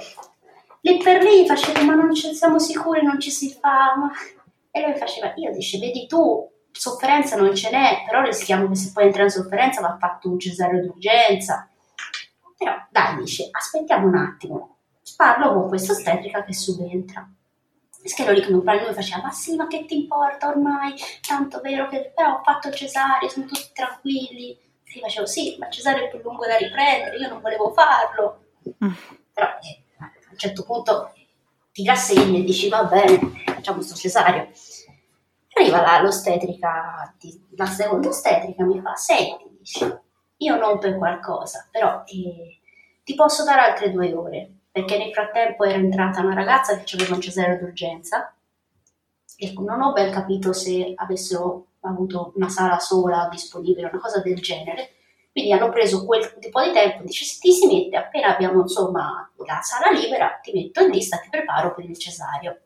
lì 0.82 0.98
per 0.98 1.24
lì 1.24 1.46
facevo, 1.48 1.84
ma 1.84 1.96
non 1.96 2.14
ci 2.14 2.34
siamo 2.34 2.60
sicuri, 2.60 3.04
non 3.04 3.20
ci 3.20 3.32
si 3.32 3.52
fa, 3.52 3.96
ma... 3.98 4.12
e 4.78 4.88
lui 4.88 4.98
faceva, 4.98 5.34
io 5.36 5.52
dice, 5.52 5.78
vedi 5.80 6.08
tu, 6.08 6.50
sofferenza 6.72 7.36
non 7.36 7.56
ce 7.56 7.72
n'è, 7.72 8.04
però 8.06 8.22
rischiamo 8.22 8.68
che 8.68 8.76
se 8.76 8.92
poi 8.94 9.06
entra 9.06 9.24
in 9.24 9.30
sofferenza 9.30 9.82
va 9.82 9.98
fatto 10.00 10.30
un 10.30 10.40
cesareo 10.40 10.82
d'urgenza. 10.82 11.70
Però 12.58 12.74
dai, 12.90 13.18
dice, 13.18 13.50
aspettiamo 13.52 14.08
un 14.08 14.16
attimo, 14.16 14.78
parlo 15.16 15.54
con 15.54 15.68
questa 15.68 15.94
ostetrica 15.94 16.44
che 16.44 16.54
subentra. 16.54 17.28
E 18.02 18.10
Schero 18.10 18.32
lì 18.32 18.42
che 18.42 18.52
non 18.52 18.64
parla 18.64 18.84
lui 18.84 18.94
faceva, 18.94 19.24
ma 19.24 19.32
sì, 19.32 19.56
ma 19.56 19.68
che 19.68 19.86
ti 19.86 19.98
importa 19.98 20.48
ormai, 20.50 20.94
tanto 21.26 21.60
vero 21.62 21.88
che 21.88 22.12
però 22.16 22.38
ho 22.38 22.44
fatto 22.44 22.70
il 22.70 22.76
cesareo, 22.76 23.28
sono 23.28 23.46
tutti 23.46 23.70
tranquilli. 23.74 24.58
Sì, 24.84 25.00
facevo, 25.00 25.26
sì, 25.26 25.56
ma 25.60 25.68
il 25.68 25.74
cesareo 25.74 26.06
è 26.06 26.10
più 26.10 26.20
lungo 26.22 26.46
da 26.46 26.56
riprendere, 26.58 27.18
io 27.18 27.28
non 27.28 27.42
volevo 27.42 27.72
farlo. 27.74 28.46
Mm. 28.84 28.94
Però 29.34 29.48
eh, 29.48 29.84
a 30.00 30.12
un 30.32 30.38
certo 30.38 30.64
punto 30.64 31.12
ti 31.78 31.86
rassegni 31.86 32.40
e 32.40 32.44
dici, 32.44 32.70
va 32.70 32.86
bene, 32.86 33.20
facciamo 33.46 33.78
questo 33.78 33.94
cesareo. 33.94 34.48
Arriva 35.54 35.80
la, 35.80 36.02
l'ostetrica, 36.02 37.16
la 37.56 37.66
seconda 37.68 38.08
ostetrica 38.08 38.64
mi 38.64 38.82
fa, 38.82 38.96
senti, 38.96 39.44
dice, 39.60 40.02
io 40.38 40.58
non 40.58 40.80
per 40.80 40.98
qualcosa, 40.98 41.68
però 41.70 42.02
eh, 42.08 42.58
ti 43.04 43.14
posso 43.14 43.44
dare 43.44 43.62
altre 43.62 43.92
due 43.92 44.12
ore, 44.12 44.52
perché 44.72 44.98
nel 44.98 45.14
frattempo 45.14 45.66
era 45.66 45.78
entrata 45.78 46.22
una 46.22 46.34
ragazza 46.34 46.80
che 46.80 46.96
aveva 46.96 47.14
un 47.14 47.22
cesareo 47.22 47.60
d'urgenza 47.60 48.34
e 49.38 49.54
non 49.56 49.80
ho 49.80 49.94
ben 49.94 50.12
capito 50.12 50.54
se 50.54 50.94
avessero 50.96 51.68
avuto 51.82 52.32
una 52.38 52.50
sala 52.50 52.80
sola 52.80 53.28
disponibile, 53.30 53.88
una 53.88 54.02
cosa 54.02 54.20
del 54.20 54.40
genere. 54.42 54.96
Quindi 55.38 55.54
hanno 55.54 55.70
preso 55.70 56.04
quel 56.04 56.34
tipo 56.40 56.64
di 56.64 56.72
tempo, 56.72 57.04
dice 57.04 57.24
se 57.24 57.38
ti 57.40 57.52
si 57.52 57.68
mette 57.68 57.96
appena 57.96 58.34
abbiamo 58.34 58.62
insomma 58.62 59.32
la 59.46 59.62
sala 59.62 59.92
libera, 59.92 60.40
ti 60.42 60.52
metto 60.52 60.82
in 60.82 60.90
lista, 60.90 61.18
ti 61.18 61.30
preparo 61.30 61.76
per 61.76 61.86
il 61.86 61.96
cesareo. 61.96 62.58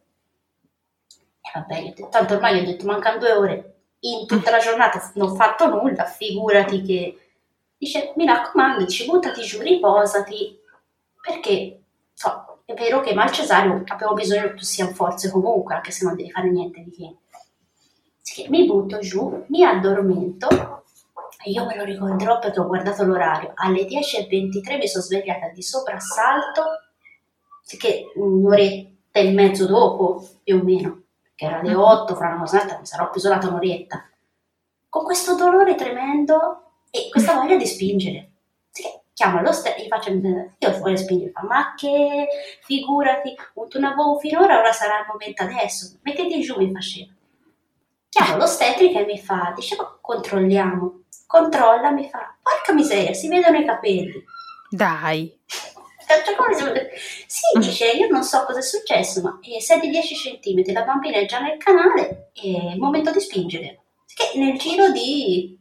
E 1.41 1.51
vabbè, 1.53 1.93
tanto 2.09 2.35
ormai 2.35 2.61
ho 2.61 2.63
detto 2.63 2.85
mancano 2.85 3.19
due 3.19 3.33
ore, 3.33 3.75
in 3.99 4.25
tutta 4.25 4.51
la 4.51 4.59
giornata 4.59 5.11
non 5.15 5.31
ho 5.31 5.35
fatto 5.35 5.67
nulla, 5.67 6.05
figurati 6.05 6.81
che... 6.81 7.19
Dice, 7.77 8.13
mi 8.15 8.25
raccomando, 8.25 8.85
dice, 8.85 9.03
buttati 9.03 9.41
giù, 9.41 9.59
riposati, 9.59 10.57
perché 11.19 11.81
so, 12.13 12.61
è 12.63 12.73
vero 12.73 13.01
che 13.01 13.13
mal 13.13 13.31
cesareo 13.31 13.83
abbiamo 13.85 14.13
bisogno 14.13 14.43
che 14.43 14.53
tu 14.53 14.63
sia 14.63 14.85
in 14.85 14.95
forze 14.95 15.29
comunque, 15.29 15.75
anche 15.75 15.91
se 15.91 16.05
non 16.05 16.15
devi 16.15 16.31
fare 16.31 16.49
niente 16.49 16.81
di 16.83 16.91
che. 16.91 17.15
Che 18.23 18.47
mi 18.47 18.65
butto 18.65 18.99
giù, 18.99 19.43
mi 19.47 19.65
addormento 19.65 20.80
io 21.45 21.65
me 21.65 21.75
lo 21.75 21.83
ricorderò 21.83 22.39
perché 22.39 22.59
ho 22.59 22.67
guardato 22.67 23.03
l'orario. 23.03 23.51
Alle 23.55 23.85
10.23 23.85 24.77
mi 24.77 24.87
sono 24.87 25.03
svegliata 25.03 25.49
di 25.49 25.61
soprassalto, 25.61 26.63
che 27.77 28.11
un'oretta 28.15 29.19
e 29.19 29.31
mezzo 29.31 29.65
dopo, 29.65 30.27
più 30.43 30.57
o 30.57 30.63
meno 30.63 31.01
che 31.41 31.47
era 31.47 31.59
alle 31.59 31.73
8, 31.73 32.15
fra 32.15 32.27
una 32.27 32.37
cosa 32.37 32.77
mi 32.77 32.85
sarò 32.85 33.09
isolata 33.15 33.47
un'orietta, 33.47 34.07
con 34.87 35.03
questo 35.03 35.35
dolore 35.35 35.73
tremendo 35.73 36.73
e 36.91 37.09
questa 37.09 37.33
voglia 37.33 37.55
di 37.55 37.65
spingere. 37.65 38.29
chiamo 39.11 39.41
lo 39.41 39.51
stesso, 39.51 39.81
gli 39.81 39.87
faccio, 39.87 40.11
io 40.11 40.77
voglio 40.77 40.97
spingere, 40.97 41.31
fa, 41.31 41.43
ma 41.43 41.73
che 41.75 42.27
figurati, 42.61 43.35
non 43.73 43.85
avevo 43.85 44.19
finora, 44.19 44.59
ora 44.59 44.71
sarà 44.71 44.99
il 44.99 45.07
momento 45.07 45.41
adesso, 45.41 45.97
mettiti 46.03 46.41
giù, 46.41 46.57
mi 46.57 46.71
faceva. 46.71 47.11
Chiamo 48.09 48.37
l'ostetrica 48.37 48.99
e 48.99 49.05
mi 49.05 49.17
fa, 49.17 49.51
dicevo, 49.55 49.97
controlliamo, 49.99 51.00
controlla, 51.31 51.91
mi 51.91 52.09
fa, 52.09 52.37
porca 52.41 52.73
miseria, 52.73 53.13
si 53.13 53.29
vedono 53.29 53.57
i 53.57 53.65
capelli. 53.65 54.23
Dai. 54.69 55.39
Cioè, 56.05 56.35
come. 56.35 56.89
Sì, 57.25 57.57
dice, 57.57 57.91
io 57.91 58.09
non 58.09 58.23
so 58.23 58.43
cosa 58.43 58.59
è 58.59 58.61
successo, 58.61 59.21
ma 59.21 59.39
eh, 59.41 59.61
sei 59.61 59.79
di 59.79 59.89
10 59.89 60.39
cm, 60.39 60.73
la 60.73 60.83
bambina 60.83 61.17
è 61.17 61.25
già 61.25 61.39
nel 61.39 61.57
canale, 61.57 62.31
è 62.33 62.45
il 62.45 62.77
momento 62.77 63.11
di 63.11 63.21
spingere. 63.21 63.79
Che 64.13 64.37
nel 64.37 64.57
giro 64.57 64.91
di 64.91 65.57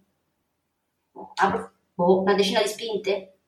ah, 1.36 1.70
boh, 1.94 2.20
una 2.22 2.34
decina 2.34 2.60
di 2.60 2.68
spinte, 2.68 3.38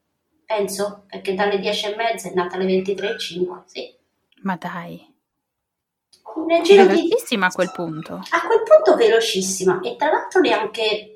penso, 0.47 1.05
perché 1.09 1.35
dalle 1.35 1.59
10 1.59 1.87
e 1.87 1.97
mezza 1.97 2.29
è 2.29 2.35
nata 2.35 2.55
alle 2.55 2.67
23.05, 2.67 3.63
sì. 3.65 3.97
Ma 4.43 4.57
dai. 4.57 5.11
Nel 6.47 6.63
giro 6.63 6.87
di... 6.87 7.09
Velocissima 7.09 7.47
a 7.47 7.51
quel 7.51 7.73
punto. 7.73 8.15
A 8.15 8.47
quel 8.47 8.63
punto 8.63 8.97
velocissima 8.97 9.81
e 9.81 9.97
tra 9.97 10.11
l'altro 10.11 10.41
neanche, 10.41 11.12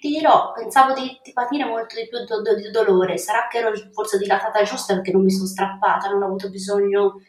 ti 0.00 0.08
dirò, 0.08 0.52
pensavo 0.52 0.94
di, 0.94 1.20
di 1.22 1.32
patire 1.32 1.66
molto 1.66 1.94
di 1.94 2.08
più 2.08 2.24
do, 2.24 2.40
do, 2.40 2.54
di 2.54 2.70
dolore, 2.70 3.18
sarà 3.18 3.46
che 3.48 3.58
ero 3.58 3.72
forse 3.92 4.16
dilatata 4.16 4.62
giusta 4.62 4.94
perché 4.94 5.12
non 5.12 5.22
mi 5.22 5.30
sono 5.30 5.46
strappata, 5.46 6.08
non 6.08 6.22
ho 6.22 6.26
avuto 6.26 6.48
bisogno 6.48 7.20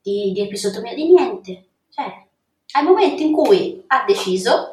di, 0.00 0.30
di 0.32 0.40
episotomia, 0.40 0.94
di 0.94 1.12
niente. 1.12 1.64
Cioè, 1.90 2.26
al 2.72 2.84
momento 2.84 3.22
in 3.22 3.32
cui 3.32 3.82
ha 3.88 4.04
deciso, 4.06 4.70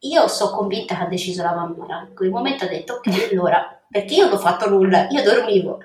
io 0.00 0.26
sono 0.26 0.56
convinta 0.56 0.96
che 0.96 1.02
ha 1.04 1.06
deciso 1.06 1.44
la 1.44 1.52
bambina, 1.52 2.06
in 2.08 2.14
quel 2.14 2.30
momento 2.30 2.64
ha 2.64 2.68
detto 2.68 2.94
ok, 2.94 3.28
allora, 3.30 3.80
perché 3.88 4.14
io 4.14 4.24
non 4.24 4.34
ho 4.34 4.38
fatto 4.38 4.68
nulla, 4.68 5.06
io 5.08 5.22
dormivo 5.22 5.78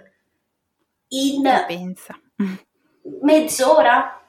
in 1.09 1.47
mezz'ora, 3.21 4.22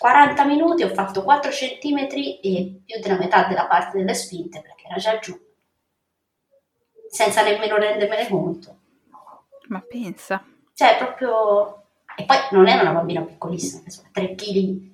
40 0.00 0.44
minuti, 0.46 0.82
ho 0.82 0.88
fatto 0.88 1.22
4 1.22 1.52
centimetri 1.52 2.40
e 2.40 2.80
più 2.86 3.00
della 3.00 3.18
metà 3.18 3.44
della 3.44 3.66
parte 3.66 3.98
delle 3.98 4.14
spinte 4.14 4.62
perché 4.62 4.86
era 4.86 4.96
già 4.96 5.18
giù, 5.18 5.38
senza 7.10 7.42
nemmeno 7.42 7.76
rendermene 7.76 8.26
conto. 8.26 8.78
Ma 9.68 9.80
pensa. 9.86 10.42
Cioè, 10.72 10.96
proprio... 10.96 11.82
E 12.16 12.24
poi 12.24 12.36
non 12.52 12.66
era 12.66 12.80
una 12.80 12.92
bambina 12.92 13.20
piccolissima, 13.20 13.82
insomma, 13.84 14.08
3 14.12 14.34
kg 14.36 14.44
di, 14.52 14.90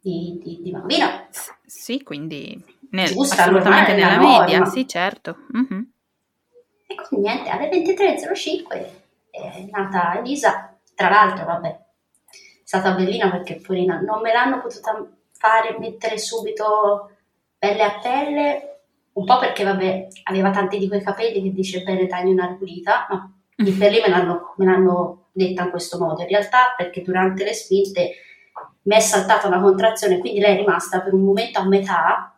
di, 0.00 0.58
di 0.62 0.70
bambina. 0.70 1.26
S- 1.30 1.54
sì, 1.64 2.02
quindi 2.02 2.62
nel, 2.90 3.08
Giusta, 3.08 3.44
assolutamente 3.44 3.94
nella 3.94 4.16
la 4.16 4.18
media, 4.18 4.58
norma. 4.58 4.70
sì, 4.72 4.86
certo. 4.86 5.36
Mhm. 5.52 5.92
E 6.88 6.94
quindi 6.94 7.26
niente, 7.26 7.48
alle 7.48 7.70
23.05 7.70 8.90
è 9.30 9.66
nata 9.70 10.18
Elisa, 10.18 10.76
tra 10.94 11.08
l'altro 11.08 11.46
vabbè, 11.46 11.80
stata 12.70 12.92
bellina 12.92 13.28
perché 13.32 13.56
porina 13.56 13.98
non 13.98 14.20
me 14.20 14.32
l'hanno 14.32 14.60
potuta 14.60 15.04
fare 15.32 15.76
mettere 15.80 16.18
subito 16.18 17.10
pelle 17.58 17.82
a 17.82 17.98
pelle, 17.98 18.82
un 19.14 19.24
po' 19.24 19.40
perché 19.40 19.64
vabbè 19.64 20.06
aveva 20.22 20.50
tanti 20.50 20.78
di 20.78 20.86
quei 20.86 21.02
capelli 21.02 21.42
che 21.42 21.52
dice 21.52 21.82
bene 21.82 22.06
tagli 22.06 22.30
una 22.30 22.54
pulita, 22.56 23.08
ma 23.10 23.28
lì 23.56 23.72
per 23.72 23.90
lì 23.90 24.00
me 24.00 24.08
l'hanno, 24.08 24.54
me 24.58 24.64
l'hanno 24.66 25.30
detta 25.32 25.64
in 25.64 25.70
questo 25.70 25.98
modo, 25.98 26.22
in 26.22 26.28
realtà 26.28 26.74
perché 26.76 27.02
durante 27.02 27.42
le 27.42 27.54
spinte 27.54 28.12
mi 28.82 28.94
è 28.94 29.00
saltata 29.00 29.48
una 29.48 29.60
contrazione, 29.60 30.18
quindi 30.18 30.38
lei 30.38 30.54
è 30.54 30.58
rimasta 30.58 31.00
per 31.00 31.12
un 31.12 31.24
momento 31.24 31.58
a 31.58 31.66
metà 31.66 32.36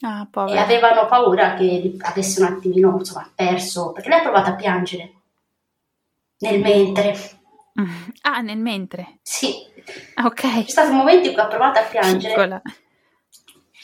Ah, 0.00 0.28
e 0.48 0.58
avevano 0.58 1.06
paura 1.06 1.54
che 1.54 1.96
avesse 2.02 2.40
un 2.40 2.46
attimino, 2.46 2.94
insomma, 2.98 3.28
perso, 3.34 3.90
perché 3.92 4.10
lei 4.10 4.18
ha 4.18 4.22
provato 4.22 4.50
a 4.50 4.54
piangere 4.54 5.12
nel 6.38 6.60
mentre. 6.60 7.42
Mm. 7.80 7.84
Ah, 8.22 8.40
nel 8.40 8.58
mentre. 8.58 9.18
Sì, 9.22 9.52
ok. 10.22 10.64
c'è 10.64 10.68
stato 10.68 10.90
un 10.90 10.96
momento 10.96 11.28
in 11.28 11.34
cui 11.34 11.42
ha 11.42 11.46
provato 11.46 11.78
a 11.78 11.82
piangere 11.82 12.34
Piccola. 12.34 12.62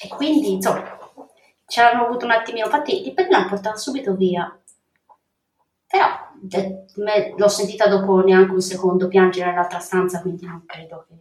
e 0.02 0.08
quindi, 0.08 0.52
insomma, 0.52 0.98
ci 1.66 1.80
hanno 1.80 2.06
avuto 2.06 2.24
un 2.24 2.30
attimino, 2.32 2.66
infatti 2.66 3.02
di 3.02 3.12
per 3.12 3.28
l'hanno 3.28 3.48
portata 3.48 3.76
subito 3.76 4.14
via. 4.14 4.54
Però 5.86 6.06
de- 6.40 6.84
me- 6.96 7.34
l'ho 7.36 7.48
sentita 7.48 7.88
dopo 7.88 8.20
neanche 8.22 8.52
un 8.52 8.60
secondo 8.62 9.08
piangere 9.08 9.50
nell'altra 9.50 9.80
stanza, 9.80 10.20
quindi 10.20 10.46
non 10.46 10.64
credo 10.66 11.04
che, 11.08 11.14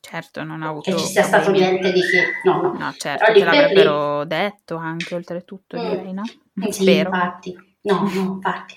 Certo, 0.00 0.44
non 0.44 0.62
ha 0.62 0.68
avuto 0.68 0.90
che 0.92 0.96
ci 0.98 1.04
sia 1.06 1.22
stato 1.24 1.50
niente 1.50 1.90
di 1.92 2.00
che. 2.00 2.24
No, 2.44 2.60
no. 2.62 2.72
No, 2.74 2.92
certo, 2.96 3.24
te 3.24 3.32
per 3.32 3.34
lì- 3.34 3.44
l'avrebbero 3.44 4.24
detto 4.24 4.76
anche 4.76 5.14
oltretutto, 5.16 5.76
Mm. 5.76 5.88
direi, 5.88 6.12
no? 6.12 6.22
Sì, 6.70 6.82
Spero. 6.82 7.08
infatti. 7.10 7.76
No, 7.82 8.00
no, 8.02 8.20
infatti. 8.34 8.76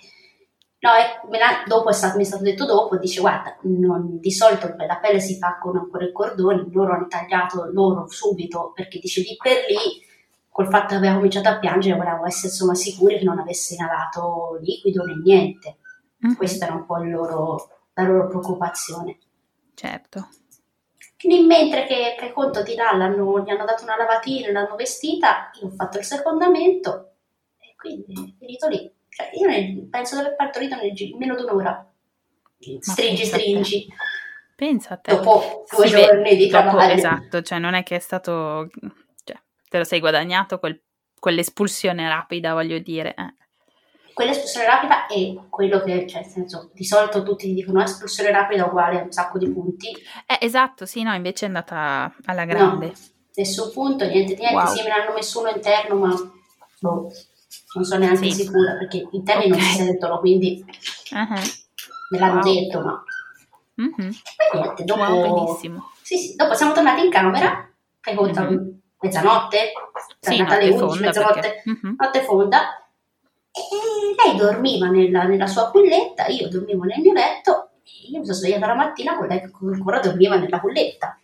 No, 0.81 0.91
l'ha- 1.37 1.63
dopo 1.67 1.89
è 1.89 1.93
stato, 1.93 2.15
mi 2.15 2.23
è 2.23 2.25
stato 2.25 2.43
detto 2.43 2.65
dopo, 2.65 2.97
dice 2.97 3.19
guarda, 3.19 3.57
non- 3.63 4.19
di 4.19 4.31
solito 4.31 4.73
la 4.77 4.97
pelle 4.99 5.19
si 5.19 5.37
fa 5.37 5.57
con 5.61 5.75
ancora 5.75 6.05
i 6.05 6.11
cordoni, 6.13 6.71
loro 6.71 6.93
hanno 6.93 7.07
tagliato 7.07 7.69
loro 7.71 8.07
subito, 8.07 8.71
perché 8.73 8.99
dice 8.99 9.21
lì 9.21 9.35
per 9.41 9.65
lì, 9.67 10.01
col 10.49 10.67
fatto 10.69 10.87
che 10.89 10.95
aveva 10.95 11.15
cominciato 11.15 11.49
a 11.49 11.59
piangere, 11.59 11.97
volevamo 11.97 12.25
essere 12.25 12.47
insomma 12.47 12.75
sicuri 12.75 13.17
che 13.17 13.25
non 13.25 13.39
avesse 13.39 13.73
inalato 13.75 14.57
liquido 14.61 15.03
né 15.03 15.15
niente. 15.21 15.77
Mhm, 16.17 16.35
Questa 16.35 16.65
era 16.65 16.75
un 16.75 16.85
po' 16.85 16.97
loro- 17.03 17.69
la 17.93 18.03
loro 18.03 18.27
preoccupazione. 18.27 19.17
Certo. 19.73 20.29
Quindi 21.17 21.45
mentre 21.45 21.85
che, 21.85 22.15
fai 22.17 22.31
conto 22.31 22.63
di 22.63 22.75
là 22.75 22.93
gli 22.95 23.01
hanno 23.01 23.65
dato 23.65 23.83
una 23.83 23.97
lavatina, 23.97 24.51
l'hanno 24.51 24.75
vestita, 24.75 25.49
io 25.61 25.67
ho 25.67 25.71
fatto 25.71 25.97
il 25.97 26.05
secondamento 26.05 27.15
e 27.59 27.75
quindi 27.75 28.13
è 28.13 28.37
finito 28.37 28.67
lì. 28.69 28.93
Cioè, 29.19 29.29
io 29.33 29.47
nel- 29.49 29.87
penso 29.89 30.15
di 30.15 30.21
aver 30.21 30.35
partorito 30.35 30.75
nel 30.77 30.93
gi- 30.93 31.13
meno 31.17 31.35
di 31.35 31.41
un'ora. 31.43 31.85
Stringi, 32.79 33.25
stringi. 33.25 33.87
Pensa 34.55 34.93
a 34.93 34.97
te. 34.97 35.13
Dopo 35.15 35.65
due 35.75 35.89
vede- 35.89 36.05
giorni 36.05 36.35
di 36.37 36.47
dopo- 36.47 36.69
travaglio. 36.69 36.93
Esatto, 36.93 37.41
cioè 37.41 37.59
non 37.59 37.73
è 37.73 37.83
che 37.83 37.95
è 37.97 37.99
stato... 37.99 38.69
Cioè, 39.23 39.37
te 39.69 39.77
lo 39.77 39.83
sei 39.83 39.99
guadagnato 39.99 40.57
quel- 40.59 40.81
quell'espulsione 41.19 42.07
rapida, 42.07 42.53
voglio 42.53 42.79
dire. 42.79 43.13
eh. 43.15 43.33
Quell'espulsione 44.13 44.65
rapida 44.65 45.05
è 45.07 45.33
quello 45.49 45.81
che, 45.81 46.05
cioè, 46.07 46.21
nel 46.21 46.29
senso, 46.29 46.71
di 46.73 46.83
solito 46.83 47.23
tutti 47.23 47.47
ti 47.47 47.53
dicono 47.53 47.79
"Ah, 47.79 47.83
espulsione 47.83 48.31
rapida 48.31 48.65
uguale 48.65 48.99
a 48.99 49.03
un 49.03 49.11
sacco 49.11 49.37
di 49.37 49.49
punti. 49.49 49.91
Eh, 50.27 50.37
esatto, 50.41 50.85
sì, 50.85 51.03
no, 51.03 51.13
invece 51.13 51.45
è 51.45 51.47
andata 51.47 52.13
alla 52.25 52.43
grande. 52.43 52.87
No, 52.87 52.93
nessun 53.35 53.71
punto, 53.71 54.05
niente 54.05 54.35
niente. 54.35 54.53
Wow. 54.55 54.65
Sì, 54.75 54.81
me 54.83 54.89
ne 54.89 54.93
hanno 54.95 55.13
messo 55.13 55.39
uno 55.39 55.49
interno, 55.51 55.95
ma 55.95 56.13
boh, 56.81 57.09
non 57.73 57.83
sono 57.83 57.99
neanche 58.05 58.29
Sì. 58.31 58.43
sicura 58.43 58.73
perché 58.73 58.97
gli 58.99 59.15
interni 59.15 59.47
non 59.47 59.57
Ok. 59.59 59.63
si 59.65 59.75
sentono, 59.77 60.19
quindi 60.19 60.63
Ah, 61.11 61.27
me 62.11 62.17
l'hanno 62.19 62.41
Wow. 62.41 62.53
detto, 62.53 62.79
ma 62.81 63.03
mhm. 63.75 63.91
poi 63.95 64.61
niente, 64.61 64.83
dopo, 64.83 65.01
Wow, 65.01 65.21
benissimo. 65.21 65.89
sì, 66.01 66.17
sì, 66.17 66.35
dopo 66.35 66.53
siamo 66.53 66.71
tornati 66.73 67.03
in 67.05 67.11
camera, 67.11 67.69
fai 68.01 68.15
conto, 68.15 68.41
Mhm. 68.41 68.79
mezzanotte, 69.01 69.71
Sì, 70.21 70.35
tornata 70.37 70.55
alle 70.55 70.69
notte 70.69 70.83
11, 70.83 70.89
fonda 70.93 71.05
mezzanotte, 71.07 71.39
perché... 71.39 71.63
mhm. 71.65 71.95
notte 71.97 72.21
fonda, 72.23 72.83
e 73.51 74.25
lei 74.27 74.35
dormiva 74.37 74.87
nella, 74.87 75.23
nella 75.23 75.47
sua 75.47 75.69
culletta, 75.71 76.27
io 76.27 76.47
dormivo 76.49 76.83
nel 76.83 76.99
mio 77.01 77.13
letto, 77.13 77.69
e 77.83 78.11
io 78.11 78.19
mi 78.19 78.25
sono 78.25 78.37
svegliata 78.37 78.67
la 78.67 78.75
mattina 78.75 79.15
con 79.17 79.27
lei 79.27 79.39
che 79.39 79.49
ancora 79.61 79.99
dormiva 79.99 80.35
nella 80.35 80.59
culletta. 80.59 81.17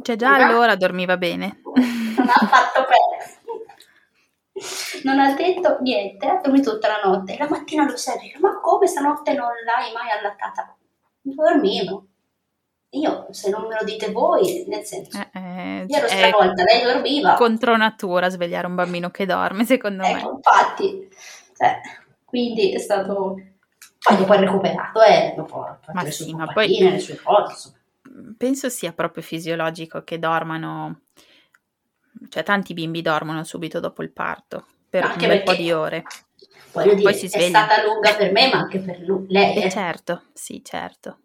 Cioè 0.00 0.16
già 0.16 0.34
allora 0.34 0.74
dormiva 0.76 1.16
bene. 1.16 1.60
non 1.74 2.28
ha 2.28 2.46
fatto 2.46 2.82
bene. 2.82 3.36
Non 5.04 5.18
ha 5.18 5.34
detto 5.34 5.78
niente, 5.80 6.26
ha 6.26 6.40
dormito 6.42 6.72
tutta 6.72 6.88
la 6.88 7.08
notte. 7.08 7.36
La 7.38 7.48
mattina 7.48 7.84
lo 7.84 7.96
sai, 7.96 8.18
dice, 8.18 8.38
ma 8.38 8.58
come 8.60 8.86
stanotte 8.86 9.32
non 9.34 9.48
l'hai 9.64 9.92
mai 9.92 10.10
allattata? 10.18 10.74
Dormivo. 11.20 12.06
Io, 12.92 13.26
se 13.30 13.50
non 13.50 13.66
me 13.66 13.76
lo 13.78 13.84
dite 13.84 14.10
voi, 14.10 14.64
nel 14.66 14.82
senso, 14.84 15.18
Eh, 15.18 15.28
eh, 15.38 15.84
io 15.86 15.96
ero 15.96 16.06
è 16.06 16.10
stravolta, 16.10 16.62
lei 16.64 16.82
dormiva. 16.82 17.34
contro 17.34 17.76
natura 17.76 18.30
svegliare 18.30 18.66
un 18.66 18.74
bambino 18.74 19.10
che 19.10 19.26
dorme, 19.26 19.64
secondo 19.66 20.02
me. 20.04 20.12
Ecco, 20.18 20.30
infatti, 20.36 21.08
cioè, 21.56 21.80
quindi 22.24 22.72
è 22.72 22.78
stato... 22.78 23.36
Poi 24.00 24.16
dopo 24.16 24.32
è 24.32 24.38
recuperato, 24.38 25.02
eh, 25.02 25.34
dopo 25.36 25.62
ha 25.64 25.74
fatto 25.82 25.92
Ma 25.92 26.02
le 26.02 26.10
sì, 26.12 26.22
sue 26.24 26.32
ma 26.32 26.44
pompatine, 26.46 26.78
poi- 26.88 26.90
le 26.92 26.98
sue 27.00 27.16
cose. 27.22 27.72
Penso 28.38 28.68
sia 28.70 28.92
proprio 28.92 29.22
fisiologico 29.22 30.02
che 30.02 30.18
dormano, 30.18 31.00
cioè 32.28 32.42
tanti 32.42 32.74
bimbi 32.74 33.02
dormono 33.02 33.44
subito 33.44 33.80
dopo 33.80 34.02
il 34.02 34.10
parto, 34.12 34.66
per 34.88 35.04
Anche 35.04 35.24
un 35.24 35.30
bel 35.30 35.42
po' 35.42 35.54
di 35.54 35.70
ore. 35.72 36.04
Voglio 36.72 36.94
dire, 36.94 37.12
si 37.14 37.26
è 37.26 37.28
sveglia. 37.28 37.64
stata 37.64 37.84
lunga 37.84 38.14
per 38.14 38.32
me, 38.32 38.50
ma 38.52 38.58
anche 38.58 38.78
per 38.78 39.00
lui, 39.00 39.26
lei. 39.28 39.56
Eh, 39.56 39.64
eh. 39.64 39.70
certo, 39.70 40.24
sì, 40.32 40.62
certo. 40.64 41.20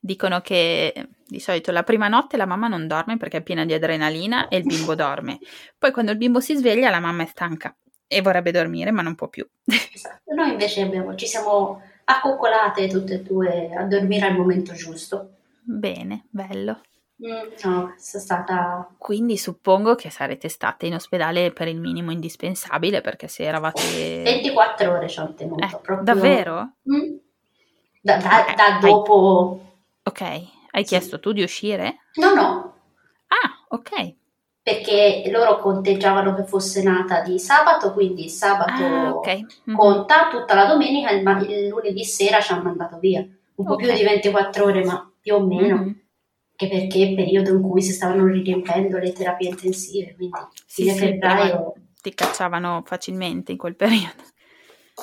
Dicono 0.00 0.40
che 0.40 1.08
di 1.26 1.40
solito 1.40 1.72
la 1.72 1.82
prima 1.82 2.08
notte 2.08 2.36
la 2.36 2.46
mamma 2.46 2.68
non 2.68 2.86
dorme 2.86 3.16
perché 3.16 3.38
è 3.38 3.42
piena 3.42 3.64
di 3.64 3.72
adrenalina 3.72 4.48
e 4.48 4.58
il 4.58 4.64
bimbo 4.64 4.94
dorme. 4.94 5.38
Poi 5.78 5.92
quando 5.92 6.10
il 6.12 6.18
bimbo 6.18 6.40
si 6.40 6.54
sveglia 6.54 6.90
la 6.90 7.00
mamma 7.00 7.22
è 7.22 7.26
stanca 7.26 7.74
e 8.06 8.20
vorrebbe 8.20 8.50
dormire 8.50 8.90
ma 8.90 9.00
non 9.00 9.14
può 9.14 9.28
più. 9.28 9.48
Esatto. 9.64 10.34
Noi 10.34 10.50
invece 10.50 10.82
abbiamo- 10.82 11.14
ci 11.14 11.26
siamo 11.26 11.80
accoccolate 12.04 12.88
tutte 12.88 13.14
e 13.14 13.22
due 13.22 13.70
a 13.74 13.84
dormire 13.84 14.26
al 14.26 14.36
momento 14.36 14.74
giusto. 14.74 15.36
Bene, 15.62 16.26
bello. 16.28 16.80
Mm, 17.24 17.52
no, 17.70 17.88
è 17.96 18.00
stata... 18.00 18.88
Quindi 18.98 19.36
suppongo 19.36 19.94
che 19.94 20.10
sarete 20.10 20.48
state 20.48 20.86
in 20.86 20.94
ospedale 20.94 21.52
per 21.52 21.68
il 21.68 21.78
minimo 21.78 22.10
indispensabile 22.10 23.00
perché 23.00 23.28
se 23.28 23.44
eravate... 23.44 24.22
24 24.22 24.90
ore 24.92 25.08
ci 25.08 25.20
hanno 25.20 25.34
tenuto. 25.34 25.62
Eh, 25.64 25.68
proprio- 25.80 26.02
davvero? 26.02 26.72
Mm. 26.92 27.14
Da, 28.00 28.16
da- 28.16 28.46
Eh, 28.46 28.54
da 28.56 28.64
hai- 28.74 28.80
dopo... 28.80 29.60
Ok, 30.02 30.20
hai 30.20 30.48
Sì. 30.72 30.84
chiesto 30.84 31.20
tu 31.20 31.30
di 31.32 31.42
uscire? 31.42 31.98
No, 32.14 32.34
no, 32.34 32.74
Ah, 33.28 33.64
ok. 33.68 34.14
perché 34.64 35.22
loro 35.30 35.58
conteggiavano 35.58 36.34
che 36.34 36.44
fosse 36.44 36.82
nata 36.82 37.20
di 37.20 37.38
sabato, 37.38 37.92
quindi 37.92 38.28
sabato 38.28 38.82
Ah, 38.84 39.14
ok. 39.14 39.38
Mhm. 39.64 39.76
conta 39.76 40.28
tutta 40.28 40.54
la 40.54 40.66
domenica, 40.66 41.10
il, 41.10 41.22
ma- 41.22 41.40
il 41.40 41.68
lunedì 41.68 42.04
sera 42.04 42.40
ci 42.40 42.52
hanno 42.52 42.62
mandato 42.64 42.98
via. 42.98 43.20
Un 43.20 43.64
po' 43.64 43.74
Ok. 43.74 43.78
più 43.82 43.92
di 43.94 44.02
24 44.02 44.64
ore, 44.64 44.84
ma 44.84 45.08
più 45.20 45.34
o 45.36 45.40
meno. 45.46 45.76
Mhm. 45.76 46.00
Anche 46.62 46.68
perché 46.68 46.98
è 47.02 47.08
il 47.08 47.14
periodo 47.16 47.50
in 47.50 47.60
cui 47.62 47.82
si 47.82 47.92
stavano 47.92 48.26
riempendo 48.26 48.98
le 48.98 49.12
terapie 49.12 49.48
intensive, 49.48 50.14
quindi 50.14 50.36
fine 50.66 50.92
sì, 50.92 50.98
febbraio. 50.98 51.74
ti 52.00 52.14
cacciavano 52.14 52.82
facilmente 52.86 53.50
in 53.50 53.58
quel 53.58 53.74
periodo. 53.74 54.22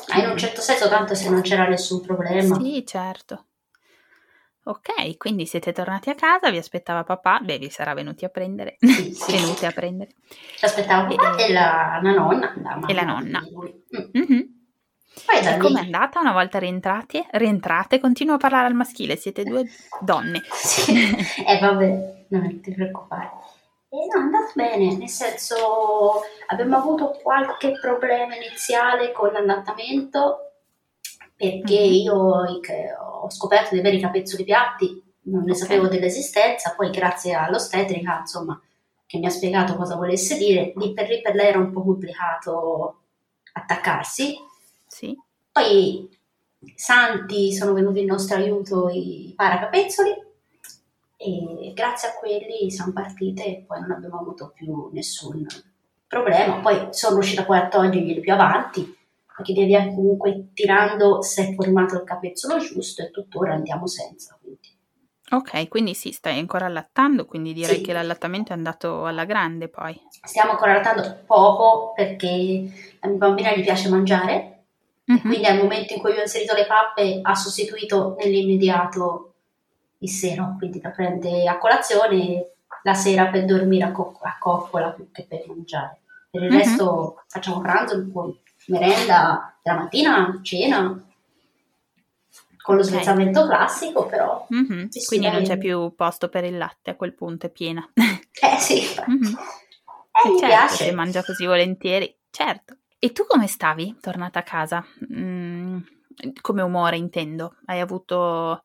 Ah, 0.07 0.22
in 0.24 0.30
un 0.30 0.38
certo 0.38 0.62
senso, 0.62 0.88
tanto 0.88 1.16
se 1.16 1.30
non 1.30 1.41
c'era 1.41 1.68
nessun 1.68 2.01
problema. 2.01 2.55
Sì, 2.55 2.84
certo. 2.86 3.45
Ok, 4.64 5.18
quindi 5.18 5.45
siete 5.45 5.74
tornati 5.74 6.10
a 6.10 6.16
casa, 6.16 6.49
vi 6.49 6.57
aspettava 6.57 7.03
papà, 7.03 7.39
beh, 7.39 7.57
vi 7.57 7.70
sarà 7.70 7.93
venuti 7.93 8.24
a 8.24 8.30
prendere, 8.30 8.78
Sì, 8.80 9.12
sì. 9.14 9.32
venute 9.36 9.66
a 9.66 9.72
prendere. 9.72 10.12
Ci 10.55 10.64
aspettava 10.66 11.07
papà 11.07 11.43
e, 11.43 11.51
la, 11.51 11.99
la 12.01 12.12
nonna. 12.12 12.53
La 12.62 12.88
E 12.88 12.93
la 12.93 13.03
nonna. 13.03 13.41
Mm. 13.41 14.10
Mhm. 14.14 14.59
Poi 15.26 15.41
da 15.41 15.49
E 15.51 15.53
lì... 15.55 15.59
com'è 15.59 15.80
andata 15.82 16.20
una 16.20 16.32
volta 16.34 16.59
rientrati? 16.59 17.26
Rientrate? 17.32 17.99
Continuo 17.99 18.36
a 18.36 18.38
parlare 18.38 18.67
al 18.67 18.74
maschile, 18.74 19.15
siete 19.15 19.43
due 19.43 19.65
donne. 20.01 20.41
Sì. 20.51 20.93
Eh 21.45 21.59
vabbè, 21.59 22.26
non 22.30 22.61
ti 22.61 22.72
preoccupare. 22.74 23.32
E 23.91 23.97
no, 23.97 24.20
è 24.20 24.24
andato 24.24 24.51
bene, 24.53 24.95
nel 24.95 25.09
senso 25.09 26.22
abbiamo 26.47 26.78
avuto 26.78 27.17
qualche 27.24 27.72
problema 27.80 28.36
iniziale 28.36 29.11
con 29.11 29.32
l'allattamento 29.32 30.43
perché 31.36 31.74
Mhm. 31.80 31.91
io 31.93 32.59
che 32.59 32.93
ho 32.99 33.30
scoperto 33.32 33.74
di 33.74 33.80
avere 33.80 33.95
i 33.95 34.01
capezzoli 34.01 34.43
piatti, 34.43 35.01
non 35.24 35.43
ne 35.43 35.51
Ok. 35.53 35.57
sapevo 35.57 35.88
dell'esistenza, 35.88 36.74
poi 36.76 36.89
grazie 36.91 37.34
all'ostetrica, 37.34 38.20
insomma, 38.20 38.59
che 39.07 39.17
mi 39.17 39.26
ha 39.26 39.30
spiegato 39.32 39.76
cosa 39.76 39.95
volesse 39.95 40.38
dire, 40.38 40.74
lì 40.76 40.93
per 40.93 41.07
lì 41.07 41.22
per 41.22 41.34
lei 41.34 41.47
era 41.47 41.57
un 41.59 41.72
po' 41.72 41.82
complicato 41.82 42.97
attaccarsi. 43.53 44.36
Sì. 44.90 45.16
Poi 45.52 46.10
santi 46.76 47.54
sono 47.54 47.74
venuti 47.74 48.00
in 48.00 48.08
nostro 48.08 48.36
aiuto 48.38 48.90
i 48.90 49.32
paracapezzoli 49.36 50.12
e 51.16 51.72
grazie 51.74 52.10
a 52.10 52.14
quelli 52.14 52.72
siamo 52.72 52.92
partite 52.92 53.46
e 53.46 53.64
poi 53.68 53.82
non 53.82 53.92
abbiamo 53.92 54.20
avuto 54.20 54.52
più 54.54 54.90
nessun 54.92 55.46
problema. 56.08 56.60
Poi 56.60 56.88
sono 56.92 57.16
riuscita 57.16 57.46
poi 57.46 57.60
a 57.60 57.68
toglierglieli 57.68 58.20
più 58.20 58.34
avanti 58.34 58.98
perché 59.36 59.54
via 59.54 59.66
via 59.66 59.88
comunque 59.94 60.50
tirando 60.54 61.22
si 61.22 61.42
è 61.42 61.54
formato 61.54 61.96
il 61.96 62.04
capezzolo 62.04 62.58
giusto 62.58 63.04
e 63.04 63.12
tuttora 63.12 63.54
andiamo 63.54 63.88
senza. 63.88 64.38
Quindi. 64.42 64.68
Ok, 65.32 65.68
quindi 65.68 65.94
sì, 65.94 66.12
stai 66.12 66.40
ancora 66.40 66.66
allattando, 66.66 67.26
quindi 67.26 67.54
direi 67.54 67.78
Sì. 67.78 67.82
che 67.84 67.94
l'allattamento 67.94 68.50
è 68.52 68.56
andato 68.56 69.06
alla 69.06 69.26
grande 69.26 69.70
poi. 69.70 69.96
Stiamo 70.24 70.52
ancora 70.52 70.72
allattando 70.72 71.20
poco 71.26 71.94
perché 71.94 72.68
a 73.02 73.08
mia 73.08 73.18
bambina 73.18 73.56
gli 73.56 73.62
piace 73.62 73.90
mangiare 73.90 74.49
Mhm. 75.10 75.22
Quindi 75.22 75.45
al 75.47 75.57
momento 75.57 75.93
in 75.93 75.99
cui 75.99 76.12
ho 76.16 76.22
inserito 76.22 76.53
le 76.53 76.68
pappe 76.68 77.20
ha 77.24 77.34
sostituito 77.34 78.16
nell'immediato 78.20 79.34
il 79.99 80.10
seno, 80.10 80.55
quindi 80.60 80.80
la 80.82 80.89
prende 80.91 81.47
a 81.47 81.57
colazione 81.57 82.51
la 82.84 82.93
sera 82.93 83.26
per 83.28 83.45
dormire 83.45 83.86
a, 83.86 83.91
co- 83.91 84.18
a 84.22 84.38
coccola 84.39 84.91
più 84.91 85.10
che 85.12 85.26
per 85.28 85.43
mangiare. 85.47 85.99
Per 86.30 86.43
il 86.43 86.51
Mhm. 86.51 86.57
resto 86.57 87.24
facciamo 87.28 87.60
pranzo, 87.60 87.95
un 87.95 88.12
po' 88.12 88.38
merenda, 88.68 89.57
la 89.64 89.74
mattina, 89.74 90.39
cena, 90.43 91.03
con 92.62 92.76
lo 92.76 92.84
svezzamento 92.84 93.47
classico, 93.47 94.05
però 94.05 94.45
Mhm. 94.49 94.89
Sì, 94.89 95.05
Quindi 95.05 95.30
non 95.32 95.43
c'è 95.43 95.57
più 95.57 95.93
posto 95.95 96.30
per 96.30 96.43
il 96.43 96.55
latte, 96.57 96.91
a 96.91 96.95
quel 96.95 97.14
punto 97.16 97.47
è 97.47 97.49
piena. 97.49 97.88
eh 97.95 98.57
sì. 98.60 98.82
Mhm. 99.07 99.26
eh, 99.26 100.30
mi 100.30 100.38
certo, 100.38 100.45
piace. 100.45 100.84
se 100.86 100.91
mangia 100.91 101.24
così 101.24 101.45
volentieri, 101.47 102.16
certo. 102.30 102.76
E 103.02 103.12
tu 103.14 103.26
come 103.26 103.47
stavi 103.47 103.97
tornata 104.02 104.39
a 104.39 104.43
casa? 104.43 104.86
Mm, 105.14 105.80
come 106.41 106.62
umore 106.62 106.97
intendo? 106.97 107.56
Hai 107.66 107.80
avuto 107.80 108.64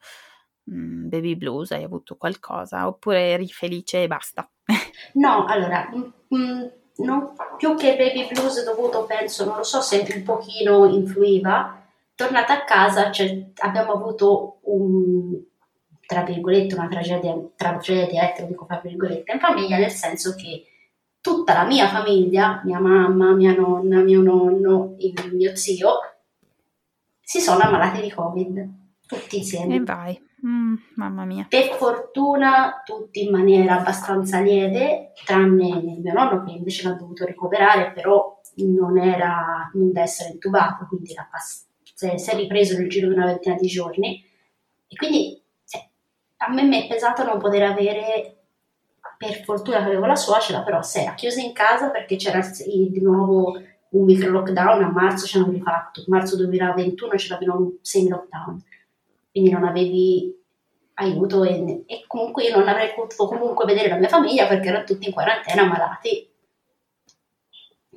mm, 0.71 1.09
baby 1.09 1.37
blues? 1.37 1.71
Hai 1.71 1.85
avuto 1.85 2.17
qualcosa? 2.17 2.87
Oppure 2.89 3.31
eri 3.31 3.47
felice 3.49 4.03
e 4.03 4.07
basta? 4.09 4.49
No, 5.15 5.45
allora, 5.45 5.89
mm, 5.95 6.37
mm, 6.37 6.67
non- 7.05 7.33
più 7.57 7.77
che 7.77 7.97
baby 7.97 8.27
blues 8.29 8.65
dovuto, 8.65 9.05
penso, 9.05 9.45
non 9.45 9.57
lo 9.59 9.63
so 9.63 9.81
se 9.81 10.05
un 10.13 10.23
pochino 10.25 10.87
influiva, 10.87 11.81
tornata 12.15 12.55
a 12.55 12.65
casa 12.65 13.13
cioè, 13.13 13.51
abbiamo 13.59 13.93
avuto 13.93 14.59
un, 14.63 15.41
tra 16.07 16.23
virgolette, 16.23 16.75
una 16.75 16.89
tragedia, 16.89 17.35
tragedia, 17.55 18.31
eh, 18.31 18.35
te 18.35 18.43
lo 18.43 18.49
dico 18.49 18.65
fra 18.65 18.81
virgolette, 18.83 19.33
in 19.33 19.39
famiglia, 19.39 19.77
nel 19.79 19.91
senso 19.91 20.35
che 20.35 20.65
tutta 21.25 21.55
la 21.55 21.65
mia 21.65 21.89
famiglia, 21.89 22.61
mia 22.65 22.79
mamma, 22.79 23.33
mia 23.33 23.55
nonna, 23.55 24.03
mio 24.03 24.21
nonno, 24.21 24.95
il 24.99 25.31
mio 25.33 25.57
zio, 25.57 25.93
si 27.19 27.41
sono 27.41 27.63
ammalati 27.63 28.03
di 28.03 28.11
Covid, 28.11 28.69
tutti 29.07 29.39
insieme. 29.39 29.77
E 29.77 29.81
vai. 29.81 30.23
Mm, 30.47 30.75
mamma 30.97 31.25
mia. 31.25 31.47
Per 31.49 31.77
fortuna 31.77 32.83
tutti 32.85 33.25
in 33.25 33.31
maniera 33.31 33.79
abbastanza 33.79 34.41
lieve, 34.41 35.13
tranne 35.25 35.81
mio 35.81 36.13
nonno 36.13 36.45
che 36.45 36.53
invece 36.53 36.87
l'ha 36.87 36.95
dovuto 36.95 37.25
recuperare, 37.25 37.93
però 37.93 38.43
non 38.57 38.99
era 38.99 39.71
non 39.73 39.93
da 39.93 40.03
essere 40.03 40.33
intubato, 40.33 40.85
quindi 40.87 41.15
pass- 41.31 41.65
si 41.95 42.07
è 42.07 42.19
si 42.19 42.31
è 42.33 42.37
ripreso 42.37 42.77
nel 42.77 42.91
giro 42.91 43.09
di 43.09 43.15
una 43.15 43.25
ventina 43.25 43.55
di 43.55 43.67
giorni. 43.67 44.23
E 44.87 44.95
quindi 44.95 45.43
cioè, 45.65 45.89
a 46.37 46.53
me 46.53 46.65
mi 46.65 46.83
è 46.83 46.87
pesato 46.87 47.25
non 47.25 47.39
poter 47.39 47.63
avere, 47.63 48.34
per 49.17 49.43
fortuna 49.45 49.79
che 49.79 49.85
avevo 49.85 50.07
la 50.07 50.17
suocera, 50.17 50.63
però 50.63 50.83
si 50.83 50.99
era 51.01 51.15
chiusa 51.15 51.41
in 51.41 51.53
casa 51.53 51.91
perché 51.91 52.17
c'era 52.17 52.39
il- 52.67 52.91
di 52.91 53.01
nuovo 53.01 53.61
un 53.91 54.05
micro 54.05 54.31
lockdown, 54.31 54.83
a 54.83 54.91
marzo 54.91 55.27
ci 55.27 55.37
hanno 55.37 55.51
rifatto, 55.51 56.03
marzo 56.09 56.37
2021 56.37 57.15
c'era 57.15 57.37
di 57.37 57.47
nuovo 57.47 57.63
un 57.63 57.73
semi 57.81 58.09
lockdown. 58.09 58.63
Quindi 59.31 59.51
non 59.51 59.65
avevi 59.65 60.33
aiuto 60.95 61.43
e, 61.45 61.85
e 61.87 62.05
comunque 62.07 62.45
io 62.45 62.57
non 62.57 62.69
avrei 62.69 62.93
potuto 62.95 63.27
comunque 63.27 63.65
vedere 63.65 63.89
la 63.89 63.97
mia 63.97 64.09
famiglia 64.09 64.47
perché 64.47 64.69
erano 64.69 64.85
tutti 64.85 65.07
in 65.07 65.13
quarantena 65.13 65.65
malati. 65.65 66.29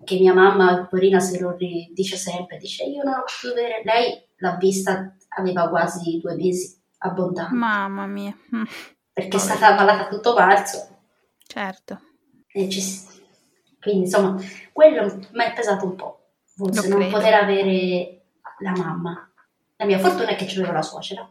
Che 0.04 0.20
mia 0.20 0.34
mamma 0.34 0.86
porina 0.90 1.20
se 1.20 1.40
lo 1.40 1.56
dice 1.58 2.16
sempre 2.16 2.58
dice 2.58 2.84
io 2.86 3.04
non 3.04 3.16
ho 3.16 3.24
potuto 3.24 3.56
vedere 3.56 3.82
lei 3.84 4.26
l'ha 4.38 4.56
vista 4.56 5.16
aveva 5.30 5.68
quasi 5.68 6.20
due 6.22 6.36
mesi 6.36 6.80
abbondanti 7.00 7.54
Mamma 7.54 8.06
mia. 8.06 8.34
Mm, 8.56 8.64
perché 9.12 9.36
è 9.38 9.40
stata 9.40 9.74
malata 9.76 10.08
tutto 10.08 10.34
marzo 10.34 10.97
certo. 11.48 12.00
ci- 12.70 13.06
quindi 13.80 14.04
insomma 14.06 14.40
quello 14.74 15.16
mi 15.32 15.44
è 15.44 15.54
pesato 15.54 15.86
un 15.86 15.96
po' 15.96 16.30
forse 16.44 16.88
non 16.88 17.00
credo. 17.00 17.16
poter 17.18 17.34
avere 17.36 18.22
la 18.60 18.72
mamma 18.76 19.32
la 19.78 19.86
mia 19.86 20.00
fortuna 20.00 20.30
è 20.30 20.36
che 20.36 20.46
c'avevo 20.46 20.72
la 20.74 20.82
suocera 20.82 21.30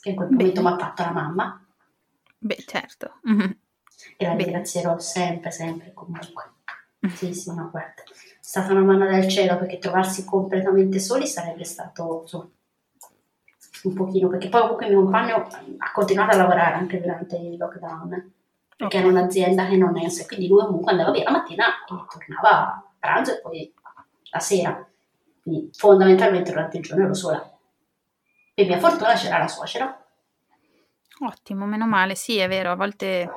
che 0.00 0.10
in 0.10 0.16
quel 0.16 0.28
Bene. 0.28 0.38
momento 0.40 0.60
mi 0.62 0.68
ha 0.68 0.78
fatto 0.78 1.02
la 1.02 1.10
mamma 1.12 1.66
Beh, 2.38 2.62
certo. 2.66 3.20
Mhm. 3.22 3.58
e 4.18 4.26
la 4.26 4.34
ringrazierò 4.34 4.98
sempre, 4.98 5.50
sempre 5.50 5.92
comunque. 5.94 6.52
Sì, 7.14 7.32
sì, 7.32 7.54
no, 7.54 7.70
guarda, 7.70 8.02
è 8.02 8.12
stata 8.40 8.72
una 8.72 8.82
mano 8.82 9.06
dal 9.06 9.26
cielo 9.28 9.56
perché 9.58 9.78
trovarsi 9.78 10.24
completamente 10.26 10.98
soli 10.98 11.26
sarebbe 11.26 11.64
stato 11.64 12.20
insomma, 12.22 12.50
un 13.84 13.94
pochino, 13.94 14.28
perché 14.28 14.48
poi 14.50 14.60
comunque 14.62 14.88
mio 14.88 15.02
compagno 15.02 15.36
ha 15.78 15.92
continuato 15.92 16.34
a 16.34 16.36
lavorare 16.38 16.74
anche 16.74 17.00
durante 17.00 17.36
il 17.36 17.56
lockdown, 17.56 18.12
eh, 18.12 18.30
perché 18.76 18.98
era 18.98 19.06
un'azienda 19.08 19.66
che 19.68 19.76
non 19.76 19.96
è, 19.98 20.26
quindi 20.26 20.48
lui 20.48 20.64
comunque 20.64 20.90
andava 20.92 21.10
via 21.10 21.24
la 21.24 21.30
mattina 21.30 21.66
e 21.66 21.84
tornava 21.86 22.50
a 22.50 22.84
pranzo 22.98 23.32
e 23.36 23.40
poi 23.40 23.72
la 24.30 24.40
sera, 24.40 24.86
quindi 25.42 25.70
fondamentalmente 25.72 26.50
durante 26.50 26.76
il 26.78 26.82
giorno 26.82 27.04
ero 27.04 27.14
sola. 27.14 27.58
Per 28.54 28.66
mia 28.66 28.78
fortuna 28.78 29.14
c'era 29.14 29.38
la 29.38 29.48
suocera, 29.48 29.98
Ottimo, 31.20 31.64
meno 31.64 31.86
male. 31.86 32.16
Sì, 32.16 32.38
è 32.38 32.48
vero, 32.48 32.72
a 32.72 32.74
volte... 32.74 33.30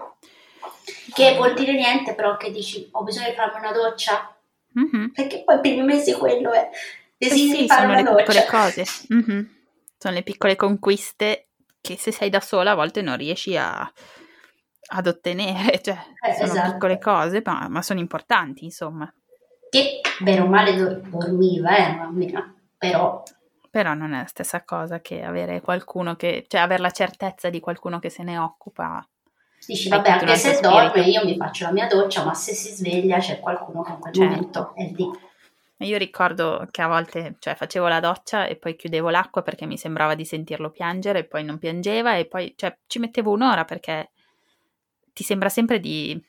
che 1.13 1.35
vuol 1.35 1.53
dire 1.53 1.73
niente 1.73 2.15
però 2.15 2.35
che 2.35 2.49
dici 2.51 2.87
ho 2.91 3.03
bisogno 3.03 3.29
di 3.29 3.35
farmi 3.35 3.59
una 3.59 3.71
doccia, 3.71 4.31
Mhm. 4.71 5.11
perché 5.13 5.43
poi 5.43 5.57
i 5.57 5.59
primi 5.61 5.83
mesi 5.83 6.13
quello 6.13 6.51
è 6.51 6.69
Eh 7.17 7.27
desideri 7.29 7.61
sì, 7.61 7.67
sono 7.67 7.93
le 7.93 8.03
piccole 8.03 8.23
doccia 8.23 8.45
cose. 8.45 8.85
Mhm. 9.09 9.55
Sono 9.97 10.13
le 10.13 10.23
piccole 10.23 10.55
conquiste 10.55 11.47
che 11.81 11.97
se 11.97 12.11
sei 12.11 12.29
da 12.29 12.39
sola 12.41 12.71
a 12.71 12.75
volte 12.75 13.01
non 13.01 13.15
riesci 13.17 13.55
a, 13.57 13.91
ad 14.87 15.07
ottenere. 15.07 15.81
Cioè, 15.81 15.97
Eh, 16.21 16.33
sono 16.33 16.51
esatto. 16.51 16.71
piccole 16.73 16.97
cose, 16.99 17.41
ma, 17.45 17.67
ma 17.69 17.81
sono 17.81 17.99
importanti, 17.99 18.63
insomma. 18.65 19.11
che 19.69 20.01
bene 20.19 20.39
o 20.41 20.47
male 20.47 20.75
do- 20.75 21.01
dormiva 21.09 21.75
eh, 21.75 21.95
bambina 21.95 22.53
però 22.77 23.21
Però 23.69 23.93
non 23.93 24.13
è 24.13 24.19
la 24.19 24.25
stessa 24.27 24.63
cosa 24.63 25.01
che 25.01 25.23
avere 25.23 25.59
qualcuno 25.61 26.15
che... 26.15 26.45
Cioè, 26.47 26.61
avere 26.61 26.81
la 26.81 26.91
certezza 26.91 27.49
di 27.49 27.59
qualcuno 27.59 27.99
che 27.99 28.09
se 28.09 28.23
ne 28.23 28.37
occupa. 28.37 29.05
dici 29.65 29.89
vabbè 29.89 30.09
anche 30.09 30.35
se 30.37 30.49
altro 30.55 30.69
dorme 30.71 30.89
spirito. 30.89 31.09
io 31.19 31.25
mi 31.25 31.35
faccio 31.35 31.65
la 31.65 31.71
mia 31.71 31.87
doccia 31.87 32.23
ma 32.23 32.33
se 32.33 32.53
si 32.53 32.71
sveglia 32.71 33.17
c'è 33.19 33.39
qualcuno 33.39 33.81
che 33.81 33.91
in 33.91 33.99
quel 33.99 34.13
Certo. 34.13 34.29
momento 34.29 34.73
è 34.75 34.83
lì 34.95 35.09
Io 35.87 35.97
ricordo 35.97 36.67
che 36.71 36.81
a 36.81 36.87
volte, 36.87 37.35
cioè, 37.39 37.55
facevo 37.55 37.87
la 37.87 37.99
doccia 37.99 38.45
e 38.45 38.55
poi 38.55 38.75
chiudevo 38.75 39.09
l'acqua 39.09 39.41
perché 39.43 39.65
mi 39.65 39.77
sembrava 39.77 40.15
di 40.15 40.23
sentirlo 40.25 40.69
piangere 40.71 41.19
e 41.19 41.23
poi 41.25 41.43
non 41.43 41.57
piangeva 41.59 42.15
e 42.15 42.25
poi, 42.25 42.53
cioè, 42.55 42.75
ci 42.87 42.97
mettevo 42.99 43.31
un'ora 43.31 43.63
perché 43.65 44.11
ti 45.17 45.23
sembra 45.23 45.49
sempre 45.49 45.79
di... 45.79 46.23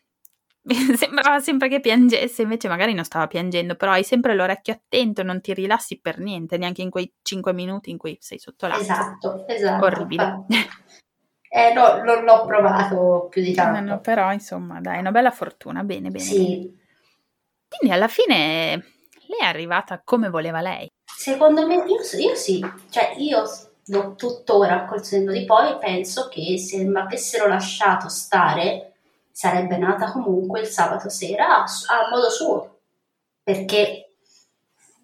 sembrava 0.97 1.41
sempre 1.41 1.69
che 1.69 1.81
piangesse, 1.81 2.43
invece 2.43 2.69
magari 2.69 2.95
non 2.95 3.05
stava 3.05 3.27
piangendo, 3.27 3.75
però 3.75 3.93
hai 3.93 4.03
sempre 4.03 4.35
l'orecchio 4.35 4.73
attento, 4.73 5.23
non 5.23 5.43
ti 5.43 5.53
rilassi 5.53 6.01
per 6.01 6.19
niente, 6.19 6.57
neanche 6.57 6.81
in 6.81 6.89
quei 6.89 7.13
5 7.21 7.53
minuti 7.53 7.91
in 7.91 7.99
cui 7.99 8.17
sei 8.19 8.39
sotto 8.39 8.67
l'acqua. 8.67 8.83
esatto 8.83 9.47
esatto 9.47 9.85
Orribile. 9.85 10.45
eh 11.51 11.73
no 11.75 12.03
non 12.03 12.25
l'ho 12.25 12.45
provato 12.47 13.29
più 13.31 13.43
di 13.43 13.53
tanto 13.53 13.81
no, 13.81 14.01
però, 14.01 14.33
insomma, 14.33 14.81
dai, 14.81 14.99
una 14.99 15.11
bella 15.11 15.31
fortuna, 15.31 15.85
bene, 15.85 16.11
bene. 16.11 16.25
bene. 16.25 16.25
sì 16.25 16.77
Quindi 17.69 17.95
alla 17.95 18.09
fine 18.09 18.85
lei 19.29 19.41
è 19.41 19.45
arrivata 19.45 20.01
come 20.03 20.31
voleva 20.31 20.61
lei. 20.61 20.89
Secondo 21.05 21.67
me, 21.67 21.75
io, 21.77 21.97
io 22.19 22.35
sì, 22.35 22.65
cioè 22.91 23.15
io 23.19 23.45
tuttora 24.17 24.85
col 24.85 25.03
senno 25.03 25.33
di 25.33 25.45
poi 25.45 25.79
penso 25.79 26.29
che 26.29 26.59
se 26.59 26.85
mi 26.85 26.99
avessero 26.99 27.47
lasciato 27.47 28.09
stare 28.09 28.93
sarebbe 29.31 29.79
nata 29.79 30.13
comunque 30.13 30.61
il 30.61 30.67
sabato 30.67 31.09
sera 31.09 31.63
a, 31.63 31.63
a 31.63 32.09
modo 32.11 32.29
suo, 32.29 32.81
perché 33.43 34.17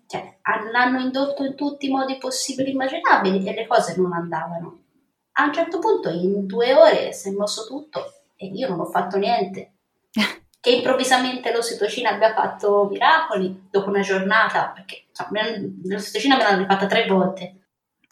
cioè, 0.07 0.39
l'hanno 0.72 1.01
indotto 1.01 1.45
in 1.45 1.55
tutti 1.55 1.87
i 1.87 1.91
modi 1.91 2.18
possibili 2.18 2.70
e 2.70 2.72
immaginabili 2.72 3.47
e 3.47 3.55
le 3.55 3.66
cose 3.66 3.95
non 3.97 4.12
andavano. 4.12 4.82
A 5.37 5.45
un 5.45 5.53
certo 5.53 5.78
punto 5.78 6.11
in 6.11 6.47
due 6.47 6.74
ore 6.74 7.12
si 7.12 7.28
è 7.28 7.32
mosso 7.32 7.66
tutto 7.66 8.24
e 8.37 8.47
io 8.47 8.68
non 8.68 8.80
ho 8.80 8.87
fatto 8.87 9.16
niente. 9.16 9.72
che 10.61 10.70
improvvisamente 10.70 11.53
l'ossitocina 11.53 12.11
abbia 12.11 12.32
fatto 12.32 12.89
miracoli 12.91 13.68
dopo 13.70 13.89
una 13.89 14.01
giornata, 14.01 14.72
perché 14.74 15.05
insomma, 15.09 15.41
l'ossitocina 15.85 16.37
me 16.37 16.43
l'hanno 16.43 16.62
rifatta 16.62 16.87
tre 16.87 17.07
volte 17.07 17.64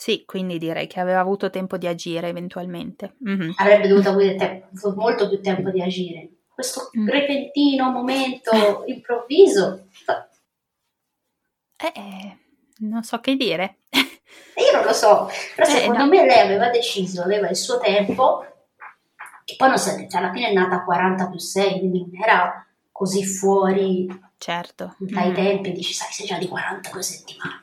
sì, 0.02 0.24
quindi 0.26 0.58
direi 0.58 0.88
che 0.88 0.98
aveva 0.98 1.20
avuto 1.20 1.48
tempo 1.48 1.76
di 1.76 1.86
agire 1.86 2.26
eventualmente. 2.26 3.14
Mm-hmm. 3.24 3.50
Avrebbe 3.54 3.86
dovuto 3.86 4.08
avere 4.08 4.34
te- 4.34 4.64
molto 4.96 5.28
più 5.28 5.40
tempo 5.40 5.70
di 5.70 5.80
agire. 5.80 6.28
Questo 6.52 6.90
mm. 6.98 7.08
repentino 7.08 7.88
momento 7.92 8.82
improvviso. 8.86 9.86
Eh, 11.76 11.92
eh, 11.94 12.36
non 12.78 13.04
so 13.04 13.20
che 13.20 13.36
dire. 13.36 13.76
Io 13.94 14.72
non 14.74 14.84
lo 14.84 14.92
so, 14.92 15.30
però 15.54 15.68
eh, 15.68 15.72
secondo 15.72 16.02
no. 16.02 16.08
me 16.08 16.26
lei 16.26 16.40
aveva 16.40 16.68
deciso, 16.68 17.22
aveva 17.22 17.48
il 17.48 17.56
suo 17.56 17.78
tempo, 17.78 18.44
che 19.44 19.54
poi 19.56 19.68
non 19.68 19.78
so, 19.78 19.90
cioè 19.90 20.20
alla 20.20 20.32
fine 20.32 20.48
è 20.48 20.52
nata 20.52 20.78
a 20.78 20.84
40 20.84 21.28
più 21.28 21.38
6, 21.38 21.78
quindi 21.78 22.00
non 22.10 22.20
era 22.20 22.66
così 22.90 23.24
fuori 23.24 24.08
certo. 24.36 24.96
dai 24.98 25.30
mm. 25.30 25.34
tempi, 25.34 25.70
dici, 25.70 25.92
sai, 25.92 26.10
sei 26.10 26.26
già 26.26 26.38
di 26.38 26.48
42 26.48 27.02
settimane. 27.04 27.62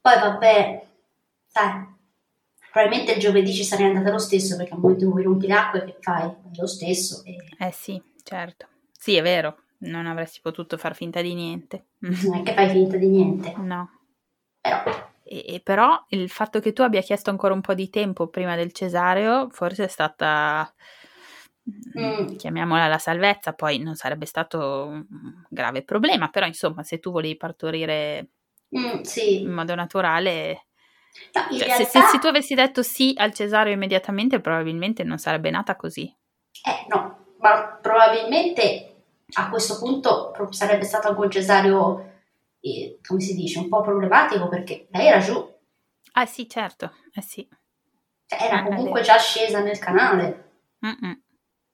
Poi 0.00 0.18
vabbè, 0.18 0.88
sai, 1.50 1.84
probabilmente 2.70 3.12
il 3.12 3.20
giovedì 3.20 3.52
ci 3.52 3.64
sarei 3.64 3.86
andata 3.86 4.10
lo 4.10 4.18
stesso 4.18 4.56
perché 4.56 4.72
al 4.72 4.80
momento 4.80 5.04
in 5.04 5.10
cui 5.10 5.22
rompi 5.22 5.46
l'acqua 5.46 5.80
che 5.80 5.96
fai? 6.00 6.32
Lo 6.56 6.66
stesso. 6.66 7.22
E... 7.24 7.36
Eh 7.58 7.72
sì, 7.72 8.00
certo. 8.22 8.68
Sì, 8.92 9.16
è 9.16 9.22
vero, 9.22 9.64
non 9.78 10.06
avresti 10.06 10.40
potuto 10.40 10.76
far 10.78 10.94
finta 10.94 11.20
di 11.20 11.34
niente. 11.34 11.86
Non 12.00 12.38
è 12.38 12.42
che 12.42 12.54
fai 12.54 12.70
finta 12.70 12.96
di 12.96 13.08
niente. 13.08 13.54
No. 13.56 13.90
Però... 14.60 15.08
E, 15.22 15.44
e 15.46 15.60
però 15.60 16.04
il 16.08 16.28
fatto 16.28 16.60
che 16.60 16.72
tu 16.72 16.82
abbia 16.82 17.00
chiesto 17.02 17.30
ancora 17.30 17.54
un 17.54 17.60
po' 17.60 17.74
di 17.74 17.88
tempo 17.88 18.28
prima 18.28 18.56
del 18.56 18.72
cesareo 18.72 19.48
forse 19.50 19.84
è 19.84 19.88
stata... 19.88 20.72
Mm. 21.96 22.36
chiamiamola 22.36 22.88
la 22.88 22.98
salvezza, 22.98 23.52
poi 23.52 23.78
non 23.78 23.94
sarebbe 23.94 24.26
stato 24.26 24.86
un 24.86 25.06
grave 25.48 25.84
problema, 25.84 26.28
però 26.28 26.46
insomma 26.46 26.82
se 26.82 26.98
tu 26.98 27.12
volevi 27.12 27.36
partorire 27.36 28.30
mm, 28.76 29.02
sì. 29.02 29.42
in 29.42 29.52
modo 29.52 29.74
naturale 29.76 30.69
No, 31.32 31.56
cioè, 31.56 31.66
realtà... 31.66 31.84
se, 31.84 32.00
se, 32.00 32.18
tu 32.18 32.26
avessi 32.26 32.54
detto 32.54 32.82
sì 32.82 33.14
al 33.16 33.32
cesareo 33.32 33.72
immediatamente, 33.72 34.40
probabilmente 34.40 35.04
non 35.04 35.18
sarebbe 35.18 35.50
nata 35.50 35.76
così. 35.76 36.02
Eh 36.64 36.86
no, 36.88 37.34
ma 37.38 37.78
probabilmente 37.80 39.04
a 39.34 39.48
questo 39.48 39.78
punto 39.78 40.32
sarebbe 40.50 40.84
stato 40.84 41.08
anche 41.08 41.20
un 41.20 41.30
cesareo, 41.30 42.12
eh, 42.60 42.98
come 43.06 43.20
si 43.20 43.34
dice, 43.34 43.58
un 43.58 43.68
po' 43.68 43.80
problematico 43.82 44.48
perché 44.48 44.88
lei 44.90 45.06
era 45.06 45.18
giù. 45.18 45.48
Ah 46.12 46.26
sì, 46.26 46.48
certo, 46.48 46.92
eh 47.14 47.22
sì. 47.22 47.48
Cioè, 48.26 48.42
era 48.42 48.60
eh, 48.60 48.64
comunque 48.64 49.02
già 49.02 49.18
scesa 49.18 49.60
nel 49.60 49.78
canale. 49.78 50.50
Mm-mm. 50.84 51.22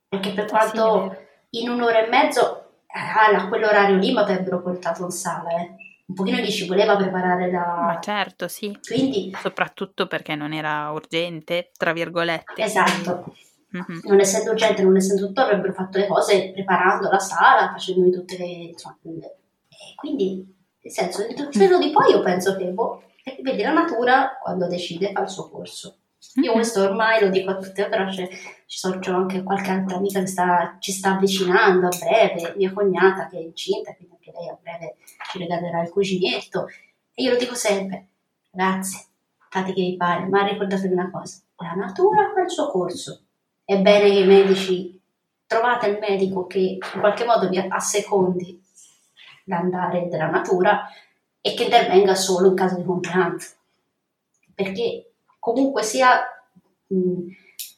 Perché 0.08 0.32
per 0.32 0.46
quanto 0.46 1.16
sì, 1.50 1.60
in 1.62 1.70
un'ora 1.70 2.04
e 2.04 2.08
mezzo, 2.08 2.82
eh, 2.86 3.34
a 3.34 3.48
quell'orario 3.48 3.96
lì 3.96 4.12
mi 4.12 4.18
avrebbero 4.18 4.60
portato 4.60 5.04
in 5.04 5.10
sala, 5.10 5.50
eh 5.50 5.85
un 6.06 6.14
pochino 6.14 6.38
gli 6.38 6.50
ci 6.50 6.66
voleva 6.66 6.96
preparare 6.96 7.50
da... 7.50 7.64
Ma 7.84 7.98
certo, 8.00 8.46
sì. 8.46 8.78
Quindi... 8.86 9.32
Soprattutto 9.40 10.06
perché 10.06 10.34
non 10.36 10.52
era 10.52 10.90
urgente, 10.90 11.72
tra 11.76 11.92
virgolette. 11.92 12.62
Esatto. 12.62 13.34
Mm-hmm. 13.76 14.00
Non 14.04 14.20
essendo 14.20 14.52
urgente, 14.52 14.82
non 14.82 14.96
essendo 14.96 15.26
tutto, 15.26 15.40
avrebbero 15.40 15.72
fatto 15.72 15.98
le 15.98 16.06
cose 16.06 16.52
preparando 16.52 17.10
la 17.10 17.18
sala, 17.18 17.70
facendomi 17.72 18.12
tutte 18.12 18.38
le... 18.38 18.44
Insomma, 18.44 18.96
e 19.02 19.94
quindi, 19.96 20.46
nel 20.80 20.92
senso, 20.92 21.26
nel 21.26 21.48
senso 21.50 21.78
di 21.78 21.90
poi 21.90 22.10
io 22.12 22.22
penso 22.22 22.56
che, 22.56 22.66
boh, 22.66 23.02
vedi, 23.42 23.62
la 23.62 23.72
natura 23.72 24.38
quando 24.40 24.68
decide 24.68 25.10
fa 25.12 25.22
il 25.22 25.28
suo 25.28 25.50
corso. 25.50 25.98
Io 26.34 26.42
mm-hmm. 26.42 26.52
questo 26.52 26.82
ormai 26.82 27.20
lo 27.20 27.28
dico 27.28 27.50
a 27.50 27.56
tutte, 27.56 27.88
però 27.88 28.06
c'è, 28.06 28.28
ci 28.66 28.78
sono, 28.78 28.98
c'è 28.98 29.10
anche 29.10 29.42
qualche 29.42 29.70
altra 29.70 29.96
amica 29.96 30.20
che 30.20 30.26
sta, 30.26 30.76
ci 30.80 30.92
sta 30.92 31.14
avvicinando 31.14 31.86
a 31.86 31.96
breve, 31.98 32.54
mia 32.56 32.72
cognata 32.72 33.28
che 33.28 33.38
è 33.38 33.40
incinta, 33.40 33.94
quindi 33.94 34.14
anche 34.14 34.32
lei 34.32 34.48
a 34.48 34.58
breve 34.60 34.96
ci 35.30 35.38
regalerà 35.38 35.82
il 35.82 35.90
cuginetto. 35.90 36.68
E 37.14 37.22
io 37.22 37.30
lo 37.30 37.38
dico 37.38 37.54
sempre, 37.54 38.08
ragazzi, 38.50 39.02
fate 39.48 39.72
che 39.72 39.80
vi 39.80 39.96
pare, 39.96 40.26
ma 40.26 40.46
ricordatevi 40.46 40.92
una 40.92 41.10
cosa, 41.10 41.40
la 41.56 41.72
natura 41.72 42.32
fa 42.34 42.42
il 42.42 42.50
suo 42.50 42.70
corso. 42.70 43.20
È 43.64 43.78
bene 43.78 44.10
che 44.10 44.18
i 44.18 44.26
medici, 44.26 45.00
trovate 45.46 45.88
il 45.88 45.98
medico 45.98 46.46
che 46.46 46.58
in 46.58 47.00
qualche 47.00 47.24
modo 47.24 47.48
vi 47.48 47.58
assecondi 47.58 48.62
l'andare 49.44 50.08
della 50.08 50.28
natura 50.28 50.88
e 51.40 51.54
che 51.54 51.64
intervenga 51.64 52.14
solo 52.14 52.48
in 52.48 52.54
caso 52.54 52.76
di 52.76 52.84
complianza. 52.84 53.54
Perché 54.54 55.05
comunque 55.46 55.84
sia, 55.84 56.24
mh, 56.88 57.28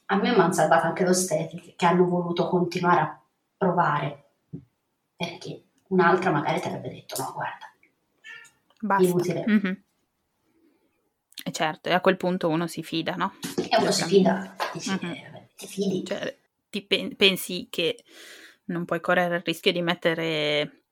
a 0.06 0.16
me 0.16 0.30
mi 0.30 0.40
hanno 0.40 0.52
salvato 0.54 0.86
anche 0.86 1.04
l'ostetriche 1.04 1.74
che 1.76 1.84
hanno 1.84 2.06
voluto 2.06 2.48
continuare 2.48 3.00
a 3.00 3.22
provare. 3.58 4.30
Perché 5.14 5.64
un'altra 5.88 6.30
magari 6.30 6.60
ti 6.60 6.68
avrebbe 6.68 6.88
detto 6.88 7.20
no, 7.20 7.32
guarda, 7.34 7.70
Basta. 8.80 9.04
inutile. 9.04 9.44
Mm-hmm. 9.46 9.72
E 11.44 11.50
certo, 11.50 11.90
e 11.90 11.92
a 11.92 12.00
quel 12.00 12.16
punto 12.16 12.48
uno 12.48 12.66
si 12.66 12.82
fida, 12.82 13.16
no? 13.16 13.34
E 13.56 13.76
uno 13.76 13.90
si 13.90 14.04
fida, 14.04 14.56
dici, 14.72 14.90
mm-hmm. 14.90 15.12
eh, 15.12 15.48
ti 15.54 15.66
fidi. 15.66 16.04
Cioè, 16.06 16.38
ti 16.70 16.82
pen- 16.82 17.16
pensi 17.16 17.66
che 17.68 18.02
non 18.66 18.86
puoi 18.86 19.00
correre 19.00 19.36
il 19.36 19.42
rischio 19.42 19.72
di 19.72 19.82
mettere 19.82 20.84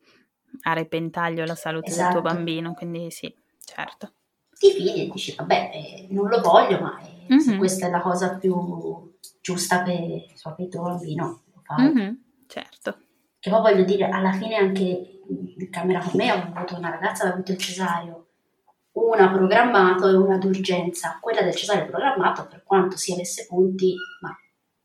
a 0.62 0.74
repentaglio 0.74 1.47
la 1.47 1.55
salute 1.55 1.89
esatto. 1.89 2.03
del 2.03 2.20
tuo 2.20 2.20
esatto. 2.20 2.35
bambino, 2.35 2.74
quindi 2.74 3.11
sì, 3.11 3.35
certo. 3.64 4.12
Ti 4.59 4.70
fidi 4.72 5.02
e 5.02 5.11
dici, 5.11 5.34
vabbè, 5.34 5.70
eh, 5.74 6.07
non 6.11 6.28
lo 6.28 6.40
voglio, 6.40 6.80
ma 6.80 6.98
eh, 7.00 7.26
mm-hmm. 7.34 7.38
se 7.38 7.57
questa 7.57 7.86
è 7.86 7.90
la 7.90 8.00
cosa 8.00 8.36
più 8.36 9.14
giusta 9.42 9.82
per, 9.82 10.24
so, 10.34 10.54
per 10.54 10.64
il 10.64 10.70
tuo 10.70 10.82
bambino, 10.82 11.42
lo 11.52 11.61
fai. 11.62 11.92
Mm-hmm. 11.92 12.14
Certo. 12.46 12.98
Che 13.38 13.50
poi 13.50 13.61
voglio 13.61 13.84
dire, 13.84 14.09
alla 14.09 14.32
fine 14.32 14.57
anche 14.57 15.20
in 15.28 15.70
camera 15.70 16.00
con 16.00 16.12
me 16.14 16.32
ho 16.32 16.50
avuto 16.54 16.76
una 16.76 16.88
ragazza 16.88 17.24
che 17.24 17.30
ha 17.30 17.32
avuto 17.34 17.52
il 17.52 17.59
cesario, 17.59 18.26
una 18.92 19.30
programmato 19.30 20.09
e 20.09 20.14
una 20.14 20.38
d'urgenza. 20.38 21.18
Quella 21.20 21.42
del 21.42 21.54
cesario 21.54 21.84
programmato, 21.84 22.46
per 22.46 22.62
quanto 22.64 22.96
si 22.96 23.12
avesse 23.12 23.46
punti, 23.46 23.94
ma 24.22 24.34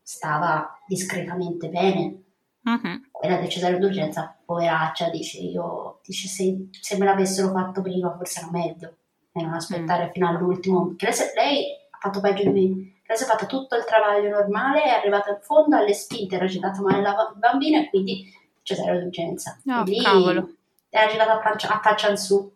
stava 0.02 0.78
discretamente 0.86 1.70
bene. 1.70 2.22
Uh-huh. 2.64 3.08
Quella 3.10 3.36
del 3.38 3.48
cesario 3.48 3.78
d'urgenza, 3.78 4.38
poveraccia, 4.44 5.08
dice 5.08 5.38
io, 5.38 6.00
dice 6.04 6.28
se, 6.28 6.68
se 6.78 6.98
me 6.98 7.06
l'avessero 7.06 7.50
fatto 7.52 7.80
prima 7.80 8.14
forse 8.14 8.40
era 8.40 8.50
meglio 8.50 8.96
e 9.32 9.42
non 9.42 9.54
aspettare 9.54 10.06
mm. 10.06 10.10
fino 10.10 10.28
all'ultimo. 10.28 10.94
Perché 10.94 11.32
lei, 11.34 11.66
ha 11.90 11.98
fatto 11.98 12.20
peggio 12.20 12.42
di 12.42 12.48
me. 12.48 12.92
Lei 13.06 13.16
si 13.16 13.24
è 13.24 13.26
fatta 13.26 13.46
tutto 13.46 13.76
il 13.76 13.84
travaglio 13.84 14.28
normale, 14.28 14.84
è 14.84 14.90
arrivata 14.90 15.30
in 15.30 15.38
fondo, 15.40 15.76
alle 15.76 15.94
spinte 15.94 16.36
era 16.36 16.46
girata 16.46 16.80
male 16.80 17.02
la 17.02 17.32
bambina 17.36 17.80
e 17.80 17.88
quindi 17.88 18.32
cesareo 18.62 19.00
d'urgenza. 19.00 19.58
Oh, 19.66 19.82
lì 19.82 20.02
cavolo. 20.02 20.50
Era 20.88 21.10
girata 21.10 21.38
a, 21.38 21.40
faccia, 21.40 21.68
a 21.68 21.80
faccia 21.80 22.10
in 22.10 22.16
su. 22.16 22.52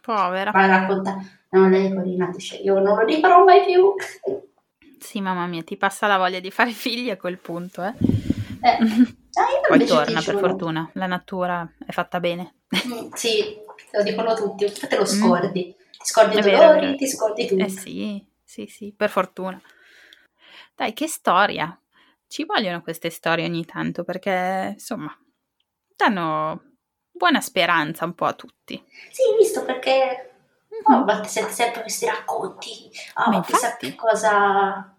Povera. 0.00 0.50
Ma 0.52 0.66
racconta, 0.66 1.18
no, 1.50 1.68
lei 1.68 1.92
Corina 1.92 2.30
dice, 2.30 2.56
io 2.56 2.74
non 2.78 2.96
lo 2.96 3.04
rifarò 3.04 3.44
mai 3.44 3.64
più. 3.64 3.94
Sì, 4.98 5.20
mamma 5.20 5.46
mia, 5.46 5.62
ti 5.62 5.76
passa 5.76 6.08
la 6.08 6.18
voglia 6.18 6.40
di 6.40 6.50
fare 6.50 6.70
figli 6.74 7.08
a 7.08 7.16
quel 7.16 7.38
punto, 7.38 7.82
eh. 7.84 7.94
eh. 8.62 8.78
Ah, 9.38 9.68
Poi 9.68 9.86
torna, 9.86 10.20
per 10.20 10.36
fortuna. 10.38 10.90
La 10.94 11.06
natura 11.06 11.70
è 11.86 11.92
fatta 11.92 12.18
bene. 12.18 12.54
Mm, 12.88 13.10
sì, 13.12 13.56
lo 13.92 14.02
dicono 14.02 14.34
tutti, 14.34 14.70
te 14.70 14.96
lo 14.96 15.02
mm. 15.02 15.04
scordi. 15.04 15.76
Mm. 15.76 15.80
Ti 15.98 16.04
scordi 16.04 16.38
i 16.38 16.40
dolori, 16.42 16.96
ti 16.96 17.06
scordi 17.08 17.46
tutto. 17.46 17.64
Eh 17.64 17.68
sì, 17.68 18.26
sì, 18.44 18.66
sì, 18.66 18.94
per 18.96 19.10
fortuna. 19.10 19.60
Dai, 20.74 20.92
che 20.92 21.08
storia. 21.08 21.78
Ci 22.26 22.44
vogliono 22.44 22.82
queste 22.82 23.10
storie 23.10 23.46
ogni 23.46 23.64
tanto 23.64 24.04
perché, 24.04 24.72
insomma, 24.74 25.16
danno 25.96 26.62
buona 27.10 27.40
speranza 27.40 28.04
un 28.04 28.14
po' 28.14 28.26
a 28.26 28.34
tutti. 28.34 28.82
Sì, 29.10 29.22
visto 29.38 29.64
perché 29.64 30.34
mm-hmm. 30.72 31.00
a 31.00 31.04
volte 31.04 31.28
senti 31.28 31.52
sempre 31.52 31.80
questi 31.80 32.06
racconti, 32.06 32.90
oh, 33.14 33.30
ma 33.30 33.42
chissà 33.42 33.76
che 33.76 33.94
cosa... 33.94 34.92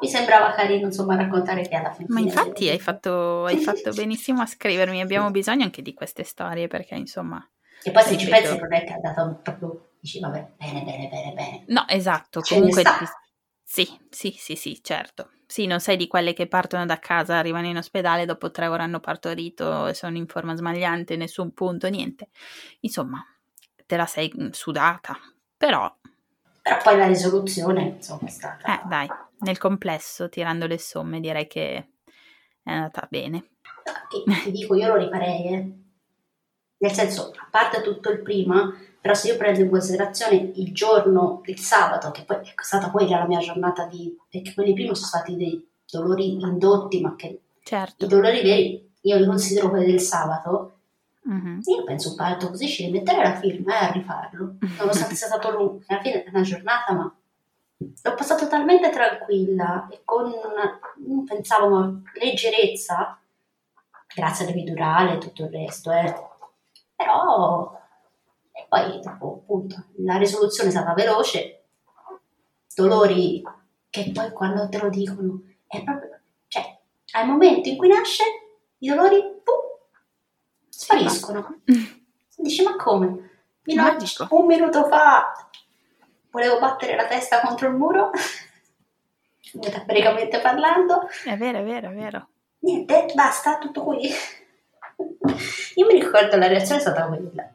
mi 0.00 0.08
sembrava 0.08 0.52
carino 0.52 0.86
insomma 0.86 1.16
raccontare 1.16 1.62
che 1.66 1.76
alla 1.76 1.92
fine... 1.92 2.06
Ma 2.10 2.20
infatti 2.20 2.68
hai 2.68 2.78
fatto, 2.78 3.44
hai 3.44 3.58
fatto 3.58 3.92
benissimo 3.92 4.42
a 4.42 4.46
scrivermi, 4.46 5.00
abbiamo 5.00 5.30
bisogno 5.30 5.64
anche 5.64 5.82
di 5.82 5.94
queste 5.94 6.24
storie 6.24 6.68
perché 6.68 6.94
insomma... 6.94 7.46
E 7.82 7.90
poi 7.90 8.02
se 8.02 8.18
ci 8.18 8.28
pensi 8.28 8.58
non 8.58 8.72
è 8.72 8.84
che 8.84 8.92
ha 8.92 9.00
dato 9.00 9.40
proprio, 9.42 9.90
dici 10.00 10.18
vabbè, 10.20 10.52
bene, 10.56 10.82
bene, 10.82 11.08
bene, 11.08 11.32
bene. 11.32 11.64
No, 11.68 11.86
esatto, 11.88 12.40
Ce 12.42 12.54
comunque... 12.54 12.82
Ti... 12.82 12.90
Sì, 13.70 13.86
sì, 14.08 14.34
sì, 14.36 14.56
sì, 14.56 14.80
certo. 14.82 15.28
sì, 15.46 15.66
non 15.66 15.78
sei 15.78 15.98
di 15.98 16.06
quelle 16.06 16.32
che 16.32 16.46
partono 16.46 16.86
da 16.86 16.98
casa, 16.98 17.36
arrivano 17.36 17.66
in 17.66 17.76
ospedale, 17.76 18.24
dopo 18.24 18.50
tre 18.50 18.66
ore 18.66 18.82
hanno 18.82 18.98
partorito 18.98 19.86
e 19.86 19.94
sono 19.94 20.16
in 20.16 20.26
forma 20.26 20.56
smagliante, 20.56 21.16
nessun 21.16 21.52
punto, 21.52 21.88
niente. 21.90 22.30
Insomma, 22.80 23.22
te 23.86 23.96
la 23.96 24.06
sei 24.06 24.32
mm, 24.34 24.48
sudata, 24.52 25.18
però... 25.56 25.94
Però 26.62 26.76
poi 26.82 26.96
la 26.96 27.06
risoluzione, 27.06 27.82
insomma, 27.96 28.26
è 28.26 28.30
stata... 28.30 28.74
Eh, 28.74 28.88
dai, 28.88 29.06
nel 29.40 29.58
complesso, 29.58 30.28
tirando 30.28 30.66
le 30.66 30.78
somme, 30.78 31.20
direi 31.20 31.46
che 31.46 31.88
è 32.62 32.70
andata 32.70 33.06
bene. 33.10 33.50
Che 34.08 34.42
ti 34.42 34.50
dico, 34.50 34.74
io 34.74 34.88
lo 34.88 34.96
rifarei, 34.96 35.46
eh. 35.46 35.72
Nel 36.80 36.92
senso, 36.92 37.32
a 37.34 37.48
parte 37.50 37.82
tutto 37.82 38.10
il 38.10 38.22
prima, 38.22 38.72
però 39.00 39.14
se 39.14 39.28
io 39.28 39.36
prendo 39.36 39.60
in 39.60 39.70
considerazione 39.70 40.52
il 40.54 40.72
giorno, 40.72 41.40
il 41.46 41.58
sabato, 41.58 42.10
che 42.10 42.24
poi 42.24 42.36
è 42.36 42.52
stata 42.56 42.90
quella 42.90 43.18
la 43.18 43.26
mia 43.26 43.40
giornata 43.40 43.86
di... 43.86 44.16
perché 44.28 44.54
quelli 44.54 44.74
prima 44.74 44.94
sono 44.94 45.06
stati 45.06 45.36
dei 45.36 45.66
dolori 45.90 46.32
indotti, 46.32 47.00
ma 47.00 47.16
che 47.16 47.40
certo. 47.62 48.04
i 48.04 48.08
dolori 48.08 48.42
veri 48.42 48.92
io 49.02 49.16
li 49.16 49.26
considero 49.26 49.70
quelli 49.70 49.86
del 49.86 50.00
sabato, 50.00 50.80
mm-hmm. 51.28 51.60
io 51.62 51.84
penso 51.84 52.10
un 52.10 52.16
parto 52.16 52.48
così 52.48 52.68
ci 52.68 52.84
rimetterei 52.84 53.22
la 53.22 53.34
film 53.34 53.68
e 53.68 53.74
a 53.74 53.90
rifarlo, 53.90 54.56
nonostante 54.78 55.14
sia 55.14 55.26
stato 55.28 55.50
lungo, 55.50 55.80
alla 55.86 56.00
fine 56.00 56.24
è 56.24 56.28
una 56.28 56.42
giornata, 56.42 56.92
ma 56.92 57.17
l'ho 57.78 58.14
passato 58.14 58.48
talmente 58.48 58.90
tranquilla 58.90 59.86
e 59.90 60.02
con 60.04 60.24
una, 60.24 60.78
pensavo, 61.24 61.66
una 61.66 62.02
leggerezza, 62.14 63.20
grazie 64.14 64.44
all'epidurale 64.44 65.14
e 65.14 65.18
tutto 65.18 65.44
il 65.44 65.50
resto, 65.50 65.92
eh. 65.92 66.14
però 66.96 67.76
e 68.52 68.66
poi 68.68 69.00
dopo 69.00 69.42
appunto 69.42 69.84
la 69.98 70.16
risoluzione 70.16 70.68
è 70.68 70.72
stata 70.72 70.92
veloce, 70.92 71.66
dolori 72.74 73.42
che 73.88 74.10
poi 74.12 74.32
quando 74.32 74.68
te 74.68 74.78
lo 74.78 74.88
dicono 74.88 75.42
è 75.66 75.82
proprio, 75.84 76.20
cioè 76.48 76.80
al 77.12 77.26
momento 77.26 77.68
in 77.68 77.76
cui 77.76 77.88
nasce 77.88 78.24
i 78.78 78.88
dolori 78.88 79.20
pum, 79.20 79.54
spariscono. 80.68 81.60
Dici 82.36 82.62
ma 82.62 82.76
come? 82.76 83.26
Magico. 83.74 84.26
un 84.30 84.46
minuto 84.46 84.86
fa 84.86 85.48
volevo 86.30 86.58
battere 86.58 86.96
la 86.96 87.06
testa 87.06 87.40
contro 87.40 87.68
il 87.68 87.74
muro, 87.74 88.10
metaforicamente 89.54 90.40
parlando. 90.40 91.08
È 91.24 91.36
vero, 91.36 91.58
è 91.58 91.64
vero, 91.64 91.90
è 91.90 91.94
vero. 91.94 92.28
Niente, 92.60 93.12
basta, 93.14 93.58
tutto 93.58 93.82
qui. 93.82 94.08
Io 95.74 95.86
mi 95.86 95.94
ricordo 96.00 96.36
la 96.36 96.48
reazione 96.48 96.78
è 96.78 96.80
stata 96.80 97.06
quella 97.06 97.52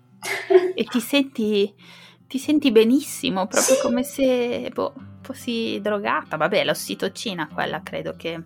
e 0.73 0.83
ti 0.85 0.99
senti, 0.99 1.73
ti 2.27 2.37
senti 2.37 2.71
benissimo, 2.71 3.47
proprio 3.47 3.75
sì. 3.75 3.81
come 3.81 4.03
se 4.03 4.69
boh, 4.73 4.93
fossi 5.21 5.79
drogata. 5.81 6.37
Vabbè, 6.37 6.63
l'ossitocina, 6.63 7.47
quella 7.47 7.81
credo 7.83 8.15
che 8.15 8.41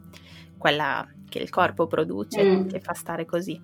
quella 0.57 1.07
che 1.30 1.39
il 1.39 1.49
corpo 1.49 1.88
produce, 1.88 2.43
mm. 2.43 2.67
che 2.67 2.80
fa 2.80 2.93
stare 2.93 3.25
così. 3.25 3.59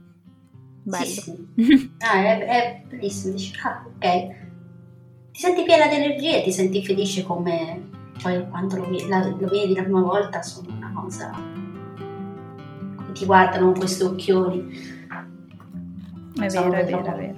Bello. 0.86 1.06
Sì, 1.06 1.22
sì. 1.56 1.92
Ah, 2.00 2.24
è, 2.24 2.46
è, 2.46 2.82
bellissimo. 2.88 3.34
Dici, 3.34 3.54
ah, 3.64 3.86
ok. 3.86 4.52
Ti 5.34 5.40
senti 5.40 5.64
piena 5.64 5.88
di 5.88 5.96
energie, 5.96 6.44
ti 6.44 6.52
senti 6.52 6.86
felice 6.86 7.24
come 7.24 7.90
poi 8.22 8.48
quando 8.50 8.78
lo, 8.78 8.88
la, 9.10 9.26
lo 9.28 9.48
vedi 9.48 9.74
la 9.74 9.84
prima 9.84 10.02
volta, 10.02 10.42
sono 10.42 10.70
una 10.70 10.92
cosa 10.96 11.62
ti 13.14 13.26
guardano 13.26 13.68
con 13.68 13.78
questi 13.78 14.04
occhioni. 14.04 15.02
È 16.36 16.48
vero, 16.48 16.74
è 16.74 16.84
vero, 16.84 17.06
è 17.06 17.34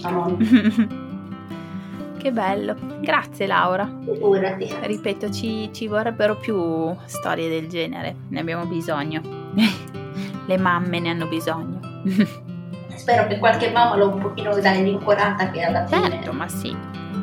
vero. 0.00 0.36
che 2.18 2.32
bello, 2.32 2.76
grazie 3.00 3.46
Laura. 3.46 3.86
Figurati. 4.04 4.74
Ripeto, 4.80 5.30
ci, 5.30 5.70
ci 5.72 5.86
vorrebbero 5.86 6.36
più 6.36 6.94
storie 7.04 7.48
del 7.48 7.68
genere, 7.68 8.14
ne 8.28 8.40
abbiamo 8.40 8.64
bisogno. 8.64 9.20
Le 10.46 10.56
mamme 10.56 11.00
ne 11.00 11.10
hanno 11.10 11.26
bisogno. 11.26 11.80
Spero 12.94 13.26
che 13.26 13.38
qualche 13.38 13.70
mamma 13.70 13.96
lo 13.96 14.08
un 14.08 14.20
pochino 14.20 14.58
dai 14.58 14.82
rincuorata 14.82 15.50
che 15.50 15.62
alla 15.62 15.86
fine... 15.86 16.10
Certo, 16.10 16.32
ma 16.32 16.48
sì, 16.48 16.74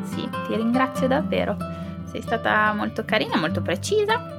sì, 0.06 0.28
ti 0.46 0.56
ringrazio 0.56 1.06
davvero. 1.06 1.56
Sei 2.04 2.22
stata 2.22 2.72
molto 2.72 3.04
carina, 3.04 3.36
molto 3.36 3.60
precisa 3.60 4.36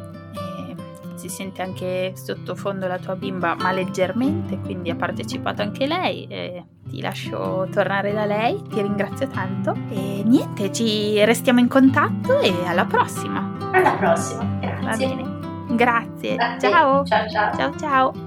si 1.17 1.29
sente 1.29 1.61
anche 1.61 2.13
sottofondo 2.15 2.87
la 2.87 2.97
tua 2.97 3.15
bimba, 3.15 3.55
ma 3.55 3.71
leggermente, 3.71 4.57
quindi 4.59 4.89
ha 4.89 4.95
partecipato 4.95 5.61
anche 5.61 5.85
lei. 5.85 6.25
E 6.27 6.63
ti 6.87 7.01
lascio 7.01 7.67
tornare 7.71 8.13
da 8.13 8.25
lei, 8.25 8.61
ti 8.69 8.81
ringrazio 8.81 9.27
tanto 9.27 9.75
e 9.89 10.21
niente, 10.23 10.71
ci 10.71 11.23
restiamo 11.25 11.59
in 11.59 11.67
contatto 11.67 12.39
e 12.39 12.65
alla 12.65 12.85
prossima. 12.85 13.55
Alla 13.71 13.93
prossima, 13.93 14.43
grazie. 14.59 15.07
Va 15.07 15.15
bene. 15.15 15.75
Grazie. 15.75 16.37
Ciao. 16.59 17.03
Ciao 17.03 17.27
ciao. 17.27 17.55
Ciao 17.55 17.75
ciao. 17.77 18.26